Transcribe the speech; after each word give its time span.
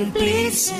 Cumplirse. 0.00 0.74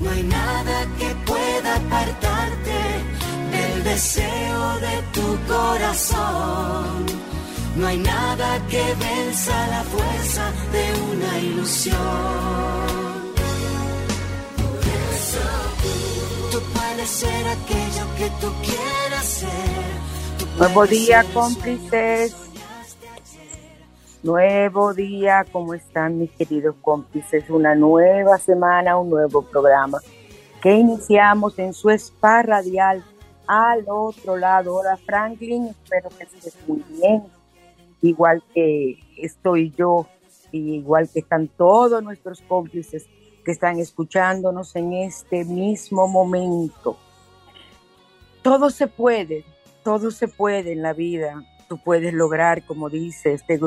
No 0.00 0.10
hay 0.10 0.22
nada 0.22 0.86
que 0.98 1.08
pueda 1.30 1.76
apartarte 1.76 2.78
del 3.54 3.84
deseo 3.84 4.80
de 4.86 4.96
tu 5.12 5.28
corazón. 5.52 7.06
No 7.76 7.86
hay 7.86 7.98
nada 7.98 8.48
que 8.68 8.84
venza 9.08 9.66
la 9.68 9.82
fuerza 9.82 10.44
de 10.72 10.84
una 11.12 11.38
ilusión. 11.40 11.96
Por 14.56 14.96
eso 15.20 15.46
tú 16.52 16.58
puedes 16.74 17.10
ser 17.10 17.48
aquello 17.58 18.04
que 18.18 18.28
tú 18.40 18.48
quieras 18.62 19.26
ser. 19.40 20.58
Nuevo 20.58 20.86
día, 20.86 21.24
cómplices. 21.34 22.43
Nuevo 24.24 24.94
día, 24.94 25.44
¿cómo 25.52 25.74
están 25.74 26.18
mis 26.18 26.30
queridos 26.30 26.76
cómplices? 26.80 27.50
Una 27.50 27.74
nueva 27.74 28.38
semana, 28.38 28.96
un 28.96 29.10
nuevo 29.10 29.42
programa 29.42 29.98
que 30.62 30.72
iniciamos 30.72 31.58
en 31.58 31.74
su 31.74 31.90
spa 31.90 32.40
radial 32.42 33.04
al 33.46 33.84
otro 33.86 34.38
lado. 34.38 34.76
Hola 34.76 34.96
Franklin, 34.96 35.66
espero 35.66 36.08
que 36.08 36.24
estés 36.24 36.56
muy 36.66 36.82
bien, 36.88 37.24
igual 38.00 38.42
que 38.54 38.98
estoy 39.18 39.74
yo, 39.76 40.06
igual 40.52 41.06
que 41.12 41.18
están 41.18 41.46
todos 41.46 42.02
nuestros 42.02 42.40
cómplices 42.48 43.06
que 43.44 43.52
están 43.52 43.78
escuchándonos 43.78 44.74
en 44.74 44.94
este 44.94 45.44
mismo 45.44 46.08
momento. 46.08 46.96
Todo 48.40 48.70
se 48.70 48.86
puede, 48.86 49.44
todo 49.82 50.10
se 50.10 50.28
puede 50.28 50.72
en 50.72 50.80
la 50.80 50.94
vida 50.94 51.44
tú 51.68 51.78
puedes 51.78 52.12
lograr, 52.12 52.64
como 52.64 52.88
dice 52.88 53.32
este, 53.32 53.58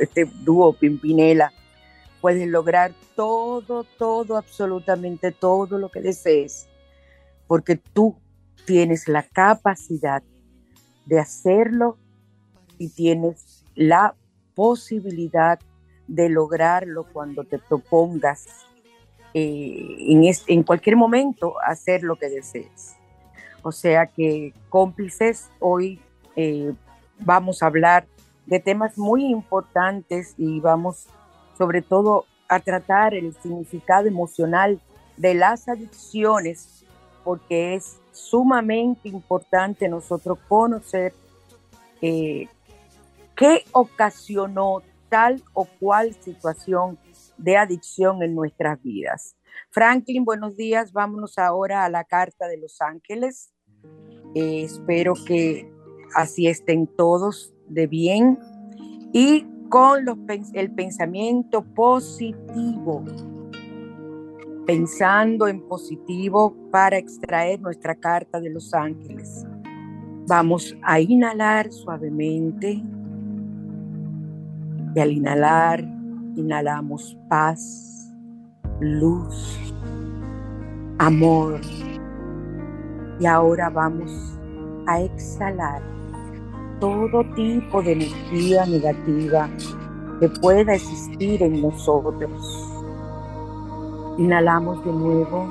este 0.00 0.24
dúo 0.44 0.72
Pimpinela, 0.72 1.52
puedes 2.20 2.48
lograr 2.48 2.92
todo, 3.14 3.84
todo, 3.84 4.36
absolutamente 4.36 5.32
todo 5.32 5.78
lo 5.78 5.90
que 5.90 6.00
desees, 6.00 6.66
porque 7.46 7.76
tú 7.76 8.16
tienes 8.64 9.08
la 9.08 9.22
capacidad 9.22 10.22
de 11.04 11.20
hacerlo 11.20 11.98
y 12.78 12.88
tienes 12.88 13.64
la 13.74 14.14
posibilidad 14.54 15.58
de 16.08 16.28
lograrlo 16.28 17.06
cuando 17.12 17.44
te 17.44 17.58
propongas 17.58 18.46
eh, 19.34 19.96
en, 20.08 20.22
en 20.46 20.62
cualquier 20.62 20.96
momento 20.96 21.54
hacer 21.64 22.02
lo 22.02 22.16
que 22.16 22.28
desees. 22.28 22.96
O 23.62 23.72
sea 23.72 24.06
que 24.06 24.54
cómplices, 24.68 25.50
hoy 25.58 26.00
eh, 26.36 26.72
vamos 27.20 27.62
a 27.62 27.66
hablar 27.66 28.06
de 28.46 28.60
temas 28.60 28.96
muy 28.96 29.26
importantes 29.26 30.34
y 30.36 30.60
vamos 30.60 31.08
sobre 31.58 31.82
todo 31.82 32.26
a 32.48 32.60
tratar 32.60 33.14
el 33.14 33.34
significado 33.42 34.06
emocional 34.06 34.80
de 35.16 35.34
las 35.34 35.68
adicciones, 35.68 36.84
porque 37.24 37.74
es 37.74 37.98
sumamente 38.12 39.08
importante 39.08 39.88
nosotros 39.88 40.38
conocer 40.48 41.12
eh, 42.00 42.48
qué 43.34 43.64
ocasionó 43.72 44.82
tal 45.08 45.42
o 45.54 45.64
cual 45.64 46.14
situación 46.14 46.98
de 47.36 47.56
adicción 47.56 48.22
en 48.22 48.34
nuestras 48.34 48.82
vidas. 48.82 49.36
Franklin, 49.70 50.24
buenos 50.24 50.56
días. 50.56 50.92
Vámonos 50.92 51.38
ahora 51.38 51.84
a 51.84 51.90
la 51.90 52.04
Carta 52.04 52.46
de 52.48 52.58
los 52.58 52.80
Ángeles. 52.80 53.52
Eh, 54.34 54.62
espero 54.64 55.14
que 55.26 55.75
así 56.16 56.46
estén 56.46 56.86
todos 56.86 57.52
de 57.68 57.86
bien 57.86 58.38
y 59.12 59.46
con 59.68 60.04
los, 60.06 60.16
el 60.54 60.72
pensamiento 60.72 61.62
positivo, 61.62 63.04
pensando 64.66 65.46
en 65.46 65.60
positivo 65.68 66.56
para 66.70 66.96
extraer 66.96 67.60
nuestra 67.60 67.94
carta 67.94 68.40
de 68.40 68.48
los 68.48 68.72
ángeles. 68.72 69.46
Vamos 70.26 70.74
a 70.82 71.00
inhalar 71.00 71.70
suavemente 71.70 72.82
y 74.94 74.98
al 74.98 75.12
inhalar 75.12 75.80
inhalamos 76.34 77.16
paz, 77.28 78.10
luz, 78.80 79.74
amor. 80.98 81.60
Y 83.20 83.26
ahora 83.26 83.68
vamos 83.68 84.10
a 84.86 85.00
exhalar 85.00 85.95
todo 86.80 87.24
tipo 87.34 87.82
de 87.82 87.92
energía 87.92 88.66
negativa 88.66 89.48
que 90.20 90.28
pueda 90.28 90.74
existir 90.74 91.42
en 91.42 91.62
nosotros. 91.62 92.72
Inhalamos 94.18 94.84
de 94.84 94.92
nuevo. 94.92 95.46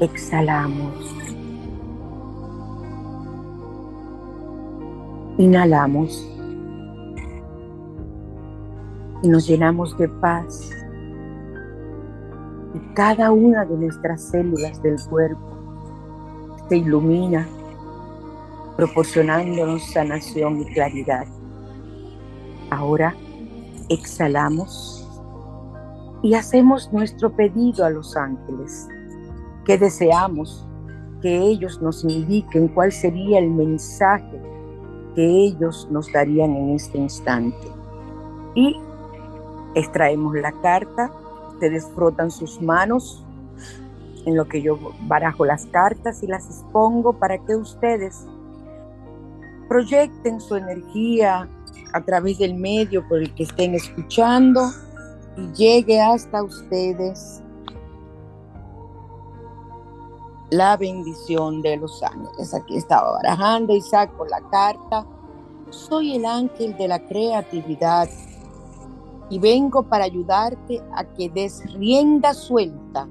Exhalamos. 0.00 1.14
Inhalamos. 5.38 6.30
Y 9.22 9.28
nos 9.28 9.46
llenamos 9.46 9.96
de 9.96 10.06
paz, 10.06 10.70
y 12.74 12.94
cada 12.94 13.30
una 13.32 13.64
de 13.64 13.74
nuestras 13.76 14.22
células 14.22 14.82
del 14.82 14.96
cuerpo 15.08 15.53
se 16.68 16.76
ilumina, 16.76 17.48
proporcionándonos 18.76 19.84
sanación 19.92 20.60
y 20.60 20.64
claridad. 20.72 21.26
Ahora 22.70 23.14
exhalamos 23.88 25.06
y 26.22 26.34
hacemos 26.34 26.92
nuestro 26.92 27.30
pedido 27.34 27.84
a 27.84 27.90
los 27.90 28.16
ángeles, 28.16 28.88
que 29.64 29.78
deseamos 29.78 30.66
que 31.20 31.38
ellos 31.38 31.80
nos 31.80 32.04
indiquen 32.04 32.68
cuál 32.68 32.92
sería 32.92 33.38
el 33.38 33.50
mensaje 33.50 34.40
que 35.14 35.24
ellos 35.24 35.88
nos 35.90 36.12
darían 36.12 36.54
en 36.56 36.70
este 36.70 36.98
instante. 36.98 37.68
Y 38.54 38.76
extraemos 39.74 40.34
la 40.34 40.52
carta, 40.60 41.10
ustedes 41.52 41.86
frotan 41.94 42.30
sus 42.30 42.60
manos 42.60 43.23
en 44.26 44.36
lo 44.36 44.46
que 44.46 44.62
yo 44.62 44.78
barajo 45.02 45.44
las 45.44 45.66
cartas 45.66 46.22
y 46.22 46.26
las 46.26 46.46
expongo 46.46 47.12
para 47.12 47.38
que 47.38 47.56
ustedes 47.56 48.26
proyecten 49.68 50.40
su 50.40 50.56
energía 50.56 51.48
a 51.92 52.00
través 52.04 52.38
del 52.38 52.54
medio 52.54 53.06
por 53.08 53.18
el 53.18 53.34
que 53.34 53.44
estén 53.44 53.74
escuchando 53.74 54.70
y 55.36 55.52
llegue 55.52 56.00
hasta 56.00 56.42
ustedes 56.42 57.42
la 60.50 60.76
bendición 60.76 61.62
de 61.62 61.76
los 61.76 62.02
ángeles. 62.02 62.54
Aquí 62.54 62.76
estaba 62.76 63.12
barajando 63.12 63.74
y 63.74 63.80
saco 63.80 64.24
la 64.26 64.40
carta. 64.50 65.06
Soy 65.70 66.16
el 66.16 66.24
ángel 66.24 66.76
de 66.76 66.88
la 66.88 67.04
creatividad 67.04 68.08
y 69.30 69.38
vengo 69.38 69.82
para 69.82 70.04
ayudarte 70.04 70.80
a 70.94 71.04
que 71.04 71.28
des 71.30 71.62
rienda 71.74 72.34
suelta 72.34 73.08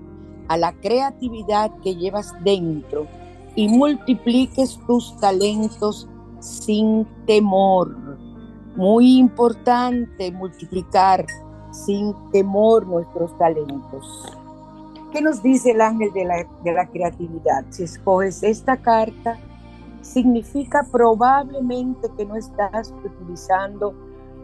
a 0.48 0.58
la 0.58 0.74
creatividad 0.74 1.72
que 1.82 1.96
llevas 1.96 2.34
dentro 2.44 3.08
y 3.56 3.68
multipliques 3.70 4.80
tus 4.88 5.18
talentos 5.20 6.08
sin 6.40 7.06
temor. 7.26 7.96
Muy 8.76 9.18
importante 9.18 10.32
multiplicar 10.32 11.26
sin 11.72 12.14
temor 12.32 12.86
nuestros 12.88 13.38
talentos. 13.38 14.38
¿Qué 15.12 15.22
nos 15.22 15.44
dice 15.44 15.72
el 15.72 15.82
ángel 15.82 16.12
de 16.14 16.26
la, 16.26 16.48
de 16.64 16.74
la 16.74 16.88
creatividad? 16.88 17.66
Si 17.70 17.84
escoges 17.84 18.42
esta 18.42 18.78
carta, 18.78 19.38
significa 20.02 20.86
probablemente 20.92 22.10
que 22.18 22.26
no 22.26 22.36
estás 22.36 22.94
utilizando 23.06 23.94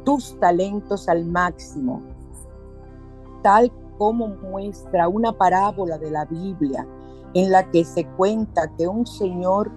tus 0.06 0.40
talentos 0.40 1.10
al 1.10 1.26
máximo, 1.26 2.02
tal 3.42 3.72
como 4.00 4.30
muestra 4.30 5.10
una 5.10 5.34
parábola 5.34 5.98
de 5.98 6.10
la 6.10 6.24
Biblia 6.24 6.88
en 7.34 7.52
la 7.52 7.70
que 7.70 7.84
se 7.84 8.08
cuenta 8.08 8.74
que 8.78 8.88
un 8.88 9.06
señor 9.06 9.70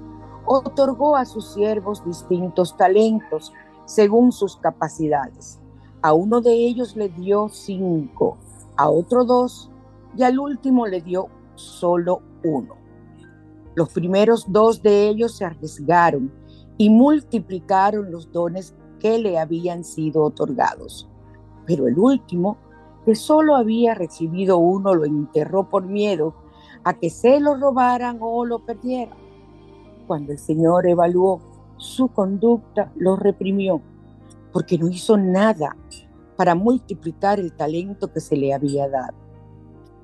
otorgó 0.46 1.16
a 1.16 1.24
sus 1.24 1.52
siervos 1.52 2.04
distintos 2.04 2.76
talentos 2.76 3.52
según 3.84 4.30
sus 4.30 4.56
capacidades. 4.56 5.60
A 6.02 6.12
uno 6.12 6.40
de 6.40 6.52
ellos 6.52 6.94
le 6.94 7.08
dio 7.08 7.48
cinco, 7.48 8.38
a 8.76 8.88
otro 8.88 9.24
dos 9.24 9.70
y 10.16 10.22
al 10.22 10.38
último 10.38 10.86
le 10.86 11.00
dio 11.00 11.26
solo 11.56 12.22
uno. 12.44 12.76
Los 13.74 13.88
primeros 13.92 14.44
dos 14.48 14.82
de 14.82 15.08
ellos 15.08 15.36
se 15.36 15.44
arriesgaron 15.44 16.32
y 16.78 16.90
multiplicaron 16.90 18.12
los 18.12 18.30
dones 18.30 18.76
que 19.00 19.18
le 19.18 19.40
habían 19.40 19.82
sido 19.82 20.22
otorgados. 20.22 21.08
Pero 21.66 21.88
el 21.88 21.98
último, 21.98 22.56
que 23.04 23.14
solo 23.14 23.56
había 23.56 23.94
recibido 23.94 24.58
uno, 24.58 24.94
lo 24.94 25.04
enterró 25.04 25.68
por 25.68 25.84
miedo 25.84 26.34
a 26.84 26.94
que 26.94 27.10
se 27.10 27.40
lo 27.40 27.56
robaran 27.56 28.18
o 28.20 28.44
lo 28.44 28.60
perdieran. 28.60 29.18
Cuando 30.06 30.32
el 30.32 30.38
Señor 30.38 30.86
evaluó 30.86 31.40
su 31.76 32.08
conducta, 32.08 32.92
lo 32.96 33.16
reprimió, 33.16 33.80
porque 34.52 34.78
no 34.78 34.88
hizo 34.88 35.16
nada 35.16 35.76
para 36.36 36.54
multiplicar 36.54 37.40
el 37.40 37.52
talento 37.52 38.12
que 38.12 38.20
se 38.20 38.36
le 38.36 38.52
había 38.52 38.88
dado. 38.88 39.14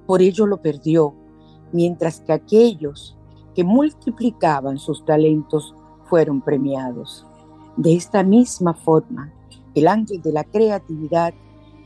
Por 0.06 0.22
ello 0.22 0.46
lo 0.46 0.58
perdió, 0.58 1.14
mientras 1.72 2.20
que 2.20 2.32
aquellos 2.32 3.16
que 3.54 3.64
multiplicaban 3.64 4.78
sus 4.78 5.04
talentos 5.04 5.74
fueron 6.04 6.40
premiados. 6.40 7.26
De 7.76 7.94
esta 7.94 8.22
misma 8.22 8.74
forma, 8.74 9.32
el 9.74 9.86
ángel 9.86 10.22
de 10.22 10.32
la 10.32 10.44
creatividad 10.44 11.34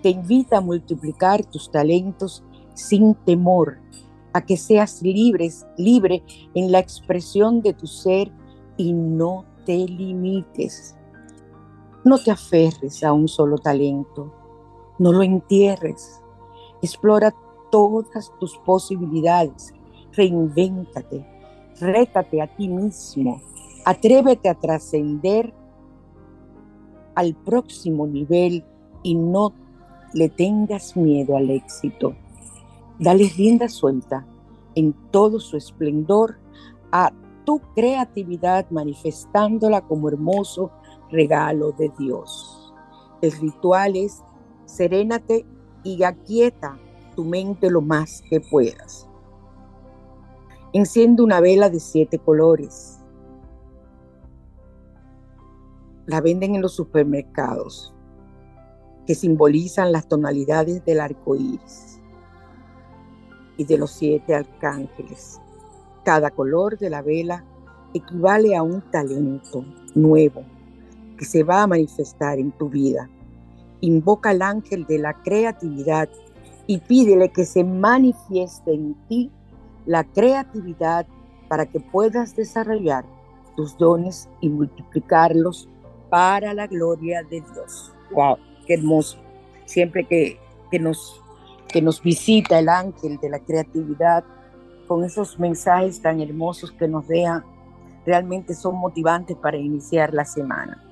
te 0.03 0.11
invita 0.11 0.59
a 0.59 0.61
multiplicar 0.61 1.45
tus 1.47 1.71
talentos 1.71 2.45
sin 2.75 3.15
temor, 3.15 3.79
a 4.33 4.45
que 4.45 4.57
seas 4.57 5.03
libre 5.03 6.23
en 6.55 6.73
la 6.73 6.79
expresión 6.79 7.63
de 7.63 7.73
tu 7.73 7.87
ser 7.87 8.33
y 8.77 8.93
no 8.93 9.45
te 9.65 9.77
limites. 9.77 10.97
No 12.05 12.19
te 12.19 12.31
aferres 12.31 13.05
a 13.05 13.13
un 13.13 13.29
solo 13.29 13.59
talento, 13.59 14.33
no 14.99 15.13
lo 15.13 15.23
entierres. 15.23 16.21
Explora 16.81 17.33
todas 17.71 18.33
tus 18.41 18.59
posibilidades, 18.59 19.73
reinvéntate, 20.13 21.25
rétate 21.81 22.43
a 22.43 22.49
ti 22.49 22.69
mismo, 22.69 23.41
atrévete 23.85 24.49
a 24.49 24.55
trascender 24.55 25.55
al 27.15 27.35
próximo 27.35 28.07
nivel 28.07 28.65
y 29.03 29.15
no 29.15 29.53
le 30.15 30.29
tengas 30.29 30.97
miedo 30.97 31.37
al 31.37 31.51
éxito. 31.51 32.15
Dale 32.99 33.31
rienda 33.37 33.69
suelta 33.69 34.27
en 34.75 34.95
todo 35.11 35.41
su 35.41 35.57
esplendor 35.57 36.39
a 36.91 37.13
tu 37.45 37.61
creatividad 37.75 38.71
manifestándola 38.71 39.81
como 39.83 40.09
hermoso 40.09 40.71
regalo 41.11 41.73
de 41.73 41.91
Dios. 41.99 42.73
El 43.21 43.33
ritual 43.33 43.97
es 43.97 44.23
serénate 44.65 45.45
y 45.85 46.03
aquieta 46.03 46.79
tu 47.17 47.25
mente 47.25 47.71
lo 47.71 47.81
más 47.81 48.23
que 48.31 48.41
puedas. 48.41 49.09
Enciende 50.73 51.23
una 51.23 51.41
vela 51.41 51.69
de 51.69 51.81
siete 51.81 52.19
colores 52.19 53.03
la 56.07 56.21
venden 56.21 56.55
en 56.55 56.63
los 56.63 56.75
supermercados, 56.75 57.95
que 59.07 59.15
simbolizan 59.15 59.93
las 59.93 60.07
tonalidades 60.07 60.85
del 60.85 61.01
arco 61.01 61.35
iris 61.35 62.01
y 63.57 63.65
de 63.65 63.79
los 63.79 63.91
siete 63.91 64.35
arcángeles. 64.35 65.41
Cada 66.05 66.31
color 66.31 66.79
de 66.79 66.91
la 66.91 67.03
vela 67.03 67.45
equivale 67.95 68.57
a 68.57 68.63
un 68.63 68.81
talento 68.91 69.65
nuevo 69.95 70.43
que 71.19 71.25
se 71.25 71.43
va 71.43 71.63
a 71.63 71.67
manifestar 71.67 72.39
en 72.39 72.53
tu 72.53 72.69
vida. 72.69 73.09
Invoca 73.81 74.31
al 74.31 74.43
ángel 74.43 74.87
de 74.87 74.99
la 74.99 75.15
creatividad 75.23 76.09
y 76.67 76.79
pídele 76.79 77.31
que 77.31 77.45
se 77.45 77.65
manifieste 77.65 78.73
en 78.73 78.95
ti 79.09 79.31
la 79.87 80.05
creatividad 80.05 81.07
para 81.49 81.67
que 81.67 81.81
puedas 81.81 82.35
desarrollar 82.37 83.05
tus 83.57 83.77
dones 83.77 84.29
y 84.41 84.49
multiplicarlos 84.49 85.69
para 86.09 86.55
la 86.55 86.67
gloria 86.67 87.23
de 87.23 87.43
Dios. 87.53 87.93
¡Wow! 88.13 88.37
¡Qué 88.67 88.75
hermoso! 88.75 89.19
Siempre 89.65 90.05
que, 90.05 90.39
nos, 90.79 91.21
que 91.69 91.83
nos 91.83 92.03
visita 92.03 92.59
el 92.59 92.69
ángel 92.69 93.19
de 93.19 93.31
la 93.31 93.39
creatividad 93.39 94.25
con 94.87 95.05
esos 95.05 95.39
mensajes 95.39 96.03
tan 96.03 96.21
hermosos 96.21 96.73
que 96.73 96.89
nos 96.89 97.09
dejan, 97.09 97.45
realmente 98.05 98.55
son 98.55 98.77
motivantes 98.77 99.37
para 99.37 99.57
iniciar 99.57 100.13
la 100.13 100.25
semana. 100.25 100.83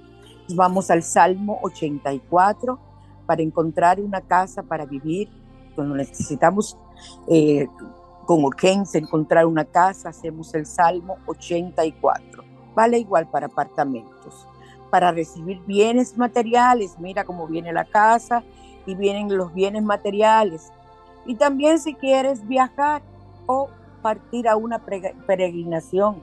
Vamos 0.54 0.90
al 0.90 1.02
Salmo 1.02 1.58
84 1.62 2.78
para 3.26 3.42
encontrar 3.42 4.00
una 4.00 4.20
casa 4.20 4.62
para 4.62 4.86
vivir. 4.86 5.28
Cuando 5.74 5.94
necesitamos 5.94 6.76
eh, 7.28 7.68
con 8.26 8.44
urgencia 8.44 8.98
encontrar 8.98 9.46
una 9.46 9.64
casa, 9.64 10.08
hacemos 10.08 10.54
el 10.54 10.66
Salmo 10.66 11.18
84. 11.26 12.44
Vale 12.74 12.98
igual 12.98 13.28
para 13.28 13.46
apartamentos 13.46 14.46
para 14.90 15.12
recibir 15.12 15.61
bienes 15.66 16.18
materiales. 16.18 16.99
Mira 16.99 17.25
cómo 17.25 17.47
viene 17.47 17.73
la 17.73 17.85
casa 17.85 18.42
y 18.87 18.94
vienen 18.94 19.37
los 19.37 19.54
bienes 19.54 19.82
materiales. 19.82 20.73
Y 21.26 21.37
también 21.37 21.78
si 21.78 21.94
quieres 21.94 22.47
viajar 22.47 23.02
o 23.47 23.68
partir 24.02 24.49
a 24.49 24.56
una 24.56 24.78
peregrinación, 24.78 26.23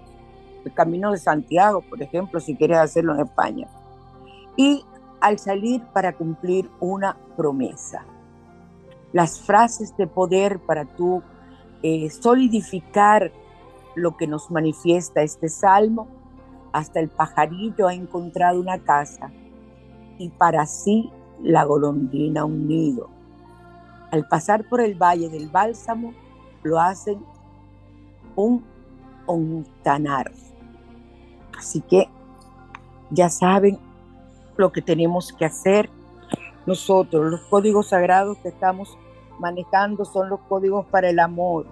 el 0.66 0.74
Camino 0.74 1.12
de 1.12 1.18
Santiago, 1.18 1.82
por 1.82 2.02
ejemplo, 2.02 2.40
si 2.40 2.56
quieres 2.56 2.78
hacerlo 2.78 3.14
en 3.16 3.22
España. 3.22 3.68
Y 4.56 4.84
al 5.22 5.40
salir 5.40 5.82
para 5.94 6.14
cumplir 6.14 6.70
una 6.80 7.18
promesa. 7.36 8.06
Las 9.14 9.40
frases 9.40 9.96
de 9.98 10.08
poder 10.08 10.60
para 10.60 10.86
tú 10.86 11.24
eh, 11.84 12.10
solidificar 12.10 13.32
lo 13.96 14.18
que 14.18 14.28
nos 14.28 14.52
manifiesta 14.52 15.22
este 15.22 15.50
salmo 15.50 16.08
hasta 16.78 17.00
el 17.00 17.10
pajarillo 17.10 17.88
ha 17.88 17.94
encontrado 17.96 18.60
una 18.60 18.78
casa 18.78 19.32
y 20.20 20.30
para 20.30 20.66
sí 20.68 21.12
la 21.42 21.64
golondrina 21.64 22.46
un 22.46 22.68
nido. 22.68 23.10
Al 24.12 24.28
pasar 24.28 24.68
por 24.70 24.82
el 24.82 24.94
valle 24.94 25.30
del 25.30 25.50
bálsamo, 25.50 26.14
lo 26.62 26.80
hacen 26.80 27.20
un 28.36 28.64
ontanar. 29.26 30.32
Así 31.58 31.82
que 31.82 32.08
ya 33.10 33.30
saben 33.30 33.80
lo 34.56 34.72
que 34.72 34.84
tenemos 34.84 35.34
que 35.34 35.46
hacer 35.46 35.90
nosotros. 36.68 37.32
Los 37.32 37.42
códigos 37.42 37.90
sagrados 37.90 38.38
que 38.38 38.50
estamos 38.50 38.98
manejando 39.40 40.06
son 40.06 40.30
los 40.30 40.42
códigos 40.42 40.86
para 40.86 41.10
el 41.10 41.18
amor. 41.18 41.66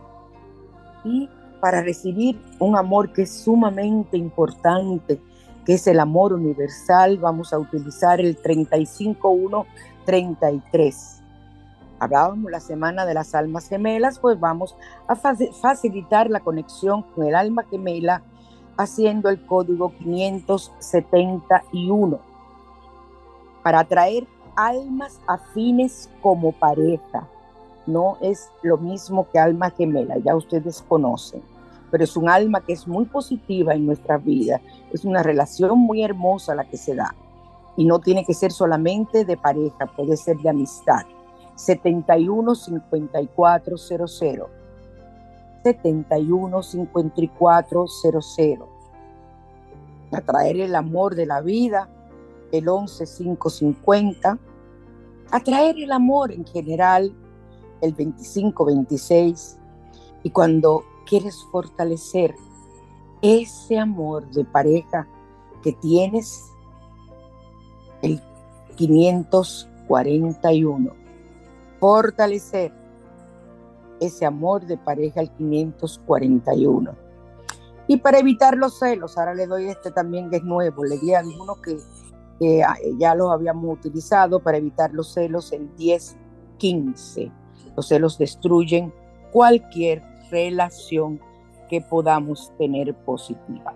Y 1.04 1.30
para 1.66 1.82
recibir 1.82 2.38
un 2.60 2.78
amor 2.78 3.12
que 3.12 3.24
es 3.24 3.44
sumamente 3.44 4.16
importante, 4.18 5.20
que 5.66 5.74
es 5.74 5.88
el 5.88 6.00
amor 6.00 6.32
universal, 6.32 7.18
vamos 7.18 7.52
a 7.54 7.58
utilizar 7.58 8.22
el 8.22 8.38
35133. 8.38 11.24
Hablábamos 11.98 12.52
la 12.52 12.60
semana 12.60 13.08
de 13.08 13.16
las 13.16 13.34
almas 13.34 13.68
gemelas, 13.68 14.20
pues 14.20 14.40
vamos 14.40 14.78
a 15.08 15.16
facilitar 15.16 16.30
la 16.30 16.42
conexión 16.42 17.02
con 17.02 17.26
el 17.26 17.34
alma 17.34 17.64
gemela 17.64 18.22
haciendo 18.78 19.30
el 19.30 19.44
código 19.44 19.92
571 19.98 22.20
para 23.64 23.80
atraer 23.80 24.28
almas 24.56 25.20
afines 25.26 26.12
como 26.22 26.52
pareja. 26.52 27.28
No 27.88 28.20
es 28.22 28.52
lo 28.62 28.78
mismo 28.78 29.28
que 29.32 29.40
alma 29.40 29.72
gemela, 29.72 30.20
ya 30.20 30.36
ustedes 30.36 30.84
conocen, 30.88 31.42
pero 31.96 32.04
es 32.04 32.18
un 32.18 32.28
alma 32.28 32.60
que 32.60 32.74
es 32.74 32.90
muy 32.90 33.06
positiva 33.06 33.74
en 33.74 33.86
nuestra 33.86 34.18
vida. 34.18 34.60
Es 34.92 35.06
una 35.06 35.24
relación 35.24 35.80
muy 35.80 36.04
hermosa 36.04 36.54
la 36.54 36.66
que 36.66 36.76
se 36.76 36.94
da. 36.94 37.16
Y 37.78 37.86
no 37.86 38.00
tiene 38.00 38.26
que 38.26 38.34
ser 38.34 38.52
solamente 38.52 39.24
de 39.24 39.38
pareja, 39.38 39.86
puede 39.96 40.18
ser 40.18 40.36
de 40.40 40.50
amistad. 40.50 41.04
71 41.56 42.54
54 42.54 43.78
00 43.78 44.50
71 45.64 46.64
54 46.64 47.86
00 47.88 48.70
atraer 50.12 50.60
el 50.60 50.76
amor 50.76 51.16
de 51.16 51.28
la 51.28 51.40
vida 51.40 51.88
el 52.52 52.68
11 52.68 53.06
550 53.06 54.38
atraer 55.32 55.78
el 55.78 55.94
amor 55.94 56.34
en 56.34 56.46
general 56.46 57.16
el 57.80 57.94
25 57.94 58.66
26 58.66 59.60
y 60.24 60.30
cuando 60.32 60.84
quieres 61.06 61.46
fortalecer 61.52 62.36
ese 63.22 63.80
amor 63.80 64.30
de 64.32 64.44
pareja 64.46 65.08
que 65.64 65.74
tienes 65.74 66.44
el 68.02 68.20
541 68.76 71.06
fortalecer 71.80 72.74
ese 74.00 74.26
amor 74.26 74.66
de 74.66 74.76
pareja 74.76 75.20
al 75.20 75.32
541. 75.36 76.96
Y 77.88 77.98
para 77.98 78.18
evitar 78.18 78.58
los 78.58 78.80
celos, 78.80 79.18
ahora 79.18 79.36
le 79.36 79.46
doy 79.46 79.68
este 79.68 79.92
también 79.92 80.30
que 80.30 80.38
es 80.38 80.44
nuevo, 80.44 80.84
le 80.84 80.98
di 80.98 81.14
algunos 81.14 81.58
que, 81.60 82.64
ah, 82.64 82.76
ya 82.98 83.14
los 83.14 83.32
habíamos 83.32 83.78
utilizado 83.78 84.40
para 84.40 84.58
evitar 84.58 84.92
los 84.94 85.14
celos 85.14 85.52
en 85.52 85.76
10, 85.76 86.18
15. 86.58 87.32
Los 87.76 87.88
celos 87.88 88.18
destruyen 88.18 88.92
cualquier 89.32 90.02
relación 90.30 91.20
que 91.70 91.82
podamos 91.82 92.52
tener 92.58 92.94
positiva. 92.94 93.74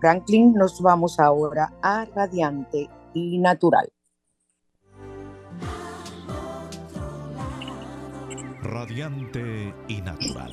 Franklin, 0.00 0.54
nos 0.54 0.80
vamos 0.80 1.18
ahora 1.20 1.72
a 1.82 2.04
radiante 2.14 2.88
y 3.14 3.38
natural. 3.38 3.92
radiante 8.72 9.74
y 9.88 10.00
natural. 10.00 10.52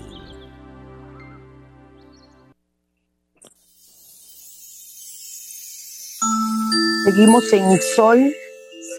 Seguimos 7.06 7.54
en 7.54 7.82
Sol 7.96 8.34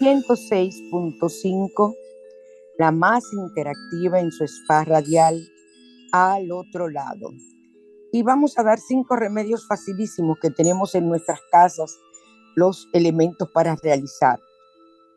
106.5, 0.01 1.95
la 2.79 2.91
más 2.91 3.23
interactiva 3.33 4.19
en 4.19 4.31
su 4.31 4.43
spa 4.45 4.85
radial 4.85 5.39
al 6.11 6.51
otro 6.51 6.89
lado. 6.89 7.31
Y 8.11 8.23
vamos 8.23 8.57
a 8.57 8.63
dar 8.63 8.79
cinco 8.79 9.15
remedios 9.15 9.67
facilísimos 9.67 10.37
que 10.39 10.49
tenemos 10.49 10.95
en 10.95 11.07
nuestras 11.07 11.39
casas, 11.51 11.97
los 12.55 12.89
elementos 12.93 13.49
para 13.51 13.75
realizar. 13.75 14.39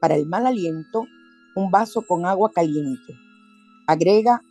Para 0.01 0.15
el 0.15 0.27
mal 0.27 0.47
aliento, 0.47 1.05
un 1.57 1.71
vaso 1.71 2.03
con 2.03 2.27
agua 2.27 2.51
caliente 2.53 3.15
Agrega 3.87 4.43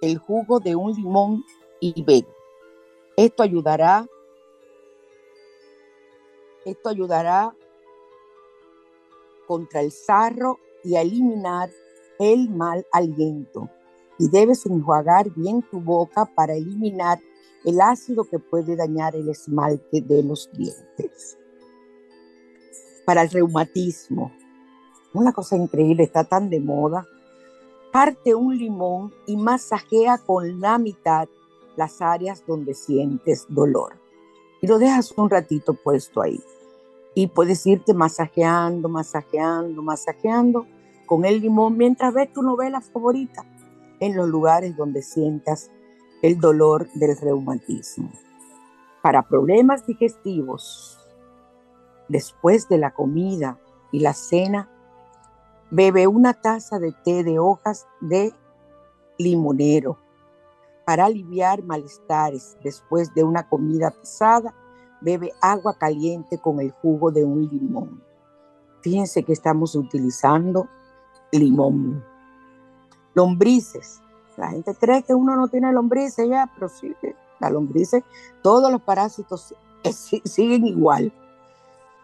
el 0.00 0.16
jugo 0.18 0.60
de 0.60 0.74
un 0.74 0.92
limón 0.92 1.44
y 1.80 2.02
bebe. 2.02 2.28
Esto 3.16 3.42
ayudará 3.42 4.06
esto 6.64 6.90
ayudará 6.90 7.54
contra 9.46 9.80
el 9.80 9.90
sarro 9.90 10.58
y 10.84 10.96
a 10.96 11.02
eliminar 11.02 11.70
el 12.18 12.50
mal 12.50 12.86
aliento. 12.92 13.70
Y 14.18 14.28
debes 14.28 14.66
enjuagar 14.66 15.30
bien 15.30 15.62
tu 15.62 15.80
boca 15.80 16.24
para 16.24 16.54
eliminar 16.54 17.20
el 17.64 17.80
ácido 17.80 18.24
que 18.24 18.38
puede 18.38 18.76
dañar 18.76 19.14
el 19.14 19.28
esmalte 19.28 20.00
de 20.00 20.22
los 20.22 20.50
dientes. 20.52 21.38
Para 23.04 23.22
el 23.22 23.30
reumatismo, 23.30 24.32
una 25.14 25.32
cosa 25.32 25.56
increíble, 25.56 26.02
está 26.02 26.24
tan 26.24 26.50
de 26.50 26.60
moda 26.60 27.06
Parte 27.92 28.34
un 28.34 28.58
limón 28.58 29.14
y 29.26 29.36
masajea 29.38 30.18
con 30.18 30.60
la 30.60 30.76
mitad 30.76 31.26
las 31.74 32.02
áreas 32.02 32.44
donde 32.46 32.74
sientes 32.74 33.46
dolor. 33.48 33.94
Y 34.60 34.66
lo 34.66 34.78
dejas 34.78 35.12
un 35.16 35.30
ratito 35.30 35.72
puesto 35.72 36.20
ahí. 36.20 36.38
Y 37.14 37.28
puedes 37.28 37.66
irte 37.66 37.94
masajeando, 37.94 38.90
masajeando, 38.90 39.82
masajeando 39.82 40.66
con 41.06 41.24
el 41.24 41.40
limón 41.40 41.78
mientras 41.78 42.12
ves 42.12 42.30
tu 42.32 42.42
novela 42.42 42.82
favorita 42.82 43.46
en 44.00 44.16
los 44.16 44.28
lugares 44.28 44.76
donde 44.76 45.02
sientas 45.02 45.70
el 46.22 46.40
dolor 46.40 46.88
del 46.94 47.16
reumatismo. 47.16 48.10
Para 49.02 49.28
problemas 49.28 49.86
digestivos, 49.86 50.98
después 52.08 52.68
de 52.68 52.78
la 52.78 52.92
comida 52.92 53.58
y 53.92 54.00
la 54.00 54.12
cena, 54.12 54.68
Bebe 55.70 56.06
una 56.06 56.32
taza 56.32 56.78
de 56.78 56.92
té 57.04 57.22
de 57.22 57.38
hojas 57.38 57.86
de 58.00 58.32
limonero 59.18 59.98
para 60.86 61.04
aliviar 61.04 61.62
malestares 61.62 62.56
después 62.64 63.12
de 63.14 63.22
una 63.22 63.46
comida 63.46 63.90
pesada. 63.90 64.54
Bebe 65.02 65.30
agua 65.42 65.76
caliente 65.76 66.38
con 66.38 66.60
el 66.60 66.70
jugo 66.70 67.10
de 67.10 67.24
un 67.24 67.46
limón. 67.46 68.02
Fíjense 68.80 69.22
que 69.24 69.34
estamos 69.34 69.74
utilizando 69.74 70.68
limón. 71.32 72.02
Lombrices. 73.18 74.00
La 74.36 74.50
gente 74.50 74.72
cree 74.76 75.02
que 75.02 75.12
uno 75.12 75.34
no 75.34 75.48
tiene 75.48 75.72
lombrices 75.72 76.28
ya, 76.28 76.48
pero 76.54 76.68
sí, 76.68 76.94
la 77.40 77.50
lombrices, 77.50 78.04
todos 78.42 78.70
los 78.70 78.80
parásitos 78.80 79.52
siguen 80.24 80.64
igual. 80.64 81.12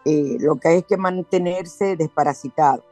Eh, 0.03 0.35
lo 0.41 0.57
que 0.57 0.67
hay 0.67 0.77
es 0.79 0.85
que 0.85 0.97
mantenerse 0.97 1.95
desparasitado 1.95 2.83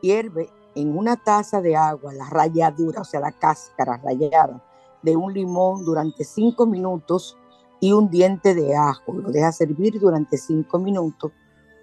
hierve 0.00 0.48
en 0.76 0.96
una 0.96 1.16
taza 1.16 1.60
de 1.60 1.74
agua 1.74 2.12
la 2.14 2.30
ralladura, 2.30 3.00
o 3.00 3.04
sea, 3.04 3.18
la 3.18 3.32
cáscara 3.32 3.96
rallada 3.96 4.62
de 5.02 5.16
un 5.16 5.34
limón 5.34 5.84
durante 5.84 6.22
cinco 6.22 6.64
minutos 6.64 7.36
y 7.80 7.90
un 7.90 8.08
diente 8.08 8.54
de 8.54 8.76
ajo. 8.76 9.14
Lo 9.14 9.32
deja 9.32 9.50
servir 9.50 9.98
durante 9.98 10.38
cinco 10.38 10.78
minutos, 10.78 11.32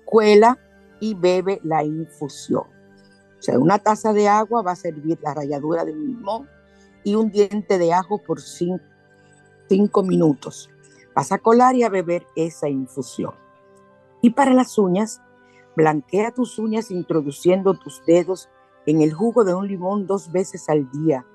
cuela 0.06 0.58
y 1.02 1.16
bebe 1.16 1.60
la 1.64 1.84
infusión. 1.84 2.64
O 3.44 3.46
sea, 3.46 3.60
una 3.60 3.78
taza 3.78 4.14
de 4.14 4.30
agua 4.30 4.62
va 4.62 4.72
a 4.72 4.76
servir 4.78 5.20
la 5.22 5.34
ralladura 5.34 5.84
de 5.84 5.92
un 5.92 6.08
limón 6.08 6.50
y 7.04 7.16
un 7.16 7.30
diente 7.30 7.78
de 7.78 7.92
ajo 7.92 8.24
por 8.24 8.40
cinco, 8.40 8.86
cinco 9.68 10.02
minutos. 10.02 10.70
Vas 11.14 11.34
a 11.34 11.40
colar 11.40 11.76
y 11.76 11.84
a 11.84 11.90
beber 11.90 12.26
esa 12.38 12.70
infusión. 12.70 13.34
Y 14.22 14.30
para 14.30 14.54
las 14.54 14.78
uñas, 14.78 15.22
Blanquea 15.76 16.32
tus 16.32 16.58
uñas 16.58 16.90
introduciendo 16.90 17.74
tus 17.74 18.02
dedos 18.06 18.48
en 18.86 19.02
el 19.02 19.12
jugo 19.12 19.44
de 19.44 19.54
un 19.54 19.68
limón 19.68 20.08
dos 20.08 20.32
veces 20.32 20.70
al 20.70 20.90
día. 20.92 21.26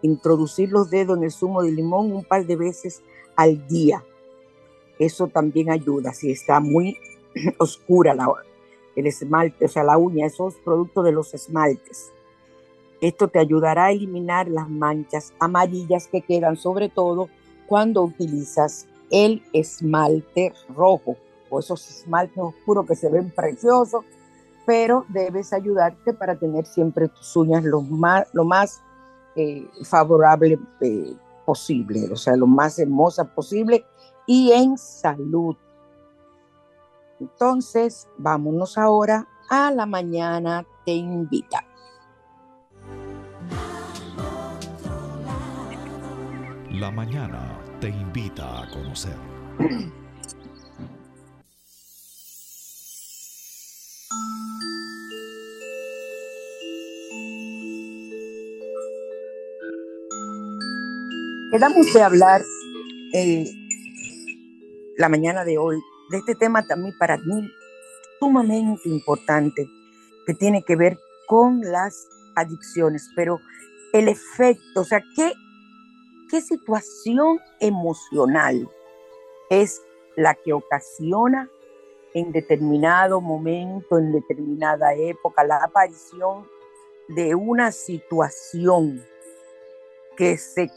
Introducir 0.00 0.70
los 0.70 0.88
dedos 0.88 1.18
en 1.18 1.24
el 1.24 1.32
zumo 1.32 1.62
de 1.62 1.72
limón 1.72 2.12
un 2.12 2.24
par 2.24 2.46
de 2.46 2.56
veces 2.56 3.02
al 3.36 3.66
día. 3.66 4.02
Eso 4.98 5.28
también 5.28 5.70
ayuda 5.70 6.14
si 6.14 6.30
está 6.30 6.60
muy 6.60 6.96
oscura 7.58 8.14
la, 8.14 8.32
el 8.96 9.06
esmalte, 9.06 9.64
o 9.64 9.68
sea, 9.68 9.84
la 9.84 9.96
uña, 9.96 10.26
esos 10.26 10.54
productos 10.56 11.04
de 11.04 11.12
los 11.12 11.34
esmaltes. 11.34 12.12
Esto 13.00 13.28
te 13.28 13.38
ayudará 13.38 13.86
a 13.86 13.92
eliminar 13.92 14.48
las 14.48 14.68
manchas 14.68 15.32
amarillas 15.40 16.06
que 16.06 16.22
quedan, 16.22 16.56
sobre 16.56 16.88
todo 16.88 17.28
cuando 17.66 18.02
utilizas 18.02 18.86
el 19.10 19.42
esmalte 19.52 20.52
rojo 20.74 21.16
esos 21.58 21.88
esmaltes 21.88 22.38
oscuros 22.38 22.86
que 22.86 22.96
se 22.96 23.08
ven 23.08 23.30
preciosos, 23.30 24.04
pero 24.66 25.04
debes 25.08 25.52
ayudarte 25.52 26.12
para 26.12 26.36
tener 26.36 26.66
siempre 26.66 27.08
tus 27.08 27.36
uñas 27.36 27.64
lo 27.64 27.80
más, 27.80 28.28
lo 28.32 28.44
más 28.44 28.80
eh, 29.34 29.66
favorable 29.84 30.58
eh, 30.80 31.14
posible, 31.44 32.08
o 32.12 32.16
sea, 32.16 32.36
lo 32.36 32.46
más 32.46 32.78
hermosa 32.78 33.24
posible 33.24 33.84
y 34.26 34.52
en 34.52 34.78
salud. 34.78 35.56
Entonces, 37.22 38.08
vámonos 38.18 38.76
ahora 38.76 39.28
a 39.48 39.70
la 39.70 39.86
mañana 39.86 40.66
te 40.84 40.90
invita. 40.90 41.64
La 46.72 46.90
mañana 46.90 47.56
te 47.80 47.90
invita 47.90 48.62
a 48.62 48.68
conocer. 48.70 49.14
Quedamos 61.52 61.94
de 61.94 62.02
hablar 62.02 62.42
eh, 63.14 63.44
la 64.96 65.08
mañana 65.08 65.44
de 65.44 65.58
hoy 65.58 65.80
de 66.12 66.18
este 66.18 66.34
tema 66.34 66.62
también 66.64 66.94
para 66.98 67.16
mí 67.16 67.50
sumamente 68.20 68.88
importante 68.88 69.68
que 70.26 70.34
tiene 70.34 70.62
que 70.62 70.76
ver 70.76 71.00
con 71.26 71.60
las 71.62 72.06
adicciones, 72.36 73.10
pero 73.16 73.40
el 73.94 74.08
efecto, 74.08 74.82
o 74.82 74.84
sea, 74.84 75.02
¿qué, 75.16 75.32
qué 76.30 76.40
situación 76.42 77.40
emocional 77.60 78.68
es 79.48 79.82
la 80.14 80.34
que 80.34 80.52
ocasiona 80.52 81.48
en 82.14 82.30
determinado 82.30 83.22
momento, 83.22 83.98
en 83.98 84.12
determinada 84.12 84.94
época, 84.94 85.44
la 85.44 85.64
aparición 85.64 86.46
de 87.08 87.34
una 87.34 87.72
situación 87.72 89.02
que 90.16 90.36
se 90.36 90.70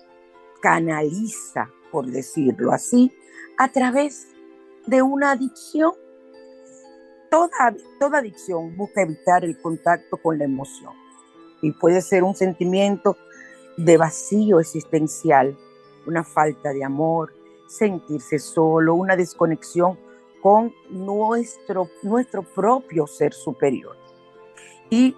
canaliza, 0.62 1.70
por 1.92 2.06
decirlo 2.06 2.72
así, 2.72 3.12
a 3.58 3.68
través 3.68 4.30
de 4.88 5.02
una 5.02 5.32
adicción. 5.32 5.94
Toda, 7.30 7.76
toda 8.00 8.20
adicción 8.20 8.76
busca 8.78 9.02
evitar 9.02 9.44
el 9.44 9.60
contacto 9.60 10.18
con 10.18 10.38
la 10.38 10.46
emoción 10.46 10.94
y 11.62 11.72
puede 11.72 12.02
ser 12.02 12.24
un 12.24 12.36
sentimiento 12.36 13.18
de 13.78 13.98
vacío 13.98 14.60
existencial, 14.60 15.58
una 16.06 16.24
falta 16.24 16.72
de 16.72 16.84
amor, 16.84 17.34
sentirse 17.68 18.40
solo, 18.40 18.96
una 18.96 19.16
desconexión 19.16 19.98
con 20.42 20.74
nuestro, 20.90 21.90
nuestro 22.04 22.44
propio 22.44 23.08
ser 23.08 23.34
superior. 23.34 23.98
Y 24.90 25.16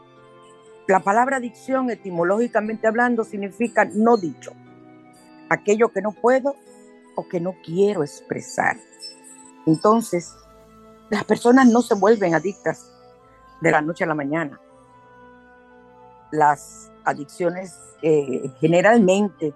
la 0.88 1.02
palabra 1.02 1.38
adicción, 1.38 1.90
etimológicamente 1.90 2.88
hablando, 2.88 3.26
significa 3.26 3.86
no 3.86 4.16
dicho 4.16 4.54
aquello 5.50 5.90
que 5.90 6.02
no 6.02 6.12
puedo 6.14 6.56
o 7.16 7.28
que 7.28 7.40
no 7.40 7.56
quiero 7.64 8.04
expresar. 8.04 8.78
Entonces, 9.68 10.34
las 11.10 11.24
personas 11.26 11.68
no 11.68 11.82
se 11.82 11.94
vuelven 11.94 12.34
adictas 12.34 12.92
de 13.62 13.70
la 13.70 13.82
noche 13.82 14.06
a 14.06 14.08
la 14.08 14.16
mañana. 14.16 14.60
Las 16.32 16.92
adicciones 17.04 17.78
eh, 18.02 18.50
generalmente 18.60 19.54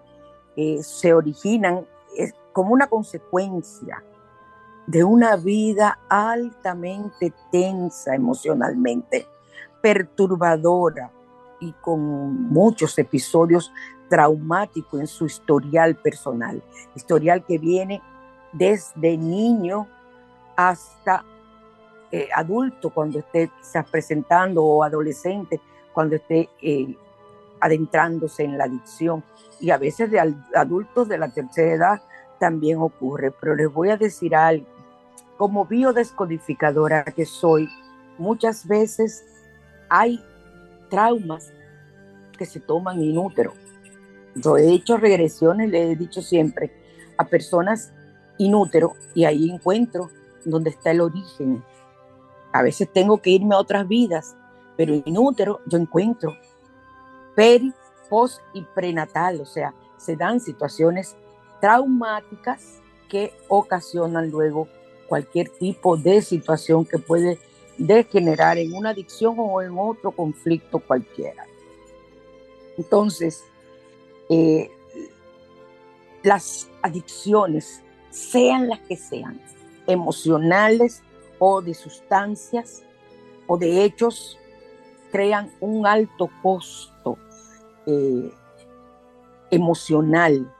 eh, 0.56 0.84
se 0.84 1.14
originan 1.14 1.88
como 2.52 2.74
una 2.74 2.88
consecuencia 2.88 4.04
de 4.86 5.04
una 5.06 5.38
vida 5.38 6.00
altamente 6.10 7.34
tensa 7.50 8.14
emocionalmente, 8.14 9.26
perturbadora 9.82 11.10
y 11.62 11.72
con 11.74 12.50
muchos 12.50 12.98
episodios 13.00 13.72
traumático 14.10 15.00
en 15.00 15.08
su 15.08 15.26
historial 15.26 15.96
personal, 15.96 16.62
historial 16.96 17.46
que 17.46 17.58
viene 17.58 18.02
desde 18.52 19.18
niño 19.18 19.88
hasta 20.70 21.24
eh, 22.12 22.28
adulto 22.34 22.90
cuando 22.90 23.20
esté 23.20 23.50
quizás 23.60 23.90
presentando 23.90 24.64
o 24.64 24.84
adolescente 24.84 25.60
cuando 25.94 26.16
esté 26.16 26.50
eh, 26.62 26.96
adentrándose 27.60 28.44
en 28.44 28.58
la 28.58 28.66
adicción. 28.66 29.24
Y 29.60 29.70
a 29.70 29.78
veces 29.78 30.10
de 30.10 30.20
adultos 30.56 31.08
de 31.08 31.18
la 31.18 31.30
tercera 31.30 31.74
edad 31.74 32.02
también 32.40 32.80
ocurre. 32.80 33.32
Pero 33.32 33.56
les 33.56 33.72
voy 33.72 33.90
a 33.90 33.98
decir 33.98 34.36
algo. 34.36 34.66
Como 35.38 35.66
biodescodificadora 35.66 37.04
que 37.04 37.26
soy, 37.26 37.68
muchas 38.18 38.68
veces 38.68 39.26
hay 39.90 40.24
traumas 40.90 41.52
que 42.38 42.46
se 42.46 42.60
toman 42.60 43.02
inútero 43.02 43.54
yo 44.36 44.58
he 44.58 44.72
hecho 44.72 44.98
regresiones, 44.98 45.70
le 45.70 45.92
he 45.92 45.96
dicho 45.96 46.22
siempre, 46.22 46.72
a 47.18 47.26
personas 47.26 47.94
inútero 48.38 48.94
y 49.14 49.26
ahí 49.26 49.50
encuentro 49.50 50.10
donde 50.46 50.72
está 50.72 50.92
el 50.92 51.02
origen. 51.02 51.64
A 52.54 52.62
veces 52.62 52.90
tengo 52.92 53.22
que 53.22 53.32
irme 53.32 53.56
a 53.56 53.60
otras 53.60 53.88
vidas, 53.88 54.36
pero 54.78 54.94
inútero 55.06 55.60
yo 55.68 55.78
encuentro 55.78 56.36
peri, 57.36 57.74
post 58.10 58.42
y 58.54 58.62
prenatal, 58.62 59.40
o 59.42 59.46
sea, 59.46 59.74
se 59.98 60.16
dan 60.16 60.40
situaciones 60.40 61.16
traumáticas 61.62 62.82
que 63.08 63.34
ocasionan 63.48 64.30
luego 64.30 64.68
cualquier 65.08 65.50
tipo 65.50 65.98
de 65.98 66.22
situación 66.22 66.86
que 66.86 66.98
puede 66.98 67.40
degenerar 67.78 68.58
en 68.58 68.74
una 68.74 68.92
adicción 68.92 69.36
o 69.38 69.62
en 69.62 69.78
otro 69.78 70.12
conflicto 70.12 70.80
cualquiera. 70.80 71.46
Entonces, 72.78 73.44
eh, 74.30 74.72
las 76.24 76.70
adicciones, 76.82 77.84
sean 78.10 78.68
las 78.68 78.80
que 78.82 78.98
sean, 78.98 79.42
emocionales 79.92 81.04
o 81.40 81.62
de 81.62 81.74
sustancias 81.74 82.84
o 83.48 83.58
de 83.58 83.84
hechos, 83.84 84.38
crean 85.12 85.52
un 85.60 85.86
alto 85.86 86.30
costo 86.42 87.18
eh, 87.86 88.34
emocional, 89.50 90.52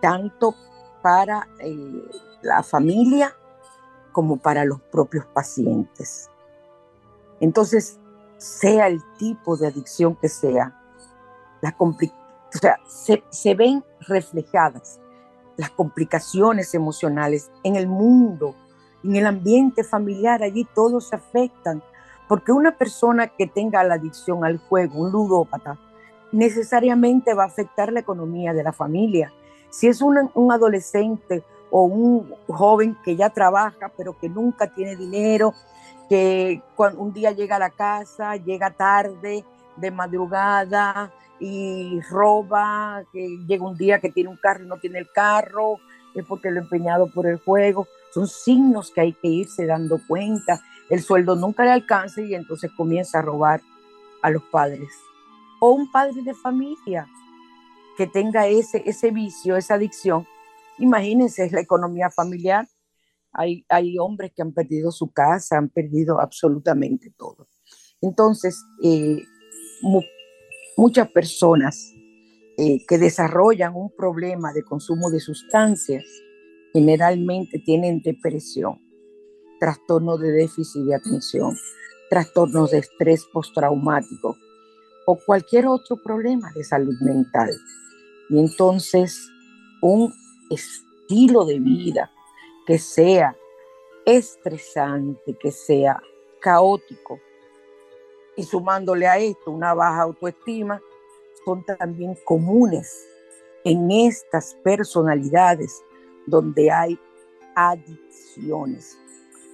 tanto 0.00 0.54
para 1.02 1.48
eh, 1.58 2.02
la 2.42 2.62
familia 2.62 3.34
como 4.12 4.36
para 4.36 4.64
los 4.64 4.80
propios 4.80 5.26
pacientes. 5.26 6.30
Entonces, 7.40 7.98
sea 8.36 8.88
el 8.88 9.00
tipo 9.18 9.56
de 9.56 9.68
adicción 9.68 10.16
que 10.16 10.28
sea, 10.28 10.78
la, 11.60 11.74
o 11.78 11.96
sea, 12.50 12.78
se, 13.30 13.54
ven 13.54 13.84
reflejadas 14.00 15.00
las 15.56 15.70
complicaciones 15.70 16.74
emocionales 16.74 17.50
en 17.62 17.76
el 17.76 17.86
mundo, 17.86 18.54
en 19.04 19.16
el 19.16 19.26
ambiente 19.26 19.84
familiar, 19.84 20.42
allí 20.42 20.66
todos 20.74 21.08
se 21.08 21.16
afectan, 21.16 21.82
porque 22.28 22.52
una 22.52 22.76
persona 22.76 23.28
que 23.28 23.46
tenga 23.46 23.84
la 23.84 23.94
adicción 23.94 24.44
al 24.44 24.58
juego, 24.58 25.00
un 25.00 25.12
ludópata, 25.12 25.78
necesariamente 26.30 27.34
va 27.34 27.44
a 27.44 27.46
afectar 27.46 27.92
la 27.92 28.00
economía 28.00 28.54
de 28.54 28.62
la 28.62 28.72
familia. 28.72 29.32
Si 29.70 29.88
es 29.88 30.00
un, 30.00 30.30
un 30.34 30.52
adolescente 30.52 31.42
o 31.70 31.84
un 31.84 32.34
joven 32.48 32.96
que 33.04 33.16
ya 33.16 33.30
trabaja, 33.30 33.90
pero 33.96 34.18
que 34.18 34.28
nunca 34.28 34.72
tiene 34.72 34.96
dinero, 34.96 35.54
que 36.08 36.62
cuando 36.76 37.00
un 37.00 37.12
día 37.12 37.32
llega 37.32 37.56
a 37.56 37.58
la 37.58 37.70
casa, 37.70 38.36
llega 38.36 38.70
tarde, 38.70 39.44
de 39.76 39.90
madrugada, 39.90 41.12
y 41.42 42.00
roba, 42.02 43.04
que 43.12 43.36
llega 43.48 43.66
un 43.66 43.76
día 43.76 44.00
que 44.00 44.10
tiene 44.10 44.30
un 44.30 44.36
carro 44.36 44.64
y 44.64 44.68
no 44.68 44.78
tiene 44.78 45.00
el 45.00 45.10
carro, 45.10 45.80
es 46.14 46.24
porque 46.24 46.52
lo 46.52 46.60
ha 46.60 46.62
empeñado 46.62 47.08
por 47.08 47.26
el 47.26 47.38
juego. 47.38 47.88
Son 48.14 48.28
signos 48.28 48.92
que 48.92 49.00
hay 49.00 49.12
que 49.12 49.26
irse 49.26 49.66
dando 49.66 49.98
cuenta. 50.06 50.62
El 50.88 51.02
sueldo 51.02 51.34
nunca 51.34 51.64
le 51.64 51.72
alcanza 51.72 52.20
y 52.20 52.36
entonces 52.36 52.70
comienza 52.76 53.18
a 53.18 53.22
robar 53.22 53.60
a 54.22 54.30
los 54.30 54.44
padres. 54.44 54.88
O 55.60 55.72
un 55.72 55.90
padre 55.90 56.22
de 56.22 56.32
familia 56.32 57.08
que 57.96 58.06
tenga 58.06 58.46
ese, 58.46 58.84
ese 58.86 59.10
vicio, 59.10 59.56
esa 59.56 59.74
adicción. 59.74 60.26
Imagínense, 60.78 61.44
es 61.44 61.50
la 61.50 61.60
economía 61.60 62.08
familiar. 62.10 62.68
Hay, 63.32 63.64
hay 63.68 63.98
hombres 63.98 64.32
que 64.32 64.42
han 64.42 64.52
perdido 64.52 64.92
su 64.92 65.10
casa, 65.10 65.58
han 65.58 65.70
perdido 65.70 66.20
absolutamente 66.20 67.12
todo. 67.16 67.48
Entonces, 68.00 68.62
eh, 68.82 69.22
muchas 70.76 71.10
personas 71.10 71.92
eh, 72.56 72.84
que 72.86 72.98
desarrollan 72.98 73.74
un 73.74 73.90
problema 73.90 74.52
de 74.52 74.62
consumo 74.62 75.10
de 75.10 75.20
sustancias 75.20 76.04
generalmente 76.72 77.58
tienen 77.58 78.00
depresión, 78.02 78.80
trastorno 79.60 80.16
de 80.16 80.32
déficit 80.32 80.82
de 80.84 80.94
atención, 80.94 81.56
trastornos 82.10 82.70
de 82.70 82.78
estrés 82.78 83.24
postraumático 83.32 84.36
o 85.06 85.18
cualquier 85.26 85.66
otro 85.66 85.96
problema 86.02 86.50
de 86.54 86.64
salud 86.64 86.94
mental. 87.00 87.50
Y 88.30 88.38
entonces 88.38 89.28
un 89.82 90.12
estilo 90.50 91.44
de 91.44 91.58
vida 91.58 92.10
que 92.66 92.78
sea 92.78 93.36
estresante, 94.06 95.36
que 95.40 95.52
sea 95.52 96.00
caótico, 96.40 97.18
y 98.36 98.42
sumándole 98.44 99.06
a 99.06 99.18
esto 99.18 99.50
una 99.50 99.74
baja 99.74 100.02
autoestima, 100.02 100.80
son 101.44 101.64
también 101.64 102.16
comunes 102.24 103.06
en 103.64 103.90
estas 103.90 104.54
personalidades 104.62 105.82
donde 106.26 106.70
hay 106.70 106.98
adicciones. 107.54 108.98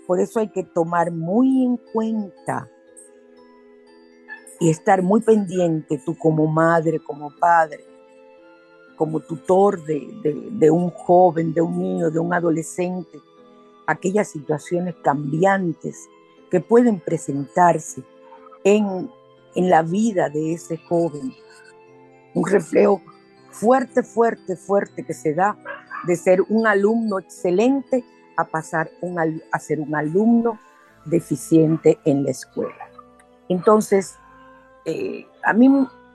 Por 0.06 0.20
eso 0.20 0.40
hay 0.40 0.48
que 0.48 0.62
tomar 0.62 1.10
muy 1.10 1.64
en 1.64 1.76
cuenta 1.76 2.70
y 4.60 4.70
estar 4.70 5.02
muy 5.02 5.20
pendiente 5.20 6.00
tú 6.04 6.16
como 6.16 6.46
madre, 6.46 6.98
como 7.00 7.30
padre, 7.38 7.84
como 8.96 9.20
tutor 9.20 9.84
de, 9.84 10.70
un 10.70 10.90
joven, 10.90 11.54
de 11.54 11.60
un 11.60 11.78
niño, 11.78 12.10
de 12.10 12.18
un 12.18 12.34
adolescente, 12.34 13.20
aquellas 13.86 14.28
situaciones 14.28 14.96
cambiantes 15.02 16.08
que 16.50 16.60
pueden 16.60 16.98
presentarse 16.98 18.02
en, 18.76 19.10
en 19.54 19.70
la 19.70 19.82
vida 19.82 20.28
de 20.28 20.54
ese 20.54 20.76
joven. 20.76 21.34
Un 22.34 22.46
reflejo 22.46 23.02
fuerte, 23.50 24.02
fuerte, 24.02 24.56
fuerte 24.56 25.04
que 25.04 25.14
se 25.14 25.34
da 25.34 25.56
de 26.06 26.16
ser 26.16 26.42
un 26.48 26.66
alumno 26.66 27.18
excelente 27.18 28.04
a 28.36 28.44
pasar 28.44 28.90
a 29.52 29.58
ser 29.58 29.80
un 29.80 29.94
alumno 29.96 30.58
deficiente 31.04 31.98
en 32.04 32.24
la 32.24 32.30
escuela. 32.30 32.88
Entonces, 33.48 34.16
eh, 34.84 35.26
a 35.42 35.52
mí, 35.52 35.68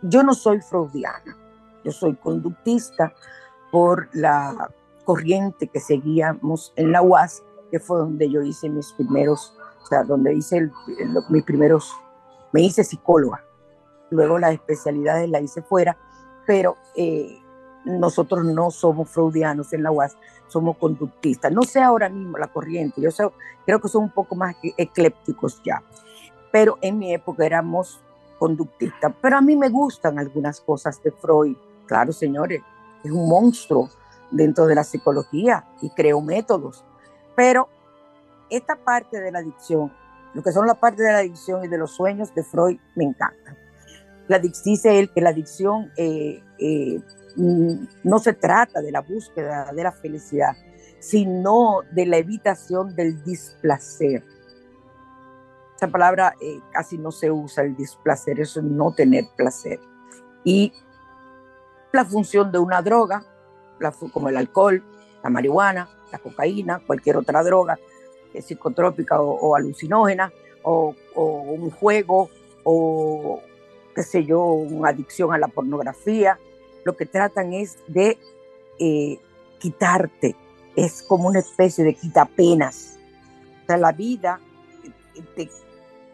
yo 0.03 0.23
no 0.23 0.33
soy 0.33 0.61
freudiana, 0.61 1.37
yo 1.83 1.91
soy 1.91 2.15
conductista 2.15 3.13
por 3.71 4.07
la 4.13 4.69
corriente 5.03 5.67
que 5.67 5.79
seguíamos 5.79 6.73
en 6.75 6.91
la 6.91 7.01
UAS, 7.01 7.43
que 7.71 7.79
fue 7.79 7.97
donde 7.97 8.29
yo 8.29 8.41
hice 8.41 8.69
mis 8.69 8.93
primeros, 8.93 9.57
o 9.81 9.85
sea, 9.87 10.03
donde 10.03 10.33
hice 10.33 10.69
mis 11.29 11.43
primeros, 11.43 11.93
me 12.53 12.61
hice 12.61 12.85
psicóloga, 12.85 13.43
luego 14.09 14.39
las 14.39 14.53
especialidades 14.53 15.29
la 15.29 15.41
hice 15.41 15.61
fuera, 15.61 15.97
pero 16.45 16.77
eh, 16.95 17.39
nosotros 17.83 18.45
no 18.45 18.71
somos 18.71 19.09
freudianos 19.09 19.73
en 19.73 19.83
la 19.83 19.91
UAS, 19.91 20.15
somos 20.47 20.77
conductistas. 20.77 21.51
No 21.51 21.63
sé 21.63 21.81
ahora 21.81 22.07
mismo 22.07 22.37
la 22.37 22.47
corriente, 22.47 23.01
yo 23.01 23.09
creo 23.65 23.81
que 23.81 23.87
son 23.89 24.03
un 24.03 24.11
poco 24.11 24.35
más 24.35 24.55
eclépticos 24.77 25.61
ya, 25.63 25.83
pero 26.51 26.77
en 26.81 26.99
mi 26.99 27.13
época 27.13 27.45
éramos 27.45 27.99
conductistas. 28.37 29.13
Pero 29.21 29.37
a 29.37 29.41
mí 29.41 29.55
me 29.55 29.69
gustan 29.69 30.19
algunas 30.19 30.61
cosas 30.61 31.01
de 31.01 31.11
Freud. 31.11 31.55
Claro, 31.87 32.11
señores, 32.11 32.61
es 33.03 33.11
un 33.11 33.27
monstruo 33.27 33.89
dentro 34.31 34.65
de 34.65 34.75
la 34.75 34.83
psicología 34.83 35.65
y 35.81 35.89
creó 35.89 36.21
métodos. 36.21 36.83
Pero 37.35 37.67
esta 38.49 38.75
parte 38.75 39.19
de 39.19 39.31
la 39.31 39.39
adicción, 39.39 39.91
lo 40.33 40.43
que 40.43 40.51
son 40.51 40.67
la 40.67 40.75
parte 40.75 41.03
de 41.03 41.11
la 41.11 41.19
adicción 41.19 41.63
y 41.63 41.67
de 41.67 41.77
los 41.77 41.91
sueños 41.91 42.33
de 42.33 42.43
Freud, 42.43 42.79
me 42.95 43.03
encanta. 43.03 43.55
La, 44.27 44.39
dice 44.39 44.99
él 44.99 45.11
que 45.11 45.21
la 45.21 45.29
adicción 45.29 45.91
eh, 45.97 46.41
eh, 46.57 47.01
Mm, 47.35 47.87
no 48.03 48.19
se 48.19 48.33
trata 48.33 48.81
de 48.81 48.91
la 48.91 49.01
búsqueda 49.01 49.71
de 49.73 49.83
la 49.83 49.91
felicidad, 49.91 50.55
sino 50.99 51.81
de 51.91 52.05
la 52.05 52.17
evitación 52.17 52.95
del 52.95 53.23
displacer. 53.23 54.23
Esa 55.75 55.87
palabra 55.87 56.35
eh, 56.39 56.59
casi 56.71 56.97
no 56.97 57.11
se 57.11 57.31
usa, 57.31 57.63
el 57.63 57.75
displacer, 57.75 58.39
eso 58.39 58.59
es 58.59 58.65
no 58.65 58.93
tener 58.93 59.25
placer. 59.35 59.79
Y 60.43 60.73
la 61.91 62.05
función 62.05 62.51
de 62.51 62.59
una 62.59 62.81
droga, 62.81 63.25
como 64.13 64.29
el 64.29 64.37
alcohol, 64.37 64.83
la 65.23 65.29
marihuana, 65.29 65.89
la 66.11 66.19
cocaína, 66.19 66.81
cualquier 66.85 67.17
otra 67.17 67.43
droga 67.43 67.79
psicotrópica 68.41 69.21
o, 69.21 69.55
alucinógena, 69.55 70.31
o, 70.63 70.95
un 71.15 71.69
juego, 71.71 72.29
o 72.63 73.41
qué 73.95 74.03
sé 74.03 74.25
yo, 74.25 74.43
una 74.43 74.89
adicción 74.89 75.33
a 75.33 75.37
la 75.37 75.47
pornografía, 75.47 76.39
lo 76.83 76.95
que 76.95 77.05
tratan 77.05 77.53
es 77.53 77.77
de 77.87 78.17
eh, 78.79 79.19
quitarte, 79.59 80.35
es 80.75 81.03
como 81.03 81.27
una 81.27 81.39
especie 81.39 81.83
de 81.83 81.93
quitapenas. 81.93 82.97
O 83.63 83.65
sea, 83.67 83.77
la 83.77 83.91
vida 83.91 84.39
te, 85.35 85.49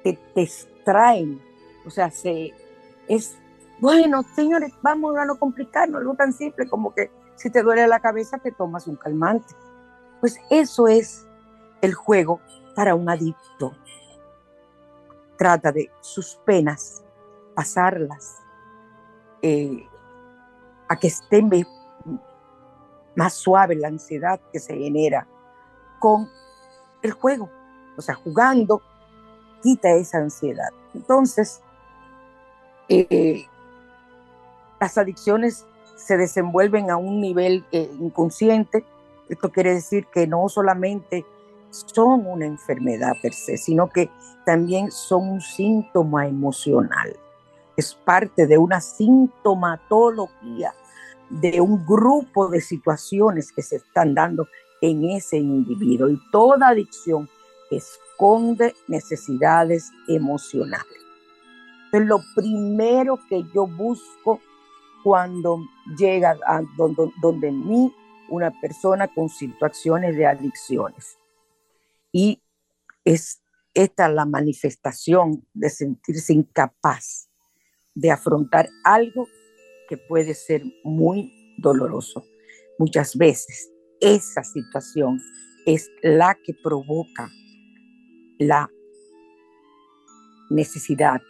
te, 0.03 0.19
extraen, 0.35 1.41
o 1.85 1.89
sea, 1.89 2.11
se, 2.11 2.53
es, 3.07 3.35
bueno, 3.79 4.23
señores, 4.35 4.73
vamos 4.81 5.17
a 5.17 5.25
no 5.25 5.39
complicarnos, 5.39 6.01
algo 6.01 6.13
tan 6.15 6.33
simple 6.33 6.67
como 6.67 6.93
que 6.93 7.09
si 7.39 7.49
te 7.49 7.63
duele 7.63 7.87
la 7.87 8.01
cabeza 8.01 8.37
te 8.37 8.51
tomas 8.51 8.85
un 8.87 8.97
calmante. 8.97 9.55
Pues 10.19 10.37
eso 10.49 10.87
es 10.87 11.25
el 11.81 11.93
juego 11.93 12.39
para 12.75 12.95
un 12.95 13.09
adicto. 13.09 13.75
Trata 15.37 15.71
de 15.71 15.89
sus 16.01 16.35
penas, 16.45 17.03
pasarlas, 17.55 18.37
eh, 19.41 19.87
a 20.87 20.95
que 20.97 21.07
esté 21.07 21.41
más 23.15 23.33
suave 23.33 23.75
la 23.75 23.87
ansiedad 23.87 24.39
que 24.51 24.59
se 24.59 24.75
genera 24.75 25.27
con 25.99 26.29
el 27.01 27.11
juego. 27.11 27.49
O 27.97 28.01
sea, 28.01 28.15
jugando 28.15 28.81
quita 29.61 29.89
esa 29.91 30.17
ansiedad. 30.17 30.69
Entonces, 30.93 31.61
eh, 32.87 33.45
las 34.79 34.97
adicciones 34.97 35.65
se 35.95 36.17
desenvuelven 36.17 36.89
a 36.89 36.97
un 36.97 37.21
nivel 37.21 37.65
eh, 37.71 37.91
inconsciente. 37.99 38.85
Esto 39.27 39.51
quiere 39.51 39.73
decir 39.73 40.07
que 40.07 40.25
no 40.25 40.47
solamente 40.49 41.25
son 41.69 42.25
una 42.25 42.45
enfermedad 42.45 43.13
per 43.21 43.33
se, 43.33 43.57
sino 43.57 43.89
que 43.89 44.09
también 44.45 44.91
son 44.91 45.29
un 45.29 45.41
síntoma 45.41 46.27
emocional. 46.27 47.15
Es 47.77 47.93
parte 47.93 48.47
de 48.47 48.57
una 48.57 48.81
sintomatología 48.81 50.73
de 51.29 51.61
un 51.61 51.85
grupo 51.85 52.47
de 52.49 52.59
situaciones 52.59 53.51
que 53.51 53.61
se 53.61 53.75
están 53.77 54.15
dando 54.15 54.47
en 54.81 55.05
ese 55.11 55.37
individuo. 55.37 56.09
Y 56.09 56.19
toda 56.31 56.69
adicción 56.69 57.29
esconde 57.69 58.73
necesidades 58.87 59.91
emocionales. 60.07 60.87
Entonces, 61.85 62.07
lo 62.07 62.21
primero 62.35 63.19
que 63.29 63.43
yo 63.53 63.67
busco 63.67 64.39
cuando 65.03 65.59
llega 65.97 66.37
a 66.45 66.61
donde, 66.77 67.11
donde 67.21 67.51
mí 67.51 67.93
una 68.29 68.51
persona 68.59 69.07
con 69.07 69.29
situaciones 69.29 70.15
de 70.15 70.25
adicciones. 70.25 71.18
Y 72.11 72.41
es 73.05 73.41
esta 73.73 74.09
la 74.09 74.25
manifestación 74.25 75.45
de 75.53 75.69
sentirse 75.69 76.33
incapaz 76.33 77.29
de 77.93 78.11
afrontar 78.11 78.69
algo 78.83 79.27
que 79.87 79.97
puede 79.97 80.33
ser 80.33 80.63
muy 80.83 81.55
doloroso. 81.57 82.23
Muchas 82.77 83.17
veces 83.17 83.69
esa 83.99 84.43
situación 84.43 85.19
es 85.65 85.89
la 86.01 86.35
que 86.35 86.53
provoca 86.53 87.29
la 88.37 88.69
necesidad 90.49 91.21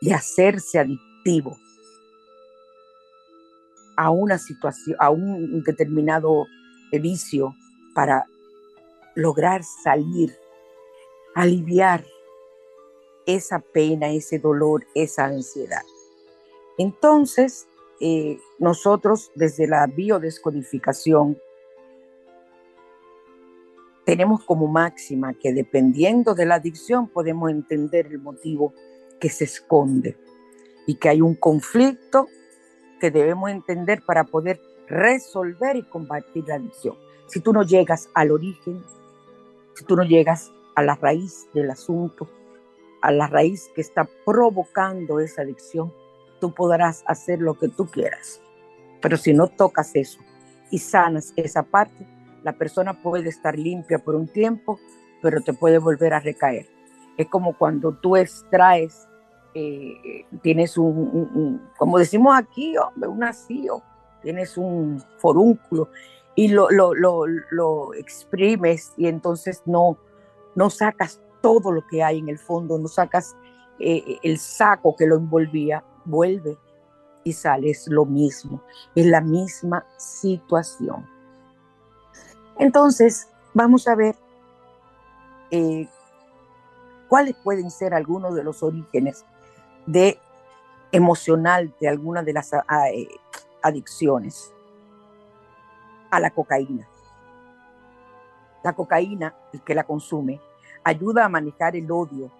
de 0.00 0.14
hacerse 0.14 0.78
adictivo 0.78 1.56
a 3.96 4.10
una 4.10 4.38
situación, 4.38 4.96
a 5.00 5.10
un 5.10 5.62
determinado 5.64 6.46
vicio 6.92 7.54
para 7.94 8.24
lograr 9.18 9.64
salir, 9.64 10.38
aliviar 11.34 12.04
esa 13.26 13.58
pena, 13.58 14.10
ese 14.10 14.38
dolor, 14.38 14.86
esa 14.94 15.24
ansiedad. 15.24 15.82
Entonces, 16.78 17.66
eh, 18.00 18.38
nosotros 18.60 19.32
desde 19.34 19.66
la 19.66 19.88
biodescodificación 19.88 21.36
tenemos 24.04 24.44
como 24.44 24.68
máxima 24.68 25.34
que 25.34 25.52
dependiendo 25.52 26.36
de 26.36 26.46
la 26.46 26.54
adicción 26.54 27.08
podemos 27.08 27.50
entender 27.50 28.06
el 28.06 28.20
motivo 28.20 28.72
que 29.18 29.30
se 29.30 29.44
esconde 29.44 30.16
y 30.86 30.94
que 30.94 31.08
hay 31.08 31.20
un 31.20 31.34
conflicto 31.34 32.28
que 33.00 33.10
debemos 33.10 33.50
entender 33.50 34.00
para 34.06 34.22
poder 34.22 34.60
resolver 34.86 35.74
y 35.74 35.82
combatir 35.82 36.44
la 36.46 36.54
adicción. 36.54 36.96
Si 37.26 37.40
tú 37.40 37.52
no 37.52 37.64
llegas 37.64 38.08
al 38.14 38.30
origen, 38.30 38.82
tú 39.84 39.96
no 39.96 40.02
llegas 40.02 40.52
a 40.74 40.82
la 40.82 40.94
raíz 40.94 41.48
del 41.54 41.70
asunto, 41.70 42.28
a 43.02 43.12
la 43.12 43.26
raíz 43.26 43.70
que 43.74 43.80
está 43.80 44.08
provocando 44.24 45.20
esa 45.20 45.42
adicción, 45.42 45.92
tú 46.40 46.52
podrás 46.54 47.02
hacer 47.06 47.40
lo 47.40 47.54
que 47.58 47.68
tú 47.68 47.86
quieras. 47.86 48.40
Pero 49.00 49.16
si 49.16 49.32
no 49.32 49.48
tocas 49.48 49.94
eso 49.94 50.18
y 50.70 50.78
sanas 50.78 51.32
esa 51.36 51.62
parte, 51.62 52.06
la 52.42 52.52
persona 52.52 53.02
puede 53.02 53.28
estar 53.28 53.58
limpia 53.58 53.98
por 53.98 54.14
un 54.14 54.28
tiempo, 54.28 54.78
pero 55.22 55.40
te 55.40 55.52
puede 55.52 55.78
volver 55.78 56.14
a 56.14 56.20
recaer. 56.20 56.66
Es 57.16 57.26
como 57.28 57.56
cuando 57.56 57.92
tú 57.92 58.16
extraes, 58.16 59.08
eh, 59.54 60.24
tienes 60.42 60.78
un, 60.78 61.68
como 61.76 61.98
decimos 61.98 62.36
aquí, 62.36 62.76
un 62.96 63.24
asío, 63.24 63.82
tienes 64.22 64.56
un 64.56 65.02
forúnculo 65.18 65.88
y 66.38 66.46
lo, 66.46 66.70
lo, 66.70 66.94
lo, 67.50 67.94
exprimes 67.94 68.92
y 68.96 69.08
entonces 69.08 69.60
no, 69.66 69.98
no 70.54 70.70
sacas 70.70 71.20
todo 71.40 71.72
lo 71.72 71.84
que 71.88 72.04
hay 72.04 72.20
en 72.20 72.28
el 72.28 72.38
fondo, 72.38 72.78
no 72.78 72.86
sacas 72.86 73.34
eh, 73.80 74.20
el 74.22 74.38
saco 74.38 74.94
que 74.94 75.08
lo 75.08 75.16
envolvía, 75.16 75.82
vuelve 76.04 76.56
y 77.24 77.32
sale, 77.32 77.70
es 77.70 77.88
lo 77.88 78.04
mismo, 78.04 78.62
es 78.94 79.06
la 79.06 79.20
misma 79.20 79.84
situación. 79.96 81.04
Entonces, 82.56 83.28
vamos 83.52 83.88
a 83.88 83.96
ver 83.96 84.14
eh, 85.50 85.88
cuáles 87.08 87.34
pueden 87.42 87.68
ser 87.68 87.94
algunos 87.94 88.36
de 88.36 88.44
los 88.44 88.62
orígenes 88.62 89.24
de 89.86 90.20
emocional 90.92 91.74
de 91.80 91.88
alguna 91.88 92.22
de 92.22 92.32
las 92.32 92.52
eh, 92.52 93.08
adicciones 93.60 94.54
a 96.10 96.20
la 96.20 96.30
cocaína. 96.30 96.88
La 98.64 98.72
cocaína, 98.72 99.34
el 99.52 99.62
que 99.62 99.74
la 99.74 99.84
consume, 99.84 100.40
ayuda 100.84 101.24
a 101.24 101.28
manejar 101.28 101.76
el 101.76 101.90
odio 101.90 102.30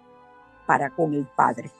para 0.65 0.89
con 0.89 1.13
el 1.13 1.27
padre. 1.27 1.71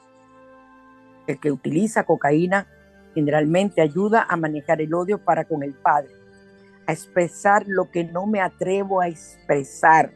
El 1.28 1.40
que 1.40 1.52
utiliza 1.52 2.04
cocaína 2.04 2.68
generalmente 3.14 3.82
ayuda 3.82 4.26
a 4.28 4.36
manejar 4.38 4.82
el 4.82 4.94
odio 4.94 5.24
para 5.24 5.46
con 5.46 5.64
el 5.64 5.74
padre, 5.74 6.14
a 6.88 6.94
expresar 6.94 7.66
lo 7.68 7.92
que 7.92 8.04
no 8.04 8.26
me 8.26 8.42
atrevo 8.42 9.02
a 9.02 9.08
expresar, 9.08 10.12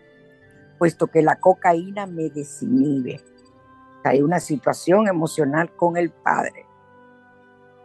puesto 0.78 1.08
que 1.08 1.22
la 1.22 1.40
cocaína 1.40 2.06
me 2.06 2.30
desinhibe. 2.30 3.22
Hay 4.04 4.22
una 4.22 4.40
situación 4.40 5.08
emocional 5.08 5.76
con 5.76 5.98
el 5.98 6.12
padre. 6.12 6.66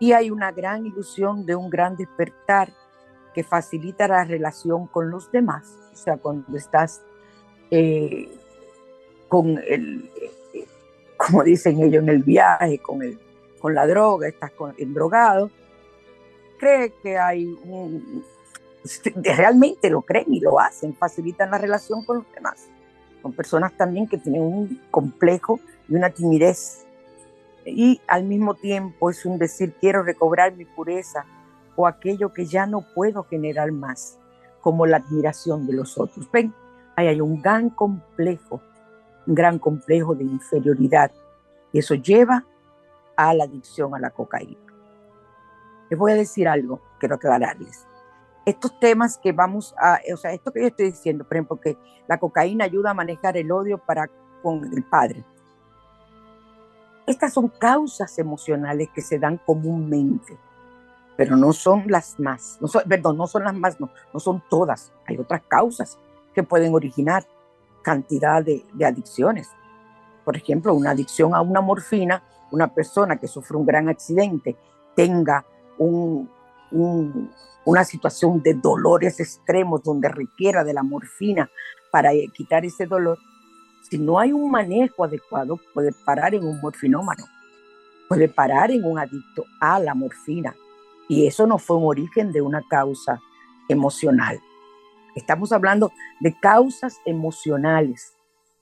Y 0.01 0.13
hay 0.13 0.31
una 0.31 0.53
gran 0.53 0.87
ilusión 0.87 1.45
de 1.45 1.57
un 1.57 1.71
gran 1.71 1.97
despertar 1.97 2.73
que 3.39 3.45
facilita 3.45 4.09
la 4.09 4.25
relación 4.25 4.89
con 4.89 5.13
los 5.13 5.31
demás. 5.31 5.79
O 5.93 5.97
sea, 5.97 6.17
cuando 6.17 6.57
estás 6.57 7.03
eh, 7.71 8.29
con 9.29 9.61
el, 9.65 10.11
eh, 10.53 10.67
como 11.17 11.45
dicen 11.45 11.81
ellos, 11.81 12.03
en 12.03 12.09
el 12.09 12.25
viaje, 12.25 12.81
con, 12.81 13.01
el, 13.01 13.17
con 13.61 13.77
la 13.77 13.87
droga, 13.87 14.27
estás 14.27 14.51
con, 14.51 14.75
drogado, 14.93 15.53
cree 16.59 16.93
que 17.01 17.17
hay 17.17 17.47
un... 17.63 18.25
Realmente 19.15 19.89
lo 19.89 20.03
creen 20.03 20.35
y 20.35 20.41
lo 20.41 20.59
hacen, 20.59 20.97
facilitan 20.97 21.53
la 21.53 21.59
relación 21.59 22.05
con 22.05 22.17
los 22.17 22.33
demás. 22.35 22.67
Con 23.23 23.35
personas 23.35 23.73
también 23.77 24.09
que 24.09 24.19
tienen 24.19 24.43
un 24.43 24.83
complejo 24.91 25.61
y 25.89 25.95
una 25.95 26.11
timidez. 26.11 26.87
Y 27.65 28.01
al 28.09 28.25
mismo 28.25 28.55
tiempo 28.55 29.11
es 29.11 29.25
un 29.25 29.39
decir, 29.39 29.75
quiero 29.81 30.03
recobrar 30.03 30.57
mi 30.57 30.65
pureza 30.65 31.25
o 31.79 31.87
aquello 31.87 32.33
que 32.33 32.45
ya 32.45 32.67
no 32.67 32.81
puedo 32.81 33.23
generar 33.23 33.71
más, 33.71 34.19
como 34.61 34.85
la 34.85 34.97
admiración 34.97 35.65
de 35.65 35.75
los 35.75 35.97
otros. 35.97 36.29
Ven, 36.33 36.53
ahí 36.97 37.07
hay 37.07 37.21
un 37.21 37.41
gran 37.41 37.71
complejo, 37.71 38.61
un 39.29 39.35
gran 39.37 39.61
complejo 39.61 40.17
de 40.17 40.25
inferioridad. 40.25 41.13
Y 41.73 41.79
eso 41.79 41.95
lleva 41.95 42.45
a 43.17 43.33
la 43.33 43.45
adicción 43.45 43.95
a 43.95 44.01
la 44.01 44.11
cocaína. 44.11 44.59
Les 45.89 45.97
voy 45.97 46.11
a 46.11 46.17
decir 46.17 46.49
algo, 46.49 46.81
quiero 46.99 47.15
aclararles. 47.15 47.87
Estos 48.45 48.77
temas 48.81 49.17
que 49.17 49.31
vamos 49.31 49.73
a, 49.79 50.01
o 50.13 50.17
sea, 50.17 50.33
esto 50.33 50.51
que 50.51 50.63
yo 50.63 50.67
estoy 50.67 50.87
diciendo, 50.87 51.23
por 51.23 51.37
ejemplo, 51.37 51.61
que 51.61 51.79
la 52.09 52.19
cocaína 52.19 52.65
ayuda 52.65 52.91
a 52.91 52.95
manejar 52.95 53.37
el 53.37 53.53
odio 53.53 53.79
para 53.79 54.11
con 54.43 54.65
el 54.65 54.83
padre, 54.83 55.25
estas 57.07 57.33
son 57.33 57.47
causas 57.49 58.19
emocionales 58.19 58.89
que 58.93 59.01
se 59.01 59.21
dan 59.21 59.39
comúnmente, 59.39 60.37
pero 61.19 61.37
no 61.37 61.53
son 61.53 61.83
las 61.89 62.21
más, 62.21 62.59
no 62.61 62.69
son, 62.69 62.85
perdón, 62.89 63.17
no 63.17 63.27
son 63.27 63.43
las 63.43 63.53
más, 63.53 63.81
no, 63.81 63.91
no 64.15 64.21
son 64.21 64.41
todas. 64.49 64.93
Hay 65.05 65.19
otras 65.19 65.43
causas 65.49 65.99
que 66.33 66.45
pueden 66.45 66.73
originar 66.73 67.27
cantidad 67.83 68.41
de, 68.41 68.65
adicciones. 68.87 69.49
Por 70.25 70.37
ejemplo, 70.37 70.73
una 70.75 70.93
adicción 70.93 71.35
a 71.35 71.41
una 71.41 71.61
morfina, 71.61 72.23
una 72.53 72.73
persona 72.73 73.17
que 73.17 73.27
sufre 73.27 73.57
un 73.57 73.67
gran 73.67 73.89
accidente 73.89 74.57
tenga 74.95 75.45
una 75.81 76.29
situación 77.85 78.41
de 78.41 78.55
dolores 78.55 79.19
extremos 79.19 79.83
donde 79.83 80.09
requiera 80.09 80.63
de 80.63 80.73
la 80.73 80.85
morfina 80.85 81.51
para 81.91 82.11
quitar 82.33 82.65
ese 82.65 82.87
dolor, 82.87 83.19
si 83.91 83.99
no 83.99 84.21
hay 84.21 84.33
un 84.33 84.53
manejo 84.53 85.03
adecuado, 85.03 85.59
puede 85.75 85.91
parar 86.05 86.37
en 86.37 86.45
un 86.45 86.61
morfinómano, 86.61 87.25
puede 88.07 88.29
parar 88.29 88.71
en 88.71 88.85
un 88.85 89.01
adicto 89.01 89.47
a 89.59 89.81
la 89.81 89.95
morfina. 89.95 90.55
Y 91.09 91.27
eso 91.27 91.47
no 91.47 91.59
fue 91.59 91.77
un 91.77 91.85
origen 91.85 92.33
de 92.33 92.43
una 92.43 92.63
causa 92.69 93.21
emocional. 93.69 94.41
Estamos 95.15 95.53
hablando 95.53 95.93
de 96.21 96.39
causas 96.39 96.99
emocionales 97.05 98.13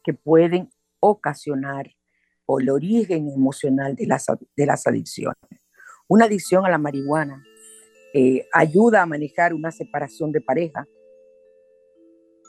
que 0.05 0.15
pueden 0.15 0.71
ocasionar 1.01 1.91
o 2.47 2.61
el 2.61 2.71
origen 2.71 3.29
emocional 3.29 3.97
de 3.97 4.07
las, 4.07 4.27
de 4.57 4.67
las 4.67 4.87
adicciones. 4.87 5.37
Una 6.09 6.27
adicción 6.27 6.65
a 6.65 6.71
la 6.71 6.79
marihuana 6.79 7.45
eh, 8.15 8.47
ayuda 8.53 9.03
a 9.03 9.07
manejar 9.07 9.53
una 9.53 9.73
separación 9.73 10.31
de 10.31 10.41
pareja, 10.41 10.87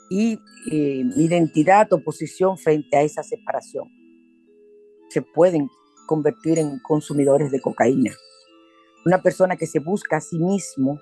y 0.08 0.38
eh, 0.70 1.04
identidad 1.16 1.92
o 1.92 2.02
posición 2.02 2.56
frente 2.56 2.96
a 2.96 3.02
esa 3.02 3.22
separación. 3.22 3.88
Se 5.10 5.22
pueden 5.22 5.68
convertir 6.06 6.58
en 6.58 6.78
consumidores 6.80 7.50
de 7.50 7.60
cocaína. 7.60 8.12
Una 9.08 9.22
persona 9.22 9.56
que 9.56 9.66
se 9.66 9.78
busca 9.78 10.18
a 10.18 10.20
sí 10.20 10.38
mismo 10.38 11.00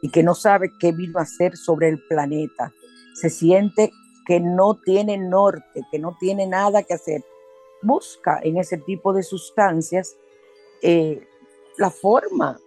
y 0.00 0.10
que 0.10 0.22
no 0.22 0.32
sabe 0.32 0.70
qué 0.78 0.92
vino 0.92 1.18
a 1.18 1.22
hacer 1.22 1.56
sobre 1.56 1.88
el 1.88 1.98
planeta, 2.06 2.72
se 3.14 3.30
siente 3.30 3.90
que 4.24 4.38
no 4.38 4.78
tiene 4.84 5.18
norte, 5.18 5.82
que 5.90 5.98
no 5.98 6.16
tiene 6.20 6.46
nada 6.46 6.84
que 6.84 6.94
hacer, 6.94 7.24
busca 7.82 8.38
en 8.44 8.58
ese 8.58 8.78
tipo 8.78 9.12
de 9.12 9.24
sustancias 9.24 10.16
eh, 10.82 11.26
la 11.78 11.90
forma 11.90 12.60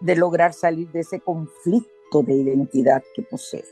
de 0.00 0.16
lograr 0.16 0.54
salir 0.54 0.90
de 0.92 1.00
ese 1.00 1.20
conflicto 1.20 2.22
de 2.22 2.36
identidad 2.36 3.02
que 3.14 3.20
posee. 3.20 3.66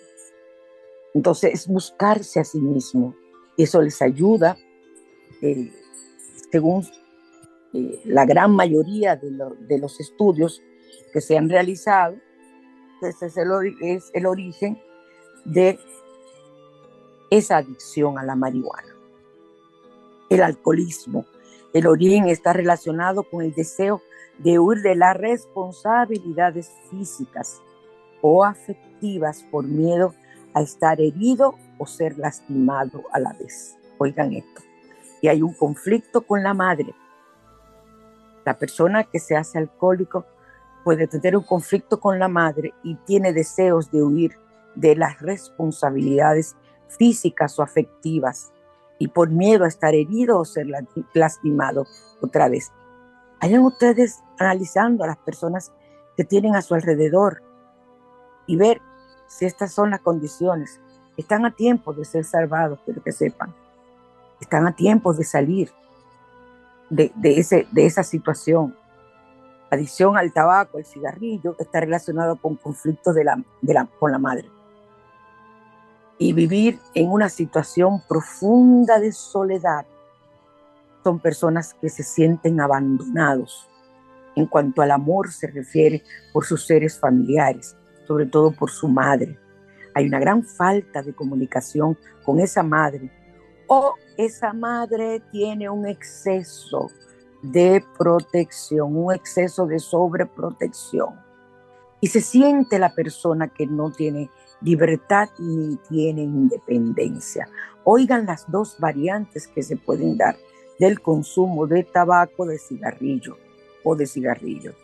Entonces, 1.14 1.54
es 1.54 1.68
buscarse 1.68 2.38
a 2.38 2.44
sí 2.44 2.58
mismo. 2.58 3.16
Y 3.56 3.62
eso 3.62 3.80
les 3.80 4.02
ayuda, 4.02 4.58
eh, 5.40 5.72
según 6.52 6.86
eh, 7.74 8.00
la 8.04 8.24
gran 8.24 8.52
mayoría 8.52 9.16
de, 9.16 9.78
los 9.78 10.00
estudios 10.00 10.62
que 11.12 11.20
se 11.20 11.36
han 11.36 11.48
realizado, 11.48 12.16
ese 13.02 13.26
es 13.26 13.36
el, 13.36 13.50
es 13.80 14.10
el 14.14 14.26
origen 14.26 14.80
de 15.44 15.78
esa 17.30 17.58
adicción 17.58 18.18
a 18.18 18.22
la 18.22 18.36
marihuana. 18.36 18.94
El 20.30 20.42
alcoholismo, 20.42 21.26
el 21.72 21.86
origen 21.86 22.28
está 22.28 22.52
relacionado 22.52 23.24
con 23.24 23.42
el 23.42 23.52
deseo 23.52 24.00
de 24.38 24.58
huir 24.58 24.80
de 24.82 24.94
las 24.94 25.16
responsabilidades 25.16 26.70
físicas 26.90 27.60
o 28.22 28.44
afectivas 28.44 29.44
por 29.50 29.64
miedo 29.64 30.14
a 30.54 30.62
estar 30.62 31.00
herido 31.00 31.56
o 31.78 31.86
ser 31.86 32.16
lastimado 32.18 33.02
a 33.12 33.18
la 33.18 33.32
vez. 33.32 33.76
Oigan 33.98 34.32
esto. 34.32 34.62
Y 35.20 35.28
hay 35.28 35.42
un 35.42 35.54
conflicto 35.54 36.22
con 36.22 36.42
la 36.42 36.54
madre. 36.54 36.94
La 38.44 38.58
persona 38.58 39.04
que 39.04 39.18
se 39.18 39.36
hace 39.36 39.58
alcohólico 39.58 40.26
puede 40.84 41.06
tener 41.06 41.36
un 41.36 41.42
conflicto 41.42 41.98
con 41.98 42.18
la 42.18 42.28
madre 42.28 42.74
y 42.82 42.94
tiene 43.06 43.32
deseos 43.32 43.90
de 43.90 44.02
huir 44.02 44.38
de 44.74 44.94
las 44.96 45.20
responsabilidades 45.20 46.56
físicas 46.88 47.58
o 47.58 47.62
afectivas 47.62 48.52
y 48.98 49.08
por 49.08 49.30
miedo 49.30 49.64
a 49.64 49.68
estar 49.68 49.94
herido 49.94 50.38
o 50.38 50.44
ser 50.44 50.66
lastimado 51.14 51.86
otra 52.20 52.48
vez. 52.48 52.70
Vayan 53.40 53.62
ustedes 53.62 54.22
analizando 54.38 55.04
a 55.04 55.08
las 55.08 55.18
personas 55.18 55.72
que 56.16 56.24
tienen 56.24 56.54
a 56.54 56.62
su 56.62 56.74
alrededor 56.74 57.42
y 58.46 58.56
ver 58.56 58.80
si 59.26 59.46
estas 59.46 59.72
son 59.72 59.90
las 59.90 60.00
condiciones, 60.00 60.80
están 61.16 61.44
a 61.44 61.54
tiempo 61.54 61.92
de 61.92 62.04
ser 62.04 62.24
salvados, 62.24 62.78
pero 62.84 63.02
que 63.02 63.12
sepan, 63.12 63.54
están 64.40 64.66
a 64.66 64.76
tiempo 64.76 65.12
de 65.12 65.24
salir 65.24 65.70
de, 66.94 67.12
ese, 67.22 67.66
de 67.70 67.86
esa 67.86 68.02
situación. 68.02 68.76
Adicción 69.70 70.16
al 70.16 70.32
tabaco, 70.32 70.78
al 70.78 70.84
cigarrillo, 70.84 71.56
está 71.58 71.80
relacionado 71.80 72.36
con 72.36 72.56
conflictos 72.56 73.14
de 73.14 73.24
la, 73.24 73.42
de 73.60 73.74
la, 73.74 73.86
con 73.98 74.12
la 74.12 74.18
madre. 74.18 74.48
Y 76.18 76.32
vivir 76.32 76.78
en 76.94 77.10
una 77.10 77.28
situación 77.28 78.00
profunda 78.08 79.00
de 79.00 79.12
soledad 79.12 79.84
son 81.02 81.18
personas 81.18 81.74
que 81.74 81.88
se 81.88 82.02
sienten 82.02 82.60
abandonados 82.60 83.68
en 84.36 84.46
cuanto 84.46 84.82
al 84.82 84.90
amor 84.90 85.30
se 85.30 85.48
refiere 85.48 86.02
por 86.32 86.44
sus 86.44 86.66
seres 86.66 86.98
familiares 86.98 87.76
sobre 88.06 88.26
todo 88.26 88.52
por 88.52 88.70
su 88.70 88.88
madre. 88.88 89.38
Hay 89.94 90.06
una 90.06 90.18
gran 90.18 90.42
falta 90.42 91.02
de 91.02 91.14
comunicación 91.14 91.96
con 92.24 92.40
esa 92.40 92.62
madre 92.62 93.10
o 93.66 93.94
esa 94.16 94.52
madre 94.52 95.20
tiene 95.32 95.68
un 95.68 95.86
exceso 95.86 96.90
de 97.42 97.84
protección, 97.98 98.96
un 98.96 99.14
exceso 99.14 99.66
de 99.66 99.78
sobreprotección. 99.78 101.20
Y 102.00 102.08
se 102.08 102.20
siente 102.20 102.78
la 102.78 102.94
persona 102.94 103.48
que 103.48 103.66
no 103.66 103.90
tiene 103.90 104.30
libertad 104.60 105.28
ni 105.38 105.76
tiene 105.88 106.22
independencia. 106.22 107.48
Oigan 107.84 108.26
las 108.26 108.50
dos 108.50 108.76
variantes 108.78 109.46
que 109.46 109.62
se 109.62 109.76
pueden 109.76 110.16
dar 110.16 110.36
del 110.78 111.00
consumo 111.00 111.66
de 111.66 111.84
tabaco, 111.84 112.46
de 112.46 112.58
cigarrillo 112.58 113.36
o 113.82 113.94
de 113.94 114.06
cigarrillo. 114.06 114.74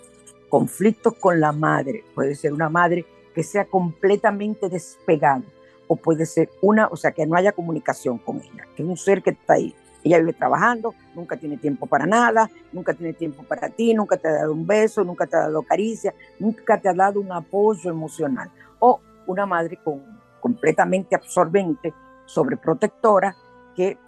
conflictos 0.49 1.15
con 1.15 1.39
la 1.39 1.53
madre, 1.53 2.05
puede 2.13 2.35
ser 2.35 2.53
una 2.53 2.69
madre 2.69 3.07
que 3.35 3.45
sea 3.45 3.67
completamente 3.67 4.69
despegada 4.69 5.45
o 5.93 5.97
puede 5.97 6.25
ser 6.25 6.49
una, 6.63 6.87
o 6.87 6.97
sea, 6.97 7.11
que 7.11 7.27
no 7.27 7.35
haya 7.35 7.51
comunicación 7.51 8.19
con 8.19 8.37
ella, 8.37 8.65
que 8.77 8.85
es 8.85 8.89
un 8.89 8.97
ser 8.97 9.25
que 9.25 9.31
está 9.31 9.55
ahí. 9.55 9.75
Ella 10.05 10.21
vive 10.21 10.35
trabajando, 10.35 10.95
nunca 11.17 11.37
tiene 11.37 11.57
tiempo 11.57 11.89
para 11.89 12.07
nada, 12.07 12.49
nunca 12.73 12.95
tiene 12.95 13.13
tiempo 13.13 13.43
para 13.43 13.69
ti, 13.71 13.93
nunca 13.93 14.17
te 14.17 14.29
ha 14.29 14.35
dado 14.35 14.53
un 14.53 14.65
beso, 14.65 15.03
nunca 15.03 15.27
te 15.27 15.37
ha 15.37 15.41
dado 15.41 15.63
caricia, 15.65 16.15
nunca 16.39 16.81
te 16.81 16.89
ha 16.89 16.95
dado 16.95 17.19
un 17.19 17.33
apoyo 17.33 17.91
emocional. 17.91 18.53
O 18.79 19.01
una 19.27 19.47
madre 19.47 19.81
con, 19.83 20.01
completamente 20.41 21.17
absorbente, 21.17 21.93
sobreprotectora, 22.25 23.35
que 23.75 23.99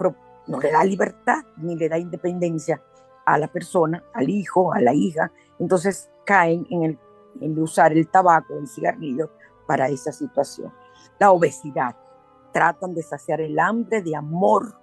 no 0.46 0.60
le 0.60 0.70
da 0.70 0.84
libertad 0.84 1.42
ni 1.56 1.74
le 1.74 1.88
da 1.88 1.98
independencia 1.98 2.80
a 3.26 3.38
la 3.38 3.48
persona, 3.48 4.04
al 4.14 4.30
hijo, 4.30 4.72
a 4.72 4.80
la 4.80 4.94
hija. 4.94 5.32
Entonces 5.58 6.08
caen 6.24 6.64
en 6.70 6.96
el 7.40 7.58
usar 7.58 7.92
el 7.92 8.06
tabaco, 8.06 8.54
el 8.54 8.68
cigarrillo 8.68 9.32
para 9.66 9.88
esa 9.88 10.12
situación. 10.12 10.72
La 11.22 11.30
obesidad. 11.30 11.94
Tratan 12.52 12.94
de 12.94 13.02
saciar 13.04 13.40
el 13.40 13.56
hambre 13.60 14.02
de 14.02 14.16
amor 14.16 14.74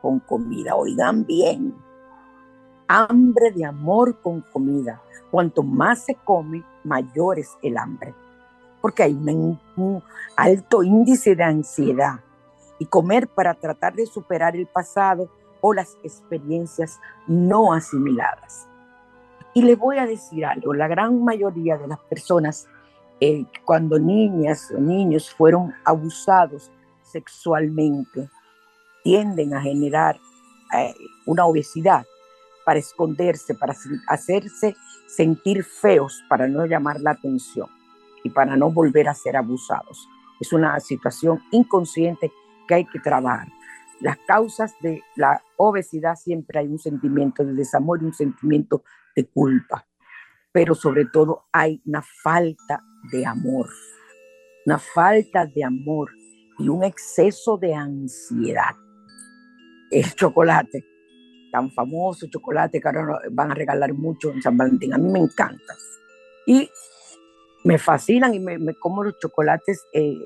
con 0.00 0.20
comida. 0.20 0.76
Oigan 0.76 1.26
bien. 1.26 1.74
Hambre 2.86 3.50
de 3.50 3.64
amor 3.64 4.20
con 4.20 4.40
comida. 4.52 5.02
Cuanto 5.32 5.64
más 5.64 6.04
se 6.04 6.14
come, 6.14 6.62
mayor 6.84 7.40
es 7.40 7.58
el 7.60 7.76
hambre. 7.76 8.14
Porque 8.80 9.02
hay 9.02 9.14
un 9.14 10.00
alto 10.36 10.84
índice 10.84 11.34
de 11.34 11.42
ansiedad. 11.42 12.20
Y 12.78 12.86
comer 12.86 13.26
para 13.26 13.54
tratar 13.54 13.92
de 13.92 14.06
superar 14.06 14.54
el 14.54 14.68
pasado 14.68 15.28
o 15.60 15.74
las 15.74 15.96
experiencias 16.04 17.00
no 17.26 17.72
asimiladas. 17.72 18.68
Y 19.54 19.62
le 19.62 19.74
voy 19.74 19.98
a 19.98 20.06
decir 20.06 20.46
algo, 20.46 20.72
la 20.72 20.86
gran 20.86 21.24
mayoría 21.24 21.78
de 21.78 21.88
las 21.88 21.98
personas 21.98 22.68
eh, 23.20 23.44
cuando 23.64 23.98
niñas 23.98 24.70
o 24.70 24.80
niños 24.80 25.30
fueron 25.30 25.74
abusados 25.84 26.70
sexualmente 27.02 28.28
tienden 29.02 29.54
a 29.54 29.60
generar 29.60 30.18
eh, 30.76 30.94
una 31.26 31.44
obesidad 31.46 32.06
para 32.64 32.78
esconderse, 32.78 33.54
para 33.54 33.74
hacerse 34.08 34.76
sentir 35.08 35.64
feos, 35.64 36.22
para 36.28 36.46
no 36.46 36.66
llamar 36.66 37.00
la 37.00 37.12
atención 37.12 37.68
y 38.22 38.30
para 38.30 38.56
no 38.56 38.70
volver 38.70 39.08
a 39.08 39.14
ser 39.14 39.36
abusados. 39.36 40.06
Es 40.40 40.52
una 40.52 40.78
situación 40.80 41.40
inconsciente 41.50 42.32
que 42.68 42.74
hay 42.74 42.84
que 42.86 43.00
trabajar. 43.00 43.48
Las 44.00 44.16
causas 44.18 44.74
de 44.80 45.02
la 45.16 45.42
obesidad 45.56 46.16
siempre 46.16 46.60
hay 46.60 46.68
un 46.68 46.78
sentimiento 46.78 47.44
de 47.44 47.52
desamor 47.54 48.00
y 48.00 48.06
un 48.06 48.14
sentimiento 48.14 48.82
de 49.14 49.26
culpa, 49.26 49.86
pero 50.52 50.74
sobre 50.74 51.06
todo 51.06 51.44
hay 51.52 51.80
una 51.86 52.02
falta 52.02 52.82
de 53.12 53.24
amor, 53.24 53.68
una 54.66 54.78
falta 54.78 55.46
de 55.46 55.64
amor 55.64 56.10
y 56.58 56.68
un 56.68 56.84
exceso 56.84 57.56
de 57.56 57.74
ansiedad. 57.74 58.74
El 59.90 60.14
chocolate, 60.14 60.84
tan 61.50 61.70
famoso 61.70 62.26
chocolate 62.28 62.80
que 62.80 62.88
ahora 62.88 63.18
van 63.32 63.50
a 63.50 63.54
regalar 63.54 63.92
mucho 63.92 64.30
en 64.30 64.42
San 64.42 64.56
Valentín, 64.56 64.94
a 64.94 64.98
mí 64.98 65.10
me 65.10 65.20
encanta. 65.20 65.74
Y 66.46 66.68
me 67.64 67.78
fascinan 67.78 68.34
y 68.34 68.40
me, 68.40 68.74
como 68.74 69.04
los 69.04 69.18
chocolates 69.18 69.84
eh, 69.92 70.16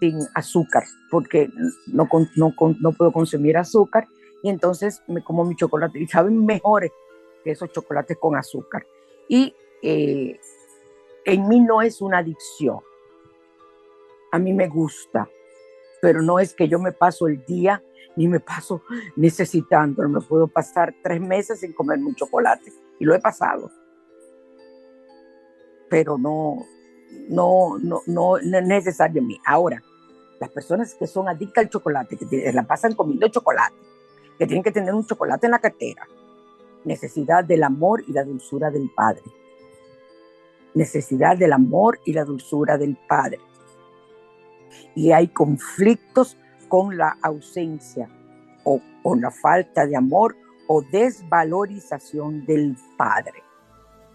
sin 0.00 0.18
azúcar, 0.34 0.84
porque 1.10 1.50
no, 1.86 2.08
puedo 2.08 3.12
consumir 3.12 3.56
azúcar 3.56 4.08
y 4.42 4.48
entonces 4.48 5.02
me 5.06 5.22
como 5.22 5.44
mi 5.44 5.54
chocolate 5.54 6.00
y 6.00 6.06
saben 6.06 6.44
mejores 6.44 6.90
que 7.44 7.50
esos 7.50 7.70
chocolates 7.70 8.16
con 8.18 8.36
azúcar. 8.36 8.84
Y 9.30 9.54
eh, 9.80 10.40
en 11.24 11.48
mí 11.48 11.60
no 11.60 11.82
es 11.82 12.00
una 12.00 12.18
adicción. 12.18 12.80
A 14.32 14.40
mí 14.40 14.52
me 14.52 14.66
gusta, 14.66 15.28
pero 16.02 16.20
no 16.20 16.40
es 16.40 16.52
que 16.52 16.66
yo 16.66 16.80
me 16.80 16.90
paso 16.90 17.28
el 17.28 17.44
día 17.44 17.80
ni 18.16 18.26
me 18.26 18.40
paso 18.40 18.82
necesitando. 19.14 20.06
Me 20.08 20.20
puedo 20.20 20.48
pasar 20.48 20.92
tres 21.00 21.20
meses 21.20 21.60
sin 21.60 21.72
comer 21.72 22.00
un 22.00 22.16
chocolate 22.16 22.72
y 22.98 23.04
lo 23.04 23.14
he 23.14 23.20
pasado. 23.20 23.70
Pero 25.88 26.18
no, 26.18 26.66
no, 27.28 27.78
no, 27.78 28.02
no, 28.06 28.36
es 28.36 28.66
necesario 28.66 29.20
en 29.20 29.28
mí. 29.28 29.40
Ahora, 29.46 29.80
las 30.40 30.50
personas 30.50 30.92
que 30.96 31.06
son 31.06 31.28
adictas 31.28 31.66
al 31.66 31.70
chocolate, 31.70 32.16
que 32.16 32.52
la 32.52 32.64
pasan 32.64 32.96
comiendo 32.96 33.28
chocolate, 33.28 33.76
que 34.40 34.46
tienen 34.48 34.64
que 34.64 34.72
tener 34.72 34.92
un 34.92 35.06
chocolate 35.06 35.46
en 35.46 35.52
la 35.52 35.60
cartera, 35.60 36.08
necesidad 36.84 37.44
del 37.44 37.62
amor 37.62 38.02
y 38.06 38.12
la 38.12 38.24
dulzura 38.24 38.70
del 38.70 38.90
Padre. 38.94 39.22
Necesidad 40.74 41.36
del 41.36 41.52
amor 41.52 41.98
y 42.04 42.12
la 42.12 42.24
dulzura 42.24 42.78
del 42.78 42.96
Padre. 43.08 43.40
Y 44.94 45.12
hay 45.12 45.28
conflictos 45.28 46.36
con 46.68 46.96
la 46.96 47.16
ausencia 47.22 48.08
o 48.64 48.80
con 49.02 49.20
la 49.20 49.30
falta 49.30 49.86
de 49.86 49.96
amor 49.96 50.36
o 50.68 50.82
desvalorización 50.82 52.46
del 52.46 52.76
Padre. 52.96 53.42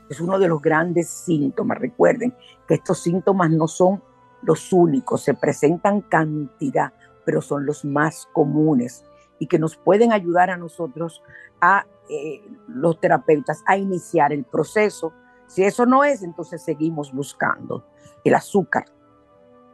Es 0.09 0.21
uno 0.21 0.39
de 0.39 0.47
los 0.47 0.61
grandes 0.61 1.09
síntomas. 1.09 1.79
Recuerden 1.79 2.33
que 2.67 2.75
estos 2.75 3.01
síntomas 3.01 3.49
no 3.49 3.67
son 3.67 4.01
los 4.41 4.71
únicos, 4.71 5.23
se 5.23 5.33
presentan 5.33 6.01
cantidad, 6.01 6.93
pero 7.25 7.41
son 7.41 7.65
los 7.65 7.83
más 7.83 8.27
comunes 8.31 9.03
y 9.39 9.47
que 9.47 9.59
nos 9.59 9.75
pueden 9.75 10.13
ayudar 10.13 10.49
a 10.49 10.57
nosotros 10.57 11.23
a 11.59 11.85
eh, 12.09 12.47
los 12.67 12.99
terapeutas 12.99 13.63
a 13.65 13.77
iniciar 13.77 14.31
el 14.31 14.43
proceso. 14.43 15.13
Si 15.47 15.63
eso 15.63 15.85
no 15.85 16.03
es, 16.03 16.23
entonces 16.23 16.63
seguimos 16.63 17.11
buscando 17.11 17.85
el 18.23 18.35
azúcar, 18.35 18.85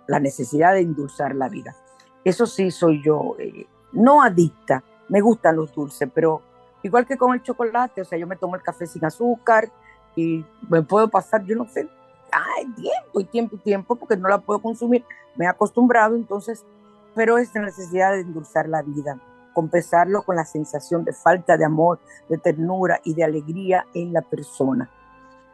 la 0.08 0.20
necesidad 0.20 0.74
de 0.74 0.82
endulzar 0.82 1.36
la 1.36 1.50
vida. 1.50 1.76
Eso 2.24 2.46
sí 2.46 2.72
soy 2.72 3.02
yo, 3.04 3.36
eh, 3.40 3.66
no 3.94 4.22
adicta, 4.22 4.84
me 5.10 5.22
gustan 5.22 5.58
los 5.58 5.74
dulces, 5.74 6.10
pero 6.14 6.42
igual 6.84 7.06
que 7.06 7.18
con 7.18 7.34
el 7.34 7.42
chocolate, 7.42 8.02
o 8.02 8.06
sea, 8.06 8.18
yo 8.18 8.28
me 8.28 8.36
tomo 8.36 8.56
el 8.56 8.62
café 8.62 8.86
sin 8.86 9.04
azúcar 9.04 9.70
y 10.16 10.46
me 10.70 10.82
puedo 10.84 11.10
pasar, 11.10 11.44
yo 11.46 11.56
no 11.56 11.68
sé, 11.68 11.90
ay, 12.32 12.66
tiempo 12.74 13.20
y 13.20 13.24
tiempo 13.26 13.56
y 13.56 13.60
tiempo, 13.60 13.96
porque 13.96 14.16
no 14.16 14.30
la 14.30 14.40
puedo 14.40 14.62
consumir, 14.62 15.04
me 15.36 15.46
he 15.46 15.48
acostumbrado, 15.48 16.16
entonces, 16.16 16.66
pero 17.16 17.38
es 17.38 17.54
la 17.56 17.64
necesidad 17.64 18.12
de 18.12 18.22
endulzar 18.22 18.70
la 18.70 18.82
vida 18.82 19.20
compensarlo 19.54 20.24
con 20.24 20.36
la 20.36 20.46
sensación 20.46 21.04
de 21.04 21.14
falta 21.14 21.58
de 21.58 21.66
amor, 21.66 22.00
de 22.30 22.38
ternura 22.38 23.00
y 23.04 23.14
de 23.14 23.24
alegría 23.24 23.86
en 23.94 24.14
la 24.14 24.22
persona. 24.22 24.90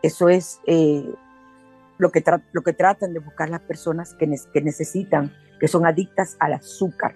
Eso 0.02 0.30
es 0.30 0.62
eh, 0.66 1.14
lo, 1.98 2.12
que 2.12 2.24
lo 2.52 2.62
que 2.62 2.74
tratan 2.74 3.14
de 3.14 3.20
buscar 3.20 3.50
las 3.50 3.62
personas 3.62 4.14
que, 4.14 4.28
necesitan, 4.62 5.34
que 5.60 5.68
son 5.68 5.86
adictas 5.86 6.38
al 6.40 6.54
azúcar. 6.54 7.16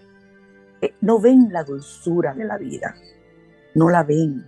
Eh, 0.82 0.96
no 1.02 1.20
ven 1.20 1.50
la 1.52 1.64
dulzura 1.64 2.34
de 2.34 2.46
la 2.46 2.58
vida, 2.58 2.96
no 3.76 3.90
la 3.90 4.04
ven. 4.04 4.48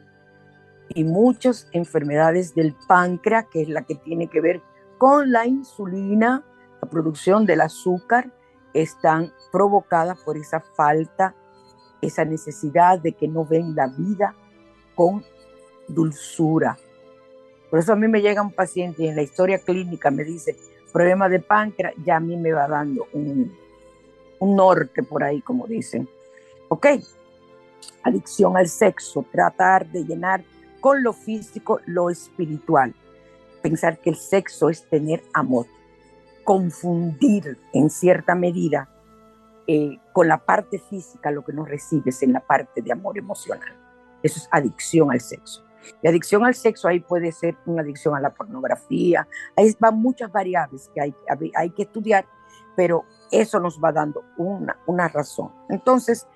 Y 0.90 1.04
muchas 1.04 1.68
enfermedades 1.72 2.56
del 2.56 2.76
páncreas, 2.88 3.46
que 3.52 3.62
es 3.62 3.70
la 3.70 3.84
que 3.84 3.96
tiene 3.96 4.28
que 4.28 4.42
ver 4.42 4.62
con 4.98 5.32
la 5.32 5.46
insulina, 5.46 6.44
la 6.82 6.90
producción 6.90 7.46
del 7.46 7.62
azúcar, 7.62 8.32
están 8.74 9.32
provocadas 9.52 10.20
por 10.24 10.38
esa 10.38 10.60
falta 10.60 11.36
esa 12.04 12.26
necesidad 12.26 13.00
de 13.00 13.14
que 13.14 13.28
no 13.28 13.46
ven 13.46 13.76
la 13.76 13.88
vida 13.88 14.36
con 14.96 15.24
dulzura. 15.88 16.78
Por 17.70 17.80
eso 17.80 17.94
a 17.94 17.96
mí 17.96 18.08
me 18.08 18.22
llega 18.22 18.42
un 18.42 18.52
paciente 18.52 19.04
y 19.04 19.08
en 19.08 19.16
la 19.16 19.24
historia 19.24 19.60
clínica 19.60 20.12
me 20.12 20.24
dice, 20.24 20.56
problema 20.92 21.28
de 21.28 21.40
páncreas, 21.40 21.94
ya 22.06 22.18
a 22.18 22.20
mí 22.20 22.38
me 22.38 22.52
va 22.52 22.68
dando 22.68 23.08
un, 23.14 23.52
un 24.40 24.56
norte 24.56 25.02
por 25.04 25.24
ahí, 25.24 25.42
como 25.42 25.66
dicen. 25.66 26.08
Ok, 26.70 26.88
adicción 28.04 28.56
al 28.58 28.68
sexo, 28.68 29.26
tratar 29.32 29.88
de 29.88 30.04
llenar 30.04 30.44
con 30.80 31.02
lo 31.02 31.14
físico 31.14 31.80
lo 31.86 32.10
espiritual. 32.10 32.94
Pensar 33.62 34.00
que 34.00 34.10
el 34.10 34.18
sexo 34.18 34.70
es 34.70 34.84
tener 34.90 35.24
amor. 35.34 35.66
Confundir 36.44 37.58
en 37.72 37.90
cierta 37.90 38.36
medida 38.36 38.90
eh, 39.68 39.98
con 40.12 40.28
la 40.28 40.38
parte 40.38 40.80
física 40.80 41.32
lo 41.32 41.44
que 41.44 41.54
nos 41.54 41.68
recibes 41.68 42.22
en 42.24 42.34
la 42.34 42.40
parte 42.40 42.82
de 42.82 42.92
amor 42.92 43.18
emocional. 43.18 43.78
Eso 44.22 44.40
es 44.40 44.48
adicción 44.52 45.12
al 45.12 45.22
sexo. 45.22 45.64
Y 46.02 46.08
adicción 46.08 46.46
al 46.46 46.56
sexo 46.56 46.88
ahí 46.88 47.00
puede 47.00 47.32
ser 47.32 47.58
una 47.66 47.82
adicción 47.82 48.16
a 48.16 48.22
la 48.22 48.34
pornografía. 48.34 49.28
Ahí 49.56 49.76
van 49.80 49.98
muchas 49.98 50.32
variables 50.32 50.90
que 50.94 51.02
hay, 51.02 51.16
hay 51.56 51.70
que 51.72 51.84
estudiar, 51.84 52.26
pero 52.76 53.04
eso 53.32 53.60
nos 53.60 53.80
va 53.84 53.92
dando 53.92 54.24
una, 54.38 54.78
una 54.86 55.08
razón. 55.08 55.52
Entonces, 55.70 56.28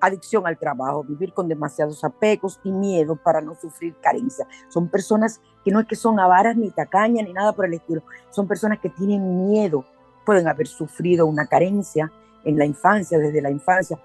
adicción 0.00 0.46
al 0.46 0.58
trabajo, 0.58 1.04
vivir 1.04 1.32
con 1.32 1.48
demasiados 1.48 2.04
apegos 2.04 2.60
y 2.64 2.72
miedo 2.72 3.16
para 3.16 3.40
no 3.40 3.54
sufrir 3.54 3.96
carencia. 4.00 4.46
Son 4.68 4.88
personas 4.88 5.40
que 5.64 5.70
no 5.70 5.80
es 5.80 5.86
que 5.86 5.96
son 5.96 6.20
avaras 6.20 6.56
ni 6.56 6.70
tacañas 6.70 7.26
ni 7.26 7.32
nada 7.32 7.52
por 7.52 7.66
el 7.66 7.74
estilo, 7.74 8.02
son 8.30 8.46
personas 8.46 8.78
que 8.80 8.90
tienen 8.90 9.48
miedo, 9.48 9.84
pueden 10.26 10.48
haber 10.48 10.66
sufrido 10.66 11.26
una 11.26 11.46
carencia, 11.46 12.12
en 12.44 12.58
la 12.58 12.64
infancia, 12.64 13.18
desde 13.18 13.40
la 13.40 13.50
infancia. 13.50 13.98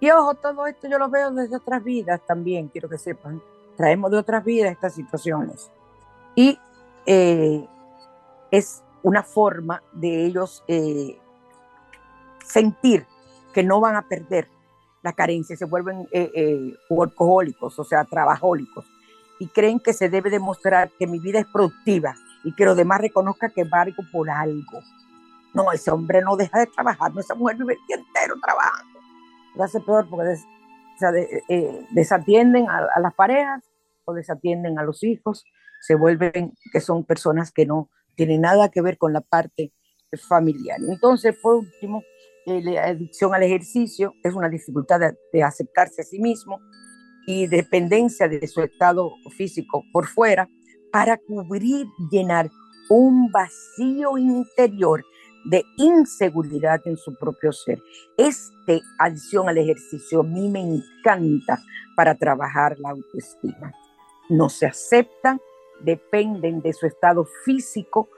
Y 0.00 0.10
ojo, 0.10 0.34
todo 0.34 0.66
esto 0.66 0.88
yo 0.88 0.98
lo 0.98 1.08
veo 1.08 1.30
desde 1.30 1.56
otras 1.56 1.82
vidas 1.82 2.20
también, 2.26 2.68
quiero 2.68 2.88
que 2.88 2.98
sepan. 2.98 3.40
Traemos 3.76 4.10
de 4.10 4.18
otras 4.18 4.44
vidas 4.44 4.72
estas 4.72 4.94
situaciones. 4.94 5.70
Y 6.34 6.58
eh, 7.06 7.66
es 8.50 8.82
una 9.02 9.22
forma 9.22 9.82
de 9.92 10.26
ellos 10.26 10.62
eh, 10.68 11.18
sentir 12.44 13.06
que 13.52 13.62
no 13.62 13.80
van 13.80 13.96
a 13.96 14.02
perder 14.02 14.48
la 15.02 15.12
carencia, 15.12 15.56
se 15.56 15.66
vuelven 15.66 16.08
eh, 16.12 16.74
workahólicos, 16.88 17.78
o 17.78 17.84
sea, 17.84 18.04
trabajólicos, 18.04 18.86
y 19.38 19.48
creen 19.48 19.78
que 19.78 19.92
se 19.92 20.08
debe 20.08 20.30
demostrar 20.30 20.90
que 20.98 21.06
mi 21.06 21.18
vida 21.18 21.40
es 21.40 21.46
productiva 21.46 22.14
y 22.42 22.54
que 22.54 22.64
los 22.64 22.76
demás 22.76 23.00
reconozcan 23.00 23.50
que 23.50 23.64
valgo 23.64 24.02
por 24.12 24.30
algo. 24.30 24.80
No, 25.54 25.70
ese 25.72 25.90
hombre 25.90 26.20
no 26.22 26.36
deja 26.36 26.58
de 26.58 26.66
trabajar, 26.66 27.14
no, 27.14 27.20
esa 27.20 27.34
mujer 27.34 27.56
vive 27.56 27.74
el 27.74 27.86
día 27.86 27.96
entero 27.96 28.34
trabajando. 28.42 29.00
Lo 29.54 29.64
hace 29.64 29.80
peor 29.80 30.08
porque 30.10 30.36
desatienden 31.90 32.68
a, 32.68 32.88
a 32.94 33.00
las 33.00 33.14
parejas 33.14 33.62
o 34.04 34.14
desatienden 34.14 34.78
a 34.78 34.82
los 34.82 35.02
hijos, 35.02 35.44
se 35.80 35.94
vuelven 35.94 36.52
que 36.72 36.80
son 36.80 37.04
personas 37.04 37.52
que 37.52 37.66
no 37.66 37.90
tienen 38.16 38.42
nada 38.42 38.68
que 38.68 38.82
ver 38.82 38.98
con 38.98 39.12
la 39.12 39.20
parte 39.20 39.72
familiar. 40.28 40.78
Entonces, 40.88 41.36
por 41.42 41.56
último, 41.56 42.02
eh, 42.46 42.60
la 42.62 42.84
adicción 42.84 43.34
al 43.34 43.42
ejercicio 43.42 44.14
es 44.22 44.34
una 44.34 44.48
dificultad 44.48 45.00
de, 45.32 45.42
aceptarse 45.42 46.02
a 46.02 46.04
sí 46.04 46.18
mismo 46.18 46.60
y 47.26 47.46
dependencia 47.46 48.28
de 48.28 48.46
su 48.46 48.60
estado 48.60 49.14
físico 49.36 49.82
por 49.92 50.06
fuera 50.06 50.48
para 50.92 51.16
cubrir, 51.16 51.86
llenar 52.10 52.50
un 52.90 53.32
vacío 53.32 54.18
interior 54.18 55.04
de 55.44 55.64
inseguridad 55.76 56.80
en 56.86 56.96
su 56.96 57.14
propio 57.14 57.52
ser. 57.52 57.82
Este 58.16 58.80
adicción 58.98 59.48
al 59.48 59.58
ejercicio 59.58 60.20
a 60.20 60.24
mí 60.24 60.48
me 60.48 60.60
encanta 60.60 61.60
para 61.96 62.14
trabajar 62.14 62.78
la 62.78 62.90
autoestima 62.90 63.72
no 64.28 64.48
se 64.48 64.66
aceptan, 64.66 65.40
dependen 65.80 66.60
de 66.60 66.72
su 66.72 66.86
estado 66.86 67.26
físico 67.44 68.08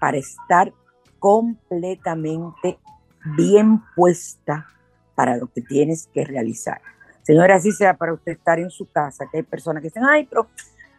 para 0.01 0.17
estar 0.17 0.73
completamente 1.21 2.81
bien 3.37 3.81
puesta 3.95 4.67
para 5.19 5.37
lo 5.37 5.49
que 5.49 5.63
tienes 5.63 6.09
que 6.15 6.25
realizar. 6.25 6.81
Señora, 7.25 7.57
así 7.57 7.73
sea 7.73 7.95
para 7.95 8.13
usted 8.13 8.31
estar 8.31 8.61
en 8.61 8.71
su 8.71 8.89
casa, 8.89 9.27
que 9.29 9.39
hay 9.39 9.43
personas 9.43 9.83
que 9.83 9.89
dicen, 9.89 10.05
ay, 10.05 10.29
pero 10.31 10.47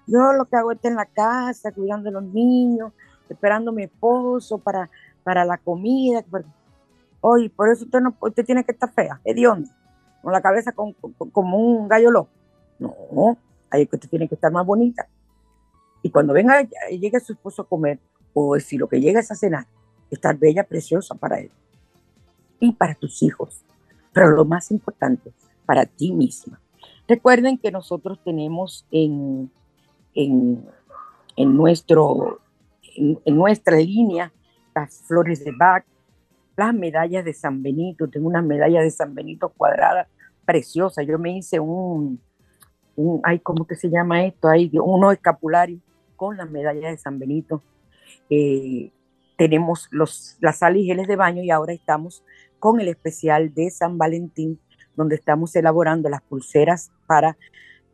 yo 0.08 0.34
lo 0.34 0.44
que 0.44 0.58
hago 0.58 0.74
es 0.74 0.84
en 0.84 0.96
la 0.96 1.06
casa, 1.06 1.72
cuidando 1.72 2.10
a 2.10 2.12
los 2.12 2.24
niños, 2.24 2.92
esperando 3.30 3.72
a 3.72 3.74
mi 3.74 3.84
esposo 3.84 4.58
para, 4.58 4.90
para 5.24 5.46
la 5.46 5.58
comida. 5.58 6.22
Oye, 7.22 7.50
por 7.50 7.70
eso 7.70 7.86
usted, 7.86 8.02
no, 8.02 8.14
usted 8.20 8.46
tiene 8.46 8.66
que 8.66 8.74
estar 8.74 8.92
fea, 8.92 9.22
hedionda, 9.24 9.74
con 10.22 10.34
la 10.34 10.42
cabeza 10.42 10.74
como 10.74 11.58
un 11.58 11.88
gallo 11.88 12.12
loco. 12.12 12.30
No, 12.78 13.38
ahí 13.70 13.88
que 13.88 13.96
usted 13.96 14.10
tiene 14.10 14.28
que 14.28 14.36
estar 14.36 14.52
más 14.52 14.66
bonita. 14.66 15.08
Y 16.02 16.12
cuando 16.12 16.34
venga, 16.34 16.68
llegue 16.90 17.22
su 17.22 17.32
esposo 17.32 17.62
a 17.62 17.70
comer, 17.70 18.00
o 18.34 18.60
si 18.60 18.78
lo 18.78 18.90
que 18.90 19.00
llega 19.00 19.22
es 19.22 19.32
a 19.32 19.36
cenar, 19.36 19.66
estar 20.12 20.38
bella, 20.38 20.66
preciosa 20.66 21.16
para 21.16 21.40
él. 21.40 21.52
Y 22.60 22.74
para 22.74 22.96
tus 22.96 23.24
hijos. 23.24 23.64
Pero 24.20 24.36
lo 24.36 24.46
más 24.46 24.70
importante, 24.72 25.32
para 25.66 25.86
ti 25.86 26.12
misma. 26.12 26.60
Recuerden 27.08 27.58
que 27.58 27.72
nosotros 27.72 28.20
tenemos 28.24 28.86
en 28.92 29.50
en, 30.14 31.56
nuestro, 31.56 32.42
en, 32.96 33.36
nuestra 33.36 33.78
línea 33.78 34.34
las 34.76 35.02
flores 35.04 35.44
de 35.44 35.52
Bach, 35.52 35.86
las 36.58 36.74
medallas 36.74 37.24
de 37.24 37.34
San 37.34 37.64
Benito, 37.64 38.10
tengo 38.10 38.28
una 38.28 38.42
medalla 38.42 38.82
de 38.82 38.92
San 38.92 39.16
Benito 39.16 39.50
cuadrada 39.50 40.08
preciosa, 40.46 41.04
yo 41.04 41.18
me 41.18 41.38
hice 41.38 41.60
un, 41.60 42.20
un 42.96 43.22
ay, 43.24 43.40
¿cómo 43.40 43.66
que 43.66 43.76
se 43.76 43.90
llama 43.90 44.26
esto? 44.26 44.50
Hay 44.50 44.70
uno 44.74 45.12
escapulario 45.12 45.80
con 46.18 46.36
las 46.36 46.50
medallas 46.50 46.92
de 46.92 46.98
San 46.98 47.18
Benito. 47.20 47.62
Eh, 48.30 48.92
tenemos 49.38 49.88
los, 49.92 50.36
las 50.42 50.58
sales 50.60 51.08
de 51.08 51.16
baño 51.16 51.42
y 51.44 51.52
ahora 51.52 51.72
estamos 51.72 52.24
con 52.60 52.80
el 52.80 52.88
especial 52.88 53.54
de 53.54 53.70
San 53.72 53.98
Valentín, 53.98 54.60
donde 54.96 55.16
estamos 55.16 55.56
elaborando 55.56 56.10
las 56.10 56.22
pulseras 56.22 56.92
para 57.08 57.38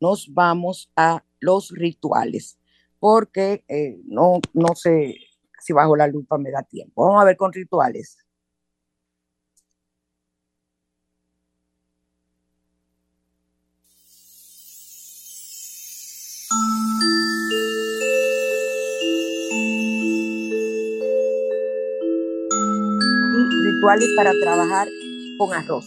nos 0.00 0.34
vamos 0.34 0.90
a 0.96 1.24
los 1.38 1.70
rituales, 1.70 2.58
porque 2.98 3.64
eh, 3.68 4.00
no, 4.06 4.40
no 4.52 4.74
sé 4.74 5.18
si 5.60 5.72
bajo 5.72 5.94
la 5.94 6.08
lupa 6.08 6.36
me 6.36 6.50
da 6.50 6.64
tiempo. 6.64 7.06
Vamos 7.06 7.22
a 7.22 7.26
ver 7.26 7.36
con 7.36 7.52
rituales. 7.52 8.23
Rituales 23.84 24.08
para 24.16 24.32
trabajar 24.40 24.88
con 25.36 25.52
arroz. 25.52 25.84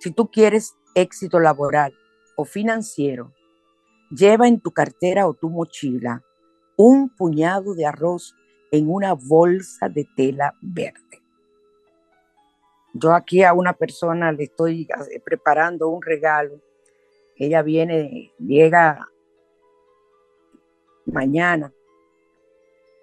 Si 0.00 0.10
tú 0.10 0.30
quieres 0.30 0.76
éxito 0.94 1.40
laboral 1.40 1.94
o 2.36 2.44
financiero, 2.44 3.32
lleva 4.10 4.46
en 4.46 4.60
tu 4.60 4.70
cartera 4.70 5.26
o 5.26 5.32
tu 5.32 5.48
mochila 5.48 6.22
un 6.76 7.08
puñado 7.08 7.74
de 7.74 7.86
arroz 7.86 8.34
en 8.70 8.90
una 8.90 9.14
bolsa 9.14 9.88
de 9.88 10.06
tela 10.14 10.54
verde. 10.60 11.22
Yo 12.92 13.14
aquí 13.14 13.42
a 13.42 13.54
una 13.54 13.72
persona 13.72 14.30
le 14.30 14.44
estoy 14.44 14.88
preparando 15.24 15.88
un 15.88 16.02
regalo. 16.02 16.60
Ella 17.36 17.62
viene, 17.62 18.32
llega 18.38 19.08
mañana 21.06 21.72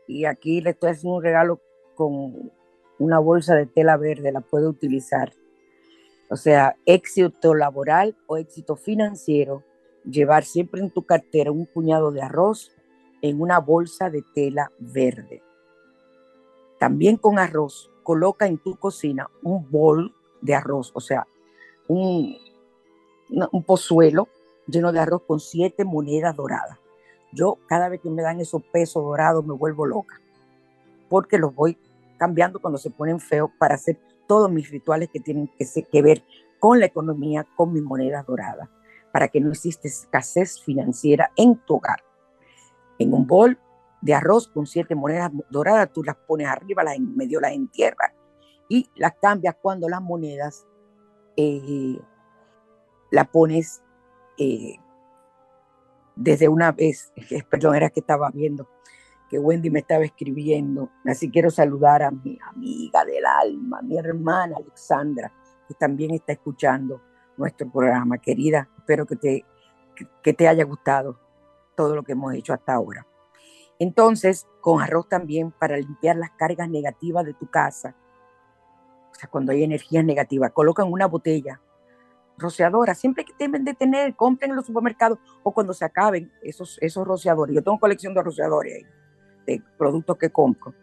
y 0.08 0.26
aquí 0.26 0.62
le 0.62 0.72
estoy 0.72 0.92
haciendo 0.92 1.18
un 1.18 1.24
regalo 1.24 1.62
con 1.96 2.57
una 3.00 3.20
bolsa 3.20 3.56
de 3.56 3.66
tela 3.66 3.98
verde, 3.98 4.32
la 4.32 4.42
puede 4.42 4.68
utilizar. 4.68 5.34
O 6.30 6.36
sea, 6.36 6.76
éxito 6.86 7.56
laboral 7.56 8.16
o 8.28 8.38
éxito 8.38 8.76
financiero, 8.76 9.64
llevar 10.04 10.44
siempre 10.44 10.82
en 10.82 10.90
tu 10.90 11.06
cartera 11.06 11.52
un 11.52 11.66
puñado 11.66 12.12
de 12.12 12.22
arroz 12.22 12.72
en 13.22 13.42
una 13.42 13.60
bolsa 13.60 14.10
de 14.10 14.24
tela 14.34 14.72
verde. 14.80 15.42
También 16.80 17.18
con 17.18 17.40
arroz, 17.40 17.90
coloca 18.04 18.46
en 18.48 18.58
tu 18.58 18.76
cocina 18.76 19.30
un 19.42 19.70
bol 19.72 20.14
de 20.42 20.56
arroz, 20.56 20.92
o 20.94 21.02
sea, 21.02 21.26
un, 21.88 22.38
un 23.30 23.64
pozuelo 23.64 24.28
lleno 24.68 24.92
de 24.92 25.00
arroz 25.00 25.24
con 25.26 25.40
siete 25.40 25.86
monedas 25.86 26.36
doradas. 26.36 26.78
Yo 27.34 27.58
cada 27.68 27.90
vez 27.90 28.02
que 28.02 28.10
me 28.10 28.22
dan 28.22 28.40
esos 28.40 28.64
pesos 28.64 29.04
dorados 29.04 29.46
me 29.46 29.54
vuelvo 29.54 29.86
loca, 29.86 30.22
porque 31.10 31.38
los 31.38 31.54
voy 31.56 31.78
cambiando 32.18 32.60
cuando 32.60 32.78
se 32.78 32.90
ponen 32.90 33.20
feos 33.20 33.50
para 33.58 33.76
hacer 33.76 34.00
todos 34.28 34.52
mis 34.52 34.70
rituales 34.70 35.10
que 35.12 35.20
tienen 35.20 35.50
que, 35.58 35.66
que 35.84 36.02
ver 36.02 36.24
con 36.60 36.80
la 36.80 36.88
economía, 36.88 37.48
con 37.56 37.74
mis 37.74 37.84
monedas 37.84 38.26
doradas, 38.26 38.70
para 39.14 39.28
que 39.28 39.40
no 39.40 39.50
exista 39.52 39.88
escasez 39.88 40.62
financiera 40.62 41.32
en 41.36 41.56
tu 41.66 41.76
hogar. 41.76 42.04
En 43.00 43.14
un 43.14 43.26
bol 43.26 43.58
de 44.02 44.14
arroz 44.14 44.48
con 44.48 44.68
siete 44.68 44.96
monedas 44.96 45.32
doradas, 45.50 45.92
tú 45.94 46.04
las 46.04 46.16
pones 46.16 46.48
arriba, 46.48 46.84
las 46.84 46.96
en 46.96 47.16
medio 47.16 47.40
las 47.40 47.54
entierras 47.54 48.12
y 48.70 48.90
las 48.96 49.14
cambias 49.22 49.56
cuando 49.62 49.88
las 49.88 50.02
monedas 50.02 50.66
eh, 51.36 52.00
pones 53.32 53.82
eh, 54.38 54.76
desde 56.16 56.48
una 56.48 56.72
vez, 56.72 57.14
perdón, 57.50 57.76
era 57.76 57.90
que 57.90 58.00
estaba 58.00 58.30
viendo 58.32 58.68
que 59.30 59.40
Wendy 59.40 59.70
me 59.70 59.80
estaba 59.80 60.04
escribiendo, 60.04 60.90
así 61.06 61.30
quiero 61.30 61.50
saludar 61.50 62.04
a 62.04 62.12
mi 62.12 62.38
amiga 62.54 63.04
del 63.06 63.26
alma, 63.26 63.82
mi 63.82 63.98
hermana 63.98 64.56
Alexandra, 64.58 65.32
que 65.68 65.74
también 65.74 66.12
está 66.12 66.34
escuchando 66.34 67.02
nuestro 67.36 67.70
programa. 67.70 68.18
Querida, 68.18 68.70
espero 68.78 69.06
que 69.06 69.16
te, 69.16 69.46
que 70.24 70.34
te 70.34 70.48
haya 70.48 70.64
gustado 70.64 71.20
todo 71.76 71.96
lo 71.96 72.04
que 72.04 72.14
hemos 72.14 72.34
hecho 72.34 72.54
hasta 72.54 72.74
ahora. 72.74 73.06
Entonces, 73.80 74.48
con 74.62 74.82
arroz 74.82 75.08
también 75.08 75.52
para 75.52 75.78
limpiar 75.78 76.16
las 76.16 76.32
cargas 76.32 76.70
negativas 76.70 77.26
de 77.26 77.34
tu 77.34 77.50
casa. 77.50 77.96
O 79.12 79.16
sea, 79.16 79.30
cuando 79.30 79.52
hay 79.52 79.64
energías 79.64 80.04
negativas, 80.04 80.52
colocan 80.52 80.92
una 80.92 81.06
botella 81.06 81.62
rociadora, 82.38 82.94
siempre 82.94 83.26
que 83.26 83.34
deben 83.38 83.64
de 83.64 83.74
tener, 83.74 84.16
compren 84.16 84.52
en 84.52 84.58
los 84.58 84.66
supermercados 84.66 85.20
o 85.44 85.52
cuando 85.52 85.74
se 85.74 85.86
acaben 85.86 86.32
esos, 86.42 86.78
esos 86.82 87.06
rociadores. 87.06 87.56
Yo 87.56 87.64
tengo 87.64 87.80
colección 87.80 88.14
de 88.14 88.22
rociadores 88.22 88.76
ahí, 88.76 88.86
de 89.48 89.64
productos 89.78 90.18
que 90.18 90.30
compro. 90.30 90.76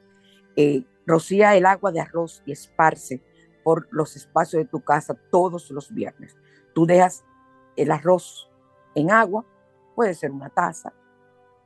Eh, 0.57 0.85
rocía 1.07 1.55
el 1.55 1.67
agua 1.67 1.93
de 1.93 2.01
arroz 2.01 2.43
y 2.47 2.53
esparce 2.53 3.23
por 3.63 3.87
los 3.93 4.17
espacios 4.17 4.65
de 4.65 4.69
tu 4.69 4.81
casa 4.81 5.15
todos 5.31 5.71
los 5.71 5.95
viernes. 5.95 6.37
Tú 6.75 6.87
dejas 6.87 7.25
el 7.77 7.93
arroz 7.93 8.51
en 8.97 9.13
agua 9.13 9.45
Puede 9.95 10.15
ser 10.15 10.31
una 10.33 10.51
taza, 10.51 10.93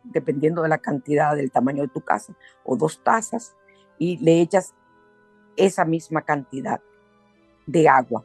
dependiendo 0.04 0.62
de 0.62 0.68
la 0.68 0.78
cantidad 0.78 1.34
del 1.34 1.50
tamaño 1.50 1.82
de 1.82 1.88
tu 1.88 2.02
casa, 2.02 2.36
o 2.64 2.76
dos 2.76 3.02
tazas, 3.02 3.56
y 3.98 4.18
le 4.18 4.40
echas 4.40 4.74
esa 5.56 5.84
misma 5.84 6.22
cantidad 6.22 6.80
de 7.66 7.88
agua. 7.88 8.24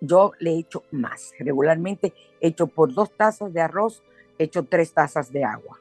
Yo 0.00 0.32
le 0.38 0.58
echo 0.58 0.84
más. 0.92 1.32
Regularmente 1.38 2.14
echo 2.40 2.68
por 2.68 2.94
dos 2.94 3.14
tazas 3.16 3.52
de 3.52 3.60
arroz, 3.60 4.02
echo 4.38 4.64
tres 4.64 4.94
tazas 4.94 5.30
de 5.30 5.44
agua. 5.44 5.80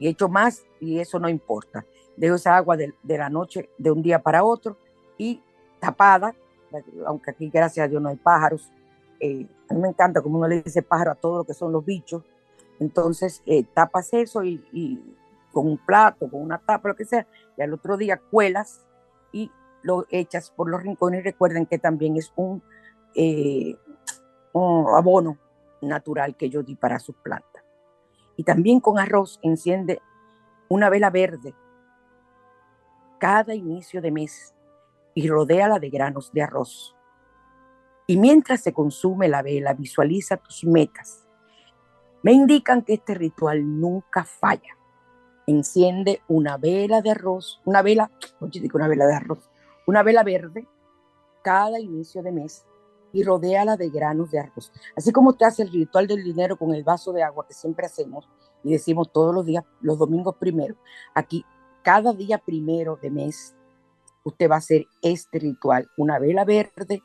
Y 0.00 0.08
echo 0.08 0.28
más 0.28 0.64
y 0.80 0.98
eso 0.98 1.20
no 1.20 1.28
importa. 1.28 1.84
Dejo 2.16 2.34
esa 2.34 2.56
agua 2.56 2.76
de, 2.76 2.92
la 3.04 3.28
noche 3.28 3.70
de 3.78 3.90
un 3.90 4.02
día 4.02 4.20
para 4.20 4.42
otro 4.42 4.76
y 5.18 5.40
tapada, 5.78 6.34
aunque 7.06 7.30
aquí 7.30 7.50
gracias 7.50 7.84
a 7.84 7.88
Dios 7.88 8.02
no 8.02 8.08
hay 8.08 8.16
pájaros. 8.16 8.72
Eh, 9.20 9.46
a 9.68 9.74
mí 9.74 9.80
me 9.80 9.88
encanta 9.88 10.22
como 10.22 10.38
uno 10.38 10.48
le 10.48 10.62
dice 10.62 10.82
pájaro 10.82 11.12
a 11.12 11.14
todo 11.14 11.38
lo 11.38 11.44
que 11.44 11.52
son 11.52 11.70
los 11.70 11.84
bichos. 11.84 12.24
Entonces 12.80 13.42
eh, 13.44 13.62
tapas 13.74 14.12
eso 14.14 14.42
y, 14.42 15.14
con 15.52 15.66
un 15.66 15.76
plato, 15.76 16.30
con 16.30 16.40
una 16.40 16.58
tapa, 16.58 16.88
lo 16.88 16.96
que 16.96 17.04
sea, 17.04 17.26
y 17.58 17.62
al 17.62 17.74
otro 17.74 17.96
día 17.96 18.18
cuelas 18.30 18.86
y 19.32 19.50
lo 19.82 20.06
echas 20.08 20.50
por 20.50 20.70
los 20.70 20.82
rincones. 20.82 21.24
Recuerden 21.24 21.66
que 21.66 21.78
también 21.78 22.16
es 22.16 22.32
un, 22.36 22.62
eh, 23.14 23.76
un 24.54 24.86
abono 24.96 25.36
natural 25.82 26.36
que 26.36 26.48
yo 26.48 26.62
di 26.62 26.74
para 26.74 26.98
sus 26.98 27.16
plantas. 27.16 27.49
Y 28.40 28.44
también 28.44 28.80
con 28.80 28.98
arroz 28.98 29.38
enciende 29.42 30.00
una 30.70 30.88
vela 30.88 31.10
verde 31.10 31.54
cada 33.18 33.54
inicio 33.54 34.00
de 34.00 34.10
mes 34.10 34.54
y 35.12 35.28
rodéala 35.28 35.78
de 35.78 35.90
granos 35.90 36.32
de 36.32 36.40
arroz. 36.40 36.96
Y 38.06 38.16
mientras 38.16 38.62
se 38.62 38.72
consume 38.72 39.28
la 39.28 39.42
vela, 39.42 39.74
visualiza 39.74 40.38
tus 40.38 40.64
metas 40.64 41.26
me 42.22 42.32
indican 42.32 42.82
que 42.82 42.94
este 42.94 43.14
ritual 43.14 43.80
nunca 43.80 44.24
falla. 44.24 44.76
Enciende 45.46 46.22
una 46.28 46.56
vela 46.56 47.02
de 47.02 47.10
arroz, 47.10 47.60
una 47.66 47.82
vela, 47.82 48.10
oye, 48.40 48.60
digo 48.60 48.78
una 48.78 48.88
vela 48.88 49.06
de 49.06 49.14
arroz, 49.14 49.50
una 49.86 50.02
vela 50.02 50.22
verde 50.22 50.66
cada 51.42 51.78
inicio 51.78 52.22
de 52.22 52.32
mes 52.32 52.64
y 53.12 53.22
rodéala 53.22 53.76
de 53.76 53.90
granos 53.90 54.30
de 54.30 54.40
arroz. 54.40 54.72
Así 54.96 55.12
como 55.12 55.30
usted 55.30 55.46
hace 55.46 55.62
el 55.62 55.70
ritual 55.70 56.06
del 56.06 56.22
dinero 56.22 56.56
con 56.56 56.74
el 56.74 56.84
vaso 56.84 57.12
de 57.12 57.22
agua 57.22 57.46
que 57.46 57.54
siempre 57.54 57.86
hacemos 57.86 58.28
y 58.62 58.72
decimos 58.72 59.10
todos 59.12 59.34
los 59.34 59.46
días, 59.46 59.64
los 59.80 59.98
domingos 59.98 60.36
primero, 60.36 60.76
aquí 61.14 61.44
cada 61.82 62.12
día 62.12 62.38
primero 62.38 62.98
de 63.00 63.10
mes, 63.10 63.54
usted 64.24 64.50
va 64.50 64.56
a 64.56 64.58
hacer 64.58 64.86
este 65.02 65.38
ritual, 65.38 65.88
una 65.96 66.18
vela 66.18 66.44
verde 66.44 67.02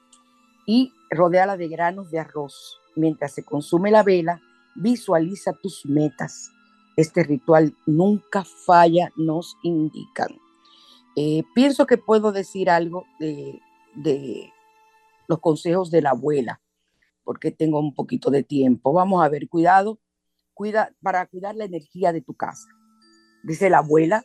y 0.66 0.91
rodéala 1.10 1.58
de 1.58 1.68
granos 1.68 2.12
de 2.12 2.20
arroz. 2.20 2.80
Mientras 2.95 3.34
se 3.34 3.43
consume 3.43 3.91
la 3.91 4.03
vela, 4.03 4.41
Visualiza 4.76 5.53
tus 5.53 5.86
metas. 5.86 6.51
Este 6.97 7.24
ritual 7.24 7.74
nunca 7.86 8.43
falla, 8.66 9.10
nos 9.16 9.56
indican. 9.64 10.38
Eh, 11.16 11.43
pienso 11.53 11.86
que 11.86 11.97
puedo 11.97 12.34
decir 12.34 12.70
algo 12.70 13.06
de, 13.20 13.62
de 13.95 14.51
los 15.28 15.40
consejos 15.40 15.92
de 15.92 16.02
la 16.02 16.12
abuela, 16.12 16.62
porque 17.24 17.52
tengo 17.52 17.80
un 17.80 17.94
poquito 17.94 18.30
de 18.30 18.44
tiempo. 18.44 18.94
Vamos 18.94 19.24
a 19.24 19.30
ver, 19.30 19.48
cuidado, 19.50 20.00
cuida 20.54 20.94
para 21.02 21.26
cuidar 21.28 21.56
la 21.56 21.66
energía 21.66 22.12
de 22.12 22.22
tu 22.22 22.34
casa. 22.34 22.68
Dice 23.44 23.70
la 23.70 23.80
abuela 23.80 24.24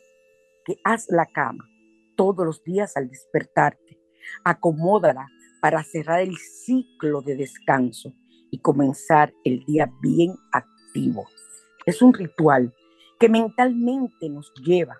que 0.65 0.77
haz 0.83 1.07
la 1.09 1.25
cama 1.25 1.67
todos 2.15 2.45
los 2.45 2.63
días 2.63 2.95
al 2.97 3.09
despertarte. 3.09 3.99
Acomódala 4.43 5.27
para 5.61 5.83
cerrar 5.83 6.21
el 6.21 6.37
ciclo 6.37 7.21
de 7.21 7.35
descanso 7.35 8.13
y 8.51 8.59
comenzar 8.59 9.33
el 9.43 9.63
día 9.65 9.91
bien 10.01 10.35
activo. 10.51 11.25
Es 11.85 12.01
un 12.01 12.13
ritual 12.13 12.73
que 13.19 13.29
mentalmente 13.29 14.29
nos 14.29 14.51
lleva 14.63 14.97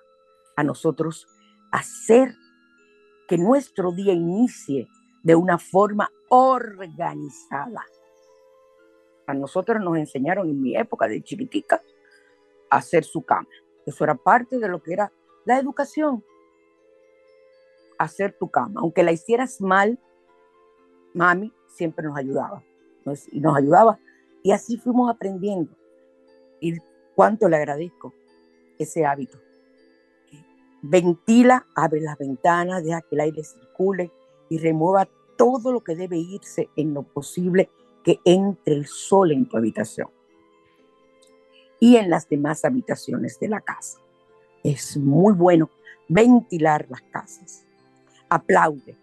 a 0.55 0.63
nosotros 0.63 1.27
a 1.71 1.79
hacer 1.79 2.33
que 3.27 3.37
nuestro 3.37 3.91
día 3.91 4.13
inicie 4.13 4.87
de 5.23 5.35
una 5.35 5.57
forma 5.57 6.11
organizada. 6.29 7.85
A 9.27 9.33
nosotros 9.33 9.81
nos 9.81 9.97
enseñaron 9.97 10.49
en 10.49 10.61
mi 10.61 10.75
época 10.75 11.07
de 11.07 11.21
chiquitica 11.21 11.81
a 12.69 12.77
hacer 12.77 13.03
su 13.03 13.23
cama. 13.23 13.47
Eso 13.85 14.03
era 14.03 14.15
parte 14.15 14.57
de 14.57 14.67
lo 14.67 14.81
que 14.81 14.93
era 14.93 15.11
la 15.45 15.57
educación. 15.59 16.23
Hacer 17.97 18.35
tu 18.37 18.49
cama. 18.49 18.81
Aunque 18.81 19.03
la 19.03 19.11
hicieras 19.11 19.61
mal, 19.61 19.99
mami 21.13 21.53
siempre 21.67 22.05
nos 22.05 22.17
ayudaba. 22.17 22.63
y 23.31 23.39
nos 23.39 23.57
ayudaba. 23.57 23.99
Y 24.43 24.51
así 24.51 24.77
fuimos 24.77 25.09
aprendiendo. 25.09 25.71
Y 26.59 26.77
cuánto 27.15 27.47
le 27.47 27.57
agradezco 27.57 28.13
ese 28.77 29.05
hábito. 29.05 29.39
Ventila, 30.81 31.67
abre 31.75 32.01
las 32.01 32.17
ventanas, 32.17 32.83
deja 32.83 33.01
que 33.01 33.15
el 33.15 33.21
aire 33.21 33.43
circule 33.43 34.11
y 34.51 34.57
remueva 34.57 35.07
todo 35.37 35.71
lo 35.71 35.81
que 35.81 35.95
debe 35.95 36.17
irse 36.17 36.69
en 36.75 36.93
lo 36.93 37.03
posible 37.03 37.69
que 38.03 38.19
entre 38.25 38.75
el 38.75 38.85
sol 38.85 39.31
en 39.31 39.47
tu 39.47 39.55
habitación 39.55 40.09
y 41.79 41.95
en 41.95 42.09
las 42.09 42.27
demás 42.27 42.65
habitaciones 42.65 43.39
de 43.39 43.47
la 43.47 43.61
casa. 43.61 44.01
Es 44.61 44.97
muy 44.97 45.33
bueno 45.33 45.69
ventilar 46.09 46.85
las 46.89 47.01
casas. 47.03 47.65
Aplaude. 48.29 48.97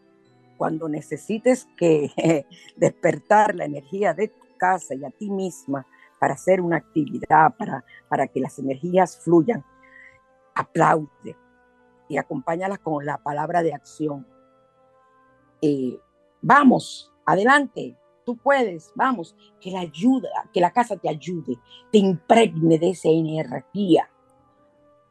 Cuando 0.58 0.86
necesites 0.86 1.66
que 1.78 2.44
despertar 2.76 3.54
la 3.54 3.64
energía 3.64 4.12
de 4.12 4.28
tu 4.28 4.46
casa 4.58 4.94
y 4.94 5.02
a 5.06 5.10
ti 5.10 5.30
misma 5.30 5.86
para 6.20 6.34
hacer 6.34 6.60
una 6.60 6.76
actividad, 6.76 7.56
para, 7.56 7.82
para 8.10 8.26
que 8.26 8.40
las 8.40 8.58
energías 8.58 9.18
fluyan, 9.24 9.64
aplaude 10.54 11.36
y 12.06 12.18
acompáñala 12.18 12.76
con 12.76 13.06
la 13.06 13.16
palabra 13.16 13.62
de 13.62 13.72
acción. 13.72 14.26
Eh, 15.60 15.98
vamos, 16.40 17.12
adelante, 17.26 17.96
tú 18.24 18.36
puedes, 18.36 18.92
vamos, 18.94 19.34
que 19.60 19.70
la 19.70 19.80
ayuda, 19.80 20.28
que 20.52 20.60
la 20.60 20.72
casa 20.72 20.96
te 20.96 21.08
ayude, 21.08 21.58
te 21.90 21.98
impregne 21.98 22.78
de 22.78 22.90
esa 22.90 23.08
energía, 23.08 24.10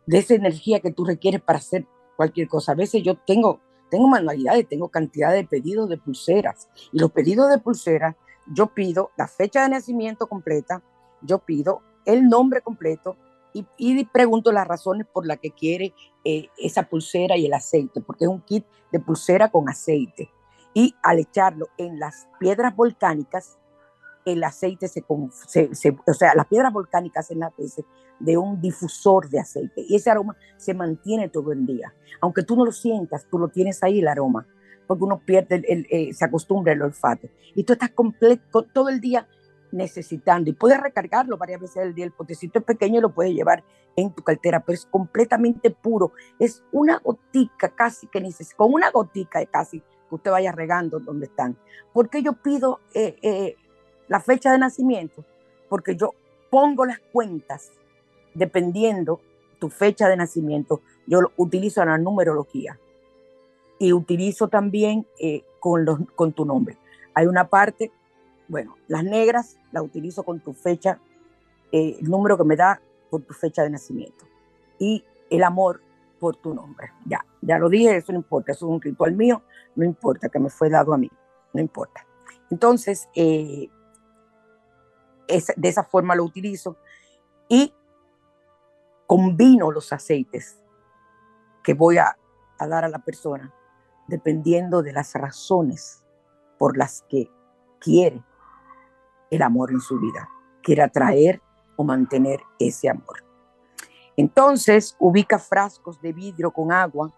de 0.05 0.17
esa 0.19 0.35
energía 0.35 0.79
que 0.79 0.91
tú 0.91 1.05
requieres 1.05 1.41
para 1.41 1.59
hacer 1.59 1.85
cualquier 2.15 2.47
cosa. 2.47 2.71
A 2.71 2.75
veces 2.75 3.03
yo 3.03 3.15
tengo, 3.15 3.59
tengo 3.89 4.07
manualidades, 4.07 4.67
tengo 4.67 4.89
cantidad 4.89 5.33
de 5.33 5.43
pedidos 5.45 5.89
de 5.89 5.97
pulseras 5.97 6.69
y 6.91 6.99
los 6.99 7.11
pedidos 7.11 7.49
de 7.49 7.59
pulseras, 7.59 8.15
yo 8.53 8.67
pido 8.67 9.11
la 9.17 9.27
fecha 9.27 9.63
de 9.63 9.69
nacimiento 9.69 10.27
completa, 10.27 10.81
yo 11.21 11.39
pido 11.39 11.81
el 12.05 12.29
nombre 12.29 12.61
completo, 12.61 13.17
y, 13.77 14.05
pregunto 14.05 14.51
las 14.51 14.67
razones 14.67 15.07
por 15.11 15.25
las 15.25 15.39
que 15.39 15.51
quiere 15.51 15.93
eh, 16.23 16.49
esa 16.57 16.83
pulsera 16.83 17.37
y 17.37 17.45
el 17.45 17.53
aceite, 17.53 18.01
porque 18.01 18.25
es 18.25 18.29
un 18.29 18.41
kit 18.41 18.65
de 18.91 18.99
pulsera 18.99 19.49
con 19.49 19.69
aceite. 19.69 20.29
Y 20.77 20.93
al 21.01 21.17
echarlo 21.17 21.69
en 21.79 21.97
las 21.97 22.27
piedras 22.39 22.75
volcánicas, 22.75 23.57
el 24.25 24.43
aceite 24.43 24.87
se, 24.87 25.03
o 25.09 26.13
sea, 26.13 26.35
las 26.35 26.45
piedras 26.45 26.71
volcánicas 26.71 27.31
en 27.31 27.39
la 27.39 27.51
veces 27.57 27.83
de 28.19 28.37
un 28.37 28.61
difusor 28.61 29.27
de 29.27 29.39
aceite 29.39 29.83
y 29.87 29.95
ese 29.95 30.11
aroma 30.11 30.37
se 30.55 30.75
mantiene 30.75 31.29
todo 31.29 31.51
el 31.51 31.65
día. 31.65 31.95
Aunque 32.21 32.43
tú 32.43 32.55
no 32.55 32.63
lo 32.63 32.71
sientas, 32.71 33.25
tú 33.27 33.39
lo 33.39 33.47
tienes 33.47 33.81
ahí 33.81 34.01
el 34.01 34.07
aroma, 34.07 34.45
porque 34.85 35.03
uno 35.03 35.19
pierde, 35.25 35.63
eh, 35.65 36.13
se 36.13 36.25
acostumbra 36.25 36.73
el 36.73 36.83
olfato. 36.83 37.27
Y 37.55 37.63
tú 37.63 37.73
estás 37.73 37.89
completo 37.89 38.61
todo 38.61 38.89
el 38.89 39.01
día 39.01 39.27
necesitando 39.71 40.51
y 40.51 40.53
puedes 40.53 40.79
recargarlo 40.79 41.39
varias 41.39 41.59
veces 41.59 41.77
al 41.77 41.95
día. 41.95 42.05
El 42.05 42.11
potecito 42.11 42.59
es 42.59 42.65
pequeño 42.65 42.99
y 42.99 43.01
lo 43.01 43.15
puedes 43.15 43.33
llevar 43.33 43.63
en 43.95 44.13
tu 44.13 44.21
cartera, 44.21 44.59
pero 44.59 44.75
es 44.75 44.85
completamente 44.85 45.71
puro. 45.71 46.11
Es 46.37 46.63
una 46.71 46.99
gotica 46.99 47.69
casi 47.69 48.05
que 48.05 48.21
necesitas, 48.21 48.55
con 48.55 48.71
una 48.71 48.91
gotica 48.91 49.43
casi 49.47 49.81
que 50.07 50.15
usted 50.15 50.31
vaya 50.31 50.51
regando 50.51 50.99
donde 50.99 51.25
están. 51.27 51.57
porque 51.93 52.21
yo 52.21 52.33
pido 52.33 52.79
eh, 52.93 53.15
eh, 53.21 53.55
la 54.07 54.19
fecha 54.19 54.51
de 54.51 54.57
nacimiento? 54.57 55.25
Porque 55.69 55.95
yo 55.95 56.13
pongo 56.49 56.85
las 56.85 56.99
cuentas 57.11 57.71
dependiendo 58.33 59.19
tu 59.59 59.69
fecha 59.69 60.07
de 60.07 60.15
nacimiento. 60.15 60.81
Yo 61.07 61.19
utilizo 61.35 61.83
la 61.83 61.97
numerología 61.97 62.79
y 63.79 63.93
utilizo 63.93 64.47
también 64.47 65.05
eh, 65.19 65.43
con, 65.59 65.85
los, 65.85 65.99
con 66.15 66.33
tu 66.33 66.45
nombre. 66.45 66.77
Hay 67.13 67.25
una 67.25 67.49
parte 67.49 67.91
bueno, 68.47 68.77
las 68.87 69.03
negras 69.03 69.57
las 69.71 69.83
utilizo 69.83 70.23
con 70.23 70.39
tu 70.39 70.53
fecha, 70.53 70.99
el 71.71 71.97
número 72.09 72.37
que 72.37 72.43
me 72.43 72.55
da 72.55 72.81
por 73.09 73.21
tu 73.21 73.33
fecha 73.33 73.63
de 73.63 73.69
nacimiento. 73.69 74.25
Y 74.79 75.03
el 75.29 75.43
amor 75.43 75.81
por 76.19 76.35
tu 76.37 76.53
nombre. 76.53 76.91
Ya, 77.05 77.25
ya 77.41 77.57
lo 77.57 77.69
dije, 77.69 77.97
eso 77.97 78.11
no 78.11 78.19
importa, 78.19 78.51
eso 78.51 78.65
es 78.67 78.71
un 78.71 78.81
ritual 78.81 79.13
mío, 79.13 79.43
no 79.75 79.85
importa 79.85 80.29
que 80.29 80.39
me 80.39 80.49
fue 80.49 80.69
dado 80.69 80.93
a 80.93 80.97
mí, 80.97 81.09
no 81.53 81.61
importa. 81.61 82.05
Entonces, 82.49 83.09
eh, 83.15 83.69
de 85.27 85.69
esa 85.69 85.83
forma 85.83 86.15
lo 86.15 86.23
utilizo 86.23 86.77
y 87.49 87.73
combino 89.05 89.71
los 89.71 89.91
aceites 89.93 90.61
que 91.63 91.73
voy 91.73 91.97
a, 91.97 92.17
a 92.59 92.67
dar 92.67 92.85
a 92.85 92.89
la 92.89 92.99
persona 92.99 93.53
dependiendo 94.07 94.81
de 94.81 94.93
las 94.93 95.13
razones 95.13 96.03
por 96.57 96.77
las 96.77 97.03
que 97.09 97.29
quiere 97.79 98.23
el 99.29 99.41
amor 99.41 99.71
en 99.71 99.81
su 99.81 99.99
vida, 99.99 100.29
quiere 100.63 100.81
atraer 100.81 101.41
o 101.75 101.83
mantener 101.83 102.39
ese 102.59 102.89
amor. 102.89 103.26
Entonces, 104.17 104.95
ubica 104.99 105.37
frascos 105.37 106.01
de 106.01 106.11
vidrio 106.11 106.51
con 106.51 106.71
agua 106.71 107.13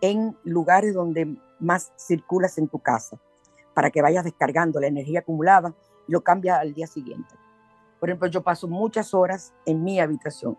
en 0.00 0.36
lugares 0.42 0.92
donde 0.92 1.36
más 1.60 1.92
circulas 1.96 2.58
en 2.58 2.68
tu 2.68 2.80
casa, 2.80 3.18
para 3.72 3.90
que 3.90 4.02
vayas 4.02 4.24
descargando 4.24 4.80
la 4.80 4.88
energía 4.88 5.20
acumulada 5.20 5.72
y 6.08 6.12
lo 6.12 6.22
cambia 6.22 6.56
al 6.58 6.74
día 6.74 6.88
siguiente. 6.88 7.34
Por 8.00 8.10
ejemplo, 8.10 8.28
yo 8.28 8.42
paso 8.42 8.68
muchas 8.68 9.14
horas 9.14 9.54
en 9.64 9.82
mi 9.82 10.00
habitación 10.00 10.58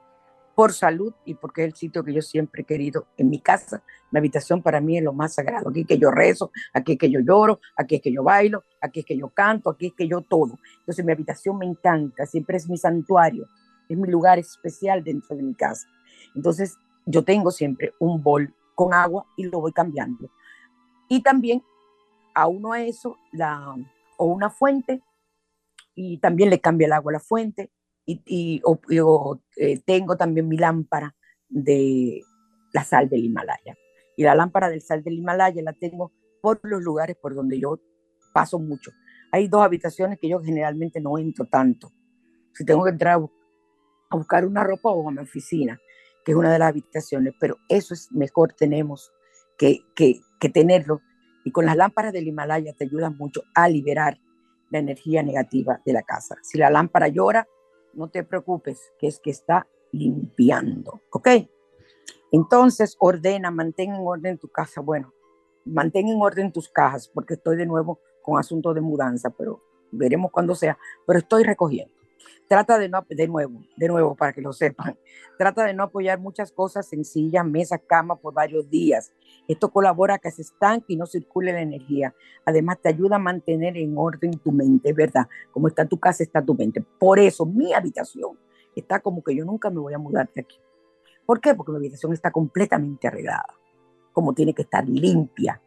por 0.56 0.72
salud 0.72 1.14
y 1.26 1.36
porque 1.36 1.64
es 1.64 1.68
el 1.68 1.76
sitio 1.76 2.04
que 2.04 2.14
yo 2.14 2.22
siempre 2.22 2.62
he 2.62 2.66
querido 2.66 3.08
en 3.18 3.30
mi 3.30 3.40
casa. 3.40 3.84
Mi 4.10 4.20
habitación 4.20 4.64
para 4.64 4.80
mí 4.80 4.98
es 4.98 5.04
lo 5.04 5.12
más 5.12 5.34
sagrado. 5.34 5.70
Aquí 5.70 5.84
que 5.84 5.98
yo 5.98 6.10
rezo, 6.10 6.52
aquí 6.74 6.98
que 6.98 7.12
yo 7.12 7.20
lloro, 7.20 7.60
aquí 7.76 7.96
es 7.96 8.02
que 8.02 8.14
yo 8.14 8.24
bailo, 8.24 8.64
aquí 8.82 9.02
es 9.02 9.06
que 9.06 9.18
yo 9.18 9.30
canto, 9.30 9.70
aquí 9.70 9.88
es 9.88 9.94
que 9.94 10.08
yo 10.08 10.22
todo. 10.22 10.58
Entonces 10.80 11.04
mi 11.04 11.12
habitación 11.12 11.58
me 11.58 11.66
encanta, 11.66 12.26
siempre 12.26 12.56
es 12.56 12.70
mi 12.70 12.78
santuario, 12.78 13.48
es 13.90 13.98
mi 13.98 14.08
lugar 14.10 14.40
especial 14.40 15.04
dentro 15.04 15.36
de 15.36 15.44
mi 15.44 15.54
casa. 15.54 15.88
Entonces 16.36 16.78
yo 17.06 17.24
tengo 17.24 17.52
siempre 17.52 17.94
un 18.00 18.22
bol 18.22 18.54
con 18.74 18.94
agua 18.94 19.26
y 19.38 19.46
lo 19.46 19.62
voy 19.62 19.72
cambiando. 19.72 20.30
Y 21.08 21.22
también 21.22 21.64
a 22.34 22.48
uno 22.48 22.74
a 22.74 22.84
eso, 22.84 23.18
la, 23.32 23.76
o 24.18 24.26
una 24.26 24.50
fuente, 24.50 25.02
y 25.96 26.18
también 26.18 26.50
le 26.50 26.60
cambia 26.60 26.88
el 26.88 26.94
agua 26.94 27.12
a 27.12 27.14
la 27.14 27.20
fuente, 27.20 27.72
y, 28.06 28.62
eh, 29.58 29.80
tengo 29.86 30.16
también 30.18 30.48
mi 30.48 30.58
lámpara 30.58 31.16
de 31.50 32.22
la 32.74 32.84
sal 32.84 33.10
del 33.10 33.24
Himalaya. 33.24 33.76
Y 34.18 34.24
la 34.24 34.36
lámpara 34.36 34.70
del 34.70 34.82
sal 34.82 35.04
del 35.04 35.16
Himalaya 35.18 35.62
la 35.64 35.74
tengo 35.74 36.12
por 36.42 36.60
los 36.64 36.82
lugares 36.84 37.16
por 37.20 37.34
donde 37.34 37.60
yo 37.60 37.80
paso 38.34 38.60
mucho. 38.60 38.92
Hay 39.32 39.48
dos 39.48 39.64
habitaciones 39.64 40.20
que 40.20 40.30
yo 40.30 40.42
generalmente 40.42 41.02
no 41.02 41.18
entro 41.18 41.46
tanto. 41.46 41.92
Si 42.54 42.64
tengo 42.64 42.84
que 42.84 42.92
entrar 42.92 43.20
a 44.16 44.20
buscar 44.20 44.46
una 44.46 44.64
ropa 44.64 44.90
o 44.90 45.08
a 45.08 45.12
mi 45.12 45.20
oficina, 45.20 45.80
que 46.24 46.32
es 46.32 46.38
una 46.38 46.52
de 46.52 46.60
las 46.60 46.70
habitaciones, 46.70 47.34
pero 47.40 47.58
eso 47.70 47.94
es 47.94 48.12
mejor 48.12 48.54
tenemos 48.54 49.12
que, 49.58 49.82
que, 49.96 50.22
tenerlo. 50.50 51.02
Y 51.44 51.52
con 51.52 51.66
las 51.66 51.76
lámparas 51.76 52.14
del 52.14 52.28
Himalaya 52.28 52.74
te 52.74 52.86
ayudan 52.86 53.18
mucho 53.18 53.44
a 53.54 53.68
liberar 53.68 54.20
la 54.72 54.80
energía 54.80 55.24
negativa 55.24 55.82
de 55.86 55.94
la 55.94 56.04
casa. 56.04 56.36
Si 56.44 56.58
la 56.58 56.70
lámpara 56.70 57.08
llora, 57.08 57.48
no 57.94 58.10
te 58.10 58.24
preocupes, 58.24 58.94
que 59.00 59.08
es 59.08 59.20
que 59.20 59.32
está 59.32 59.68
limpiando, 59.92 61.02
¿ok? 61.12 61.30
Entonces, 62.32 62.96
ordena, 63.00 63.50
mantén 63.52 63.94
en 63.94 64.02
orden 64.04 64.38
tu 64.38 64.50
casa. 64.50 64.82
Bueno, 64.82 65.14
mantén 65.66 66.08
en 66.08 66.22
orden 66.22 66.52
tus 66.52 66.70
cajas, 66.70 67.08
porque 67.08 67.36
estoy 67.36 67.58
de 67.58 67.66
nuevo 67.66 68.00
con 68.22 68.38
asunto 68.40 68.74
de 68.74 68.82
mudanza, 68.82 69.30
pero 69.30 69.62
veremos 69.92 70.32
cuándo 70.32 70.56
sea, 70.56 70.78
pero 71.06 71.20
estoy 71.20 71.44
recogiendo. 71.44 71.95
Trata 72.48 72.78
de 72.78 72.90
no, 72.90 73.06
de 73.10 73.28
nuevo, 73.28 73.64
de 73.76 73.88
nuevo, 73.88 74.16
para 74.16 74.34
que 74.34 74.42
lo 74.42 74.54
sepan, 74.54 74.98
trata 75.38 75.66
de 75.66 75.74
no 75.74 75.84
apoyar 75.84 76.20
muchas 76.20 76.52
cosas 76.52 76.88
sencillas, 76.88 77.46
mesa, 77.46 77.78
cama 77.78 78.16
por 78.16 78.34
varios 78.34 78.70
días. 78.70 79.12
Esto 79.48 79.72
colabora 79.72 80.16
a 80.16 80.20
que 80.20 80.32
se 80.32 80.44
estanque 80.44 80.94
y 80.94 80.96
no 80.96 81.06
circule 81.06 81.54
la 81.54 81.62
energía. 81.62 82.14
Además, 82.46 82.80
te 82.82 82.90
ayuda 82.90 83.16
a 83.16 83.20
mantener 83.20 83.78
en 83.78 83.98
orden 83.98 84.32
tu 84.40 84.52
mente, 84.52 84.94
¿verdad? 84.94 85.28
Como 85.52 85.68
está 85.68 85.86
tu 85.86 86.00
casa, 86.00 86.24
está 86.24 86.44
tu 86.44 86.56
mente. 86.56 86.84
Por 87.00 87.20
eso, 87.20 87.46
mi 87.46 87.74
habitación 87.74 88.38
está 88.76 89.00
como 89.00 89.24
que 89.24 89.36
yo 89.36 89.46
nunca 89.46 89.70
me 89.70 89.80
voy 89.80 89.94
a 89.94 90.00
mudar 90.00 90.30
de 90.34 90.42
aquí. 90.42 90.58
¿Por 91.26 91.42
qué? 91.42 91.56
Porque 91.56 91.72
mi 91.72 91.78
habitación 91.78 92.14
está 92.14 92.32
completamente 92.32 93.08
arreglada, 93.08 93.48
como 94.14 94.34
tiene 94.34 94.54
que 94.54 94.62
estar 94.62 94.88
limpia, 94.88 95.62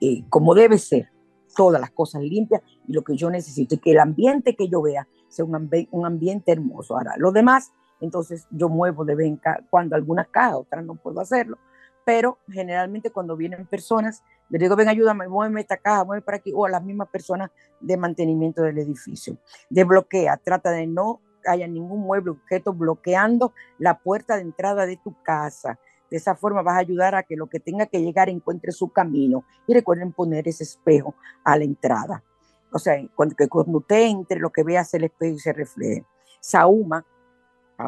eh, 0.00 0.24
como 0.28 0.54
debe 0.54 0.78
ser, 0.78 1.08
todas 1.54 1.80
las 1.80 1.92
cosas 1.92 2.22
limpias 2.22 2.62
y 2.88 2.92
lo 2.92 3.02
que 3.02 3.16
yo 3.16 3.30
necesito, 3.30 3.76
y 3.76 3.78
que 3.78 3.92
el 3.92 4.00
ambiente 4.00 4.56
que 4.56 4.68
yo 4.68 4.82
vea 4.82 5.06
un, 5.42 6.06
ambiente 6.06 6.52
hermoso. 6.52 6.96
Ahora, 6.96 7.14
lo 7.16 7.32
demás, 7.32 7.72
entonces 8.00 8.46
yo 8.50 8.68
muevo 8.68 9.04
de 9.04 9.14
en 9.26 9.40
cuando 9.70 9.96
algunas 9.96 10.28
cajas, 10.28 10.54
otras 10.54 10.84
no 10.84 10.94
puedo 10.94 11.20
hacerlo, 11.20 11.58
pero 12.04 12.38
generalmente 12.48 13.10
cuando 13.10 13.36
vienen 13.36 13.66
personas, 13.66 14.22
les 14.50 14.60
digo, 14.60 14.76
ven, 14.76 14.88
ayúdame, 14.88 15.26
muéveme 15.28 15.62
esta 15.62 15.76
caja, 15.76 16.04
muéveme 16.04 16.24
para 16.24 16.36
aquí, 16.36 16.52
o 16.54 16.66
a 16.66 16.70
las 16.70 16.84
mismas 16.84 17.08
personas 17.08 17.50
de 17.80 17.96
mantenimiento 17.96 18.62
del 18.62 18.78
edificio. 18.78 19.38
Desbloquea, 19.70 20.36
trata 20.36 20.70
de 20.70 20.86
no 20.86 21.20
haya 21.46 21.66
ningún 21.66 22.00
mueble, 22.00 22.30
objeto 22.30 22.72
bloqueando 22.72 23.52
la 23.78 23.98
puerta 23.98 24.36
de 24.36 24.42
entrada 24.42 24.86
de 24.86 24.96
tu 24.96 25.14
casa. 25.22 25.78
De 26.10 26.18
esa 26.18 26.34
forma 26.34 26.62
vas 26.62 26.76
a 26.76 26.80
ayudar 26.80 27.14
a 27.14 27.22
que 27.22 27.36
lo 27.36 27.48
que 27.48 27.60
tenga 27.60 27.86
que 27.86 28.00
llegar 28.00 28.28
encuentre 28.28 28.72
su 28.72 28.90
camino. 28.90 29.44
Y 29.66 29.74
recuerden 29.74 30.12
poner 30.12 30.46
ese 30.48 30.64
espejo 30.64 31.14
a 31.42 31.56
la 31.56 31.64
entrada. 31.64 32.22
O 32.74 32.78
sea, 32.80 33.00
cuando, 33.14 33.36
usted 33.78 34.02
entre, 34.06 34.40
lo 34.40 34.50
que 34.50 34.64
vea 34.64 34.80
es 34.80 34.92
el 34.94 35.04
espejo 35.04 35.36
y 35.36 35.38
se 35.38 35.52
refleje. 35.52 36.04
Sauma, 36.40 37.06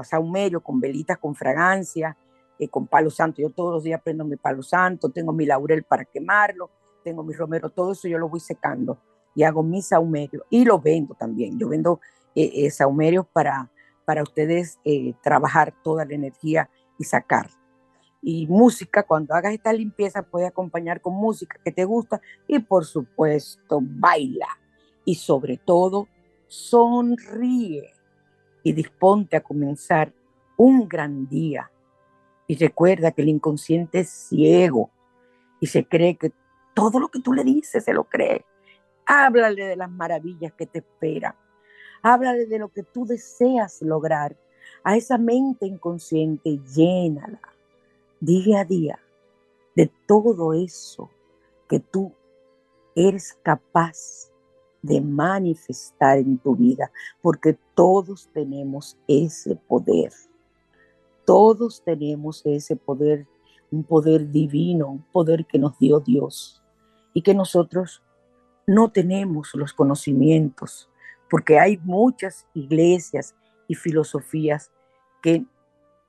saumerio 0.04 0.62
con 0.62 0.78
velitas 0.78 1.18
con 1.18 1.34
fragancia, 1.34 2.16
eh, 2.56 2.68
con 2.68 2.86
palo 2.86 3.10
santo. 3.10 3.42
Yo 3.42 3.50
todos 3.50 3.74
los 3.74 3.82
días 3.82 4.00
prendo 4.00 4.24
mi 4.24 4.36
palo 4.36 4.62
santo, 4.62 5.08
tengo 5.08 5.32
mi 5.32 5.44
laurel 5.44 5.82
para 5.82 6.04
quemarlo, 6.04 6.70
tengo 7.02 7.24
mi 7.24 7.34
romero, 7.34 7.68
todo 7.68 7.92
eso 7.92 8.06
yo 8.06 8.16
lo 8.16 8.28
voy 8.28 8.38
secando 8.38 8.96
y 9.34 9.42
hago 9.42 9.64
mi 9.64 9.82
saumerio 9.82 10.44
y 10.50 10.64
lo 10.64 10.78
vendo 10.78 11.14
también. 11.14 11.58
Yo 11.58 11.68
vendo 11.68 12.00
eh, 12.36 12.52
eh 12.54 12.70
saumerios 12.70 13.26
para, 13.26 13.68
para 14.04 14.22
ustedes 14.22 14.78
eh, 14.84 15.14
trabajar 15.20 15.74
toda 15.82 16.04
la 16.04 16.14
energía 16.14 16.70
y 16.96 17.02
sacar. 17.02 17.50
Y 18.22 18.46
música, 18.46 19.02
cuando 19.02 19.34
hagas 19.34 19.52
esta 19.52 19.72
limpieza, 19.72 20.22
puedes 20.22 20.48
acompañar 20.48 21.00
con 21.00 21.14
música 21.14 21.58
que 21.64 21.72
te 21.72 21.84
gusta 21.84 22.20
y 22.46 22.60
por 22.60 22.84
supuesto 22.84 23.80
baila. 23.82 24.46
Y 25.06 25.14
sobre 25.14 25.56
todo, 25.56 26.08
sonríe 26.48 27.94
y 28.62 28.72
disponte 28.74 29.38
a 29.38 29.42
comenzar 29.42 30.12
un 30.58 30.86
gran 30.86 31.26
día 31.28 31.70
y 32.46 32.56
recuerda 32.56 33.12
que 33.12 33.22
el 33.22 33.28
inconsciente 33.28 34.00
es 34.00 34.10
ciego 34.10 34.90
y 35.60 35.66
se 35.66 35.86
cree 35.86 36.16
que 36.16 36.32
todo 36.74 37.00
lo 37.00 37.08
que 37.08 37.20
tú 37.20 37.32
le 37.32 37.42
dices 37.42 37.84
se 37.84 37.92
lo 37.92 38.04
cree. 38.04 38.44
Háblale 39.06 39.66
de 39.66 39.76
las 39.76 39.90
maravillas 39.90 40.52
que 40.52 40.66
te 40.66 40.80
esperan. 40.80 41.34
Háblale 42.02 42.46
de 42.46 42.58
lo 42.58 42.68
que 42.68 42.82
tú 42.82 43.06
deseas 43.06 43.80
lograr. 43.82 44.36
A 44.84 44.96
esa 44.96 45.16
mente 45.16 45.66
inconsciente, 45.66 46.58
llénala 46.74 47.40
día 48.20 48.60
a 48.60 48.64
día 48.64 48.98
de 49.74 49.90
todo 50.06 50.52
eso 50.52 51.10
que 51.68 51.80
tú 51.80 52.12
eres 52.94 53.38
capaz 53.42 54.30
de 54.86 55.00
manifestar 55.00 56.18
en 56.18 56.38
tu 56.38 56.56
vida, 56.56 56.90
porque 57.20 57.58
todos 57.74 58.30
tenemos 58.32 58.96
ese 59.06 59.56
poder. 59.56 60.12
Todos 61.24 61.82
tenemos 61.84 62.42
ese 62.44 62.76
poder, 62.76 63.26
un 63.70 63.82
poder 63.82 64.30
divino, 64.30 64.88
un 64.88 65.02
poder 65.12 65.44
que 65.46 65.58
nos 65.58 65.78
dio 65.78 66.00
Dios 66.00 66.62
y 67.12 67.22
que 67.22 67.34
nosotros 67.34 68.02
no 68.66 68.90
tenemos 68.90 69.54
los 69.54 69.72
conocimientos, 69.72 70.88
porque 71.28 71.58
hay 71.58 71.78
muchas 71.78 72.46
iglesias 72.54 73.34
y 73.68 73.74
filosofías 73.74 74.70
que 75.22 75.44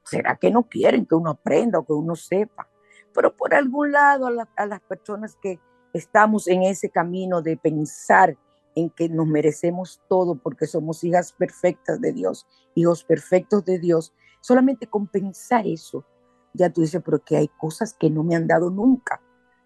será 0.04 0.36
que 0.38 0.52
no 0.52 0.64
quieren 0.64 1.06
que 1.06 1.16
uno 1.16 1.32
aprenda 1.32 1.80
o 1.80 1.86
que 1.86 1.94
uno 1.94 2.16
sepa, 2.16 2.70
pero 3.14 3.36
por 3.36 3.54
algún 3.54 3.92
lado 3.92 4.28
a, 4.28 4.48
a 4.56 4.66
las 4.66 4.82
personas 4.82 5.36
que 5.42 5.60
estamos 5.94 6.48
en 6.48 6.64
ese 6.64 6.90
camino 6.90 7.42
de 7.42 7.58
pensar 7.58 8.38
en 8.78 8.90
que 8.90 9.10
nos 9.10 9.28
merecemos 9.28 10.02
todo 10.08 10.36
porque 10.36 10.68
somos 10.68 11.04
hijas 11.04 11.34
perfectas 11.34 12.00
de 12.00 12.14
Dios, 12.14 12.48
hijos 12.76 13.04
perfectos 13.04 13.66
de 13.66 13.80
Dios, 13.80 14.14
Solamente 14.48 14.88
con 14.88 15.08
pensar 15.08 15.68
eso, 15.68 16.06
ya 16.54 16.70
tú 16.72 16.80
dices, 16.80 17.02
pero 17.04 17.20
que 17.20 17.38
hay 17.38 17.48
cosas 17.48 17.94
que 17.94 18.10
no 18.10 18.24
me 18.24 18.36
han 18.36 18.48
dado 18.48 18.70
nunca. 18.70 19.22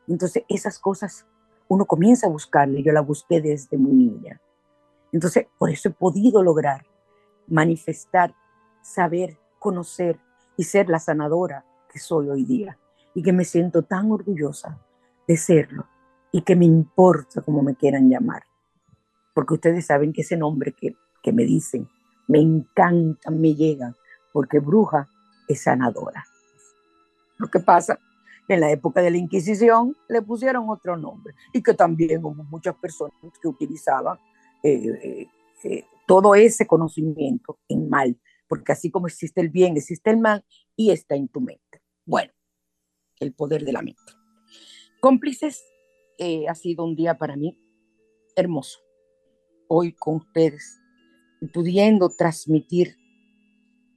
Entonces, 0.07 0.43
esas 0.49 0.80
cosas 0.80 1.28
uno 1.68 1.86
comienza 1.86 2.28
a 2.28 2.32
buscarle. 2.32 2.82
Yo 2.82 2.91
la 2.91 3.01
busqué 3.01 3.41
desde 3.41 3.78
muy 3.78 3.93
niña. 3.93 4.41
Entonces, 5.12 5.45
por 5.57 5.70
eso 5.70 5.89
he 5.89 5.91
podido 5.91 6.41
lograr 6.41 6.86
manifestar, 7.47 8.34
saber, 8.82 9.38
conocer 9.59 10.20
y 10.57 10.64
ser 10.64 10.89
la 10.89 10.99
sanadora 10.99 11.64
que 11.88 11.99
soy 11.99 12.30
hoy 12.30 12.43
día. 12.43 12.80
Y 13.14 13.22
que 13.22 13.34
me 13.34 13.45
siento 13.45 13.84
tan 13.84 14.12
orgullosa 14.12 14.80
de 15.28 15.38
serlo. 15.38 15.86
Y 16.32 16.41
que 16.41 16.55
me 16.55 16.66
importa 16.66 17.41
como 17.41 17.62
me 17.62 17.76
quieran 17.76 18.09
llamar. 18.09 18.43
Porque 19.34 19.54
ustedes 19.54 19.86
saben 19.86 20.14
que 20.14 20.22
ese 20.22 20.38
nombre 20.38 20.74
que, 20.74 20.96
que 21.24 21.32
me 21.32 21.44
dicen, 21.44 21.88
me 22.28 22.40
encantan, 22.40 23.40
me 23.40 23.56
llegan 23.56 23.96
porque 24.32 24.60
bruja 24.60 25.08
es 25.48 25.64
sanadora. 25.64 26.26
Lo 27.38 27.50
que 27.50 27.60
pasa 27.60 28.00
en 28.48 28.60
la 28.60 28.72
época 28.72 29.02
de 29.02 29.12
la 29.12 29.18
Inquisición 29.18 29.96
le 30.08 30.22
pusieron 30.22 30.70
otro 30.70 30.98
nombre 30.98 31.34
y 31.54 31.62
que 31.62 31.74
también 31.74 32.24
hubo 32.24 32.44
muchas 32.44 32.76
personas 32.76 33.16
que 33.42 33.48
utilizaban 33.48 34.18
eh, 34.64 34.90
eh, 35.04 35.28
eh, 35.64 35.86
todo 36.08 36.36
ese 36.36 36.68
conocimiento 36.68 37.60
en 37.68 37.90
mal, 37.90 38.20
porque 38.48 38.74
así 38.74 38.92
como 38.92 39.08
existe 39.08 39.42
el 39.42 39.50
bien, 39.50 39.78
existe 39.78 40.10
el 40.10 40.18
mal 40.18 40.46
y 40.76 40.92
está 40.92 41.16
en 41.16 41.28
tu 41.28 41.42
mente. 41.42 41.82
Bueno, 42.06 42.32
el 43.20 43.34
poder 43.34 43.64
de 43.64 43.72
la 43.72 43.82
mente. 43.82 44.02
Cómplices, 45.00 45.64
ha 46.48 46.54
sido 46.54 46.86
un 46.86 46.96
día 46.96 47.18
para 47.18 47.36
mí 47.36 47.58
hermoso. 48.36 48.80
Hoy 49.74 49.94
con 49.94 50.16
ustedes, 50.16 50.82
pudiendo 51.54 52.10
transmitir 52.10 52.98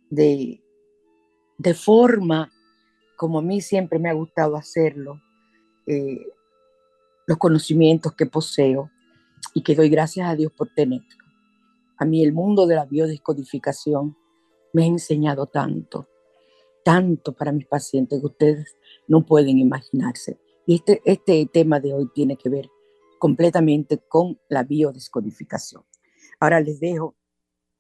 de, 0.09 0.63
de 1.59 1.75
forma 1.75 2.53
como 3.17 3.41
a 3.41 3.43
mí 3.43 3.61
siempre 3.61 3.99
me 3.99 4.09
ha 4.09 4.13
gustado 4.13 4.55
hacerlo, 4.55 5.21
eh, 5.89 6.25
los 7.27 7.39
conocimientos 7.39 8.15
que 8.15 8.27
poseo 8.27 8.89
y 9.53 9.65
que 9.65 9.75
doy 9.75 9.89
gracias 9.89 10.29
a 10.29 10.37
Dios 10.37 10.53
por 10.53 10.69
tenerlo. 10.77 11.09
A 11.97 12.05
mí 12.05 12.23
el 12.23 12.33
mundo 12.33 12.69
de 12.69 12.77
la 12.77 12.85
biodescodificación 12.85 14.17
me 14.73 14.85
ha 14.85 14.87
enseñado 14.87 15.47
tanto, 15.47 16.09
tanto 16.85 17.33
para 17.33 17.51
mis 17.51 17.67
pacientes 17.67 18.21
que 18.21 18.27
ustedes 18.27 18.77
no 19.09 19.27
pueden 19.27 19.59
imaginarse. 19.59 20.39
Y 20.69 20.77
este, 20.77 21.03
este 21.05 21.45
tema 21.53 21.81
de 21.81 21.95
hoy 21.95 22.09
tiene 22.15 22.37
que 22.37 22.49
ver 22.49 22.71
completamente 23.25 24.03
con 24.07 24.39
la 24.51 24.65
biodescodificación. 24.65 25.83
Ahora 26.41 26.61
les 26.61 26.79
dejo 26.79 27.15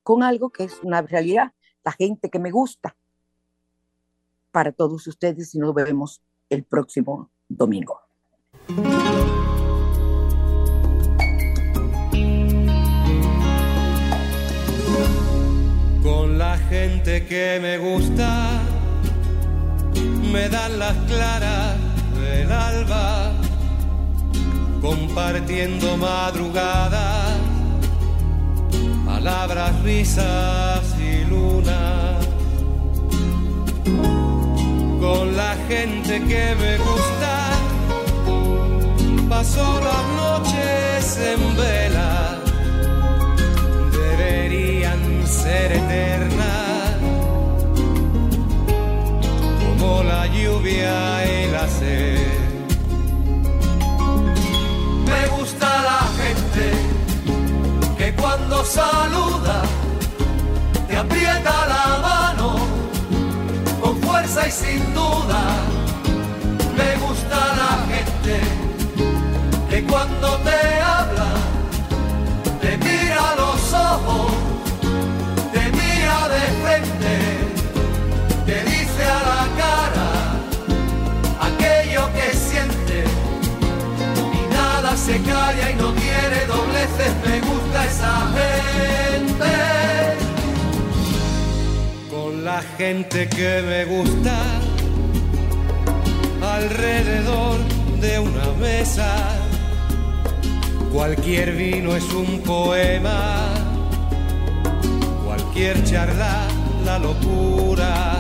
con 0.02 0.22
algo 0.22 0.48
que 0.48 0.64
es 0.64 0.80
una 0.82 1.02
realidad 1.02 1.52
la 1.84 1.92
gente 1.92 2.30
que 2.30 2.38
me 2.38 2.50
gusta. 2.50 2.96
Para 4.52 4.72
todos 4.72 5.06
ustedes 5.06 5.54
y 5.54 5.58
nos 5.58 5.74
vemos 5.74 6.22
el 6.48 6.64
próximo 6.64 7.30
domingo. 7.46 8.00
Con 16.02 16.38
la 16.38 16.56
gente 16.70 17.26
que 17.26 17.58
me 17.60 17.76
gusta, 17.76 18.62
me 20.32 20.48
dan 20.48 20.78
las 20.78 20.96
claras 21.04 21.76
del 22.14 22.50
alba, 22.50 23.23
compartiendo 24.84 25.96
madrugadas, 25.96 27.38
palabras, 29.06 29.82
risas 29.82 30.94
luna, 31.30 32.18
con 35.00 35.36
la 35.38 35.56
gente 35.68 36.22
que 36.28 36.54
me 36.62 36.76
gusta, 36.76 37.34
paso 39.30 39.80
las 39.88 40.04
noches 40.22 41.18
en 41.32 41.56
vela, 41.56 42.38
deberían 43.90 45.26
ser 45.26 45.72
eternas, 45.72 46.98
como 49.78 50.02
la 50.02 50.26
lluvia 50.26 51.24
y 51.24 51.50
la 51.50 51.68
sed. 51.68 52.43
Que 57.98 58.14
cuando 58.14 58.64
saluda 58.64 59.62
te 60.86 60.96
aprieta 60.96 61.66
la 61.66 61.98
mano 62.00 62.54
con 63.80 64.00
fuerza 64.00 64.46
y 64.46 64.50
sin 64.52 64.94
duda. 64.94 65.42
Me 66.76 66.96
gusta 67.04 67.36
la 67.60 67.72
gente 67.92 68.40
que 69.68 69.84
cuando 69.84 70.28
te 70.48 70.80
habla 70.80 71.30
te 72.60 72.76
mira 72.78 73.30
a 73.32 73.36
los 73.36 73.72
ojos, 73.72 74.32
te 75.52 75.62
mira 75.72 76.28
de 76.34 76.44
frente, 76.62 77.14
te 78.46 78.70
dice 78.70 79.04
a 79.04 79.20
la 79.30 79.42
cara 79.60 80.10
aquello 81.48 82.08
que 82.14 82.36
siente 82.36 83.04
y 84.38 84.54
nada 84.54 84.96
se 84.96 85.20
calla 85.22 85.70
y 85.70 85.74
no 85.74 86.03
me 87.26 87.40
gusta 87.40 87.84
esa 87.86 88.14
gente. 88.36 89.52
Con 92.10 92.44
la 92.44 92.62
gente 92.78 93.28
que 93.28 93.62
me 93.62 93.84
gusta, 93.84 94.36
alrededor 96.42 97.58
de 98.00 98.18
una 98.18 98.52
mesa, 98.60 99.16
cualquier 100.92 101.52
vino 101.52 101.94
es 101.94 102.12
un 102.12 102.40
poema, 102.40 103.48
cualquier 105.24 105.82
charla 105.84 106.46
la 106.84 106.98
locura. 106.98 108.18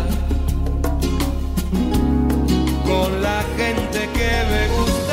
Con 2.84 3.22
la 3.22 3.42
gente 3.56 4.08
que 4.16 4.30
me 4.52 4.68
gusta 4.76 5.03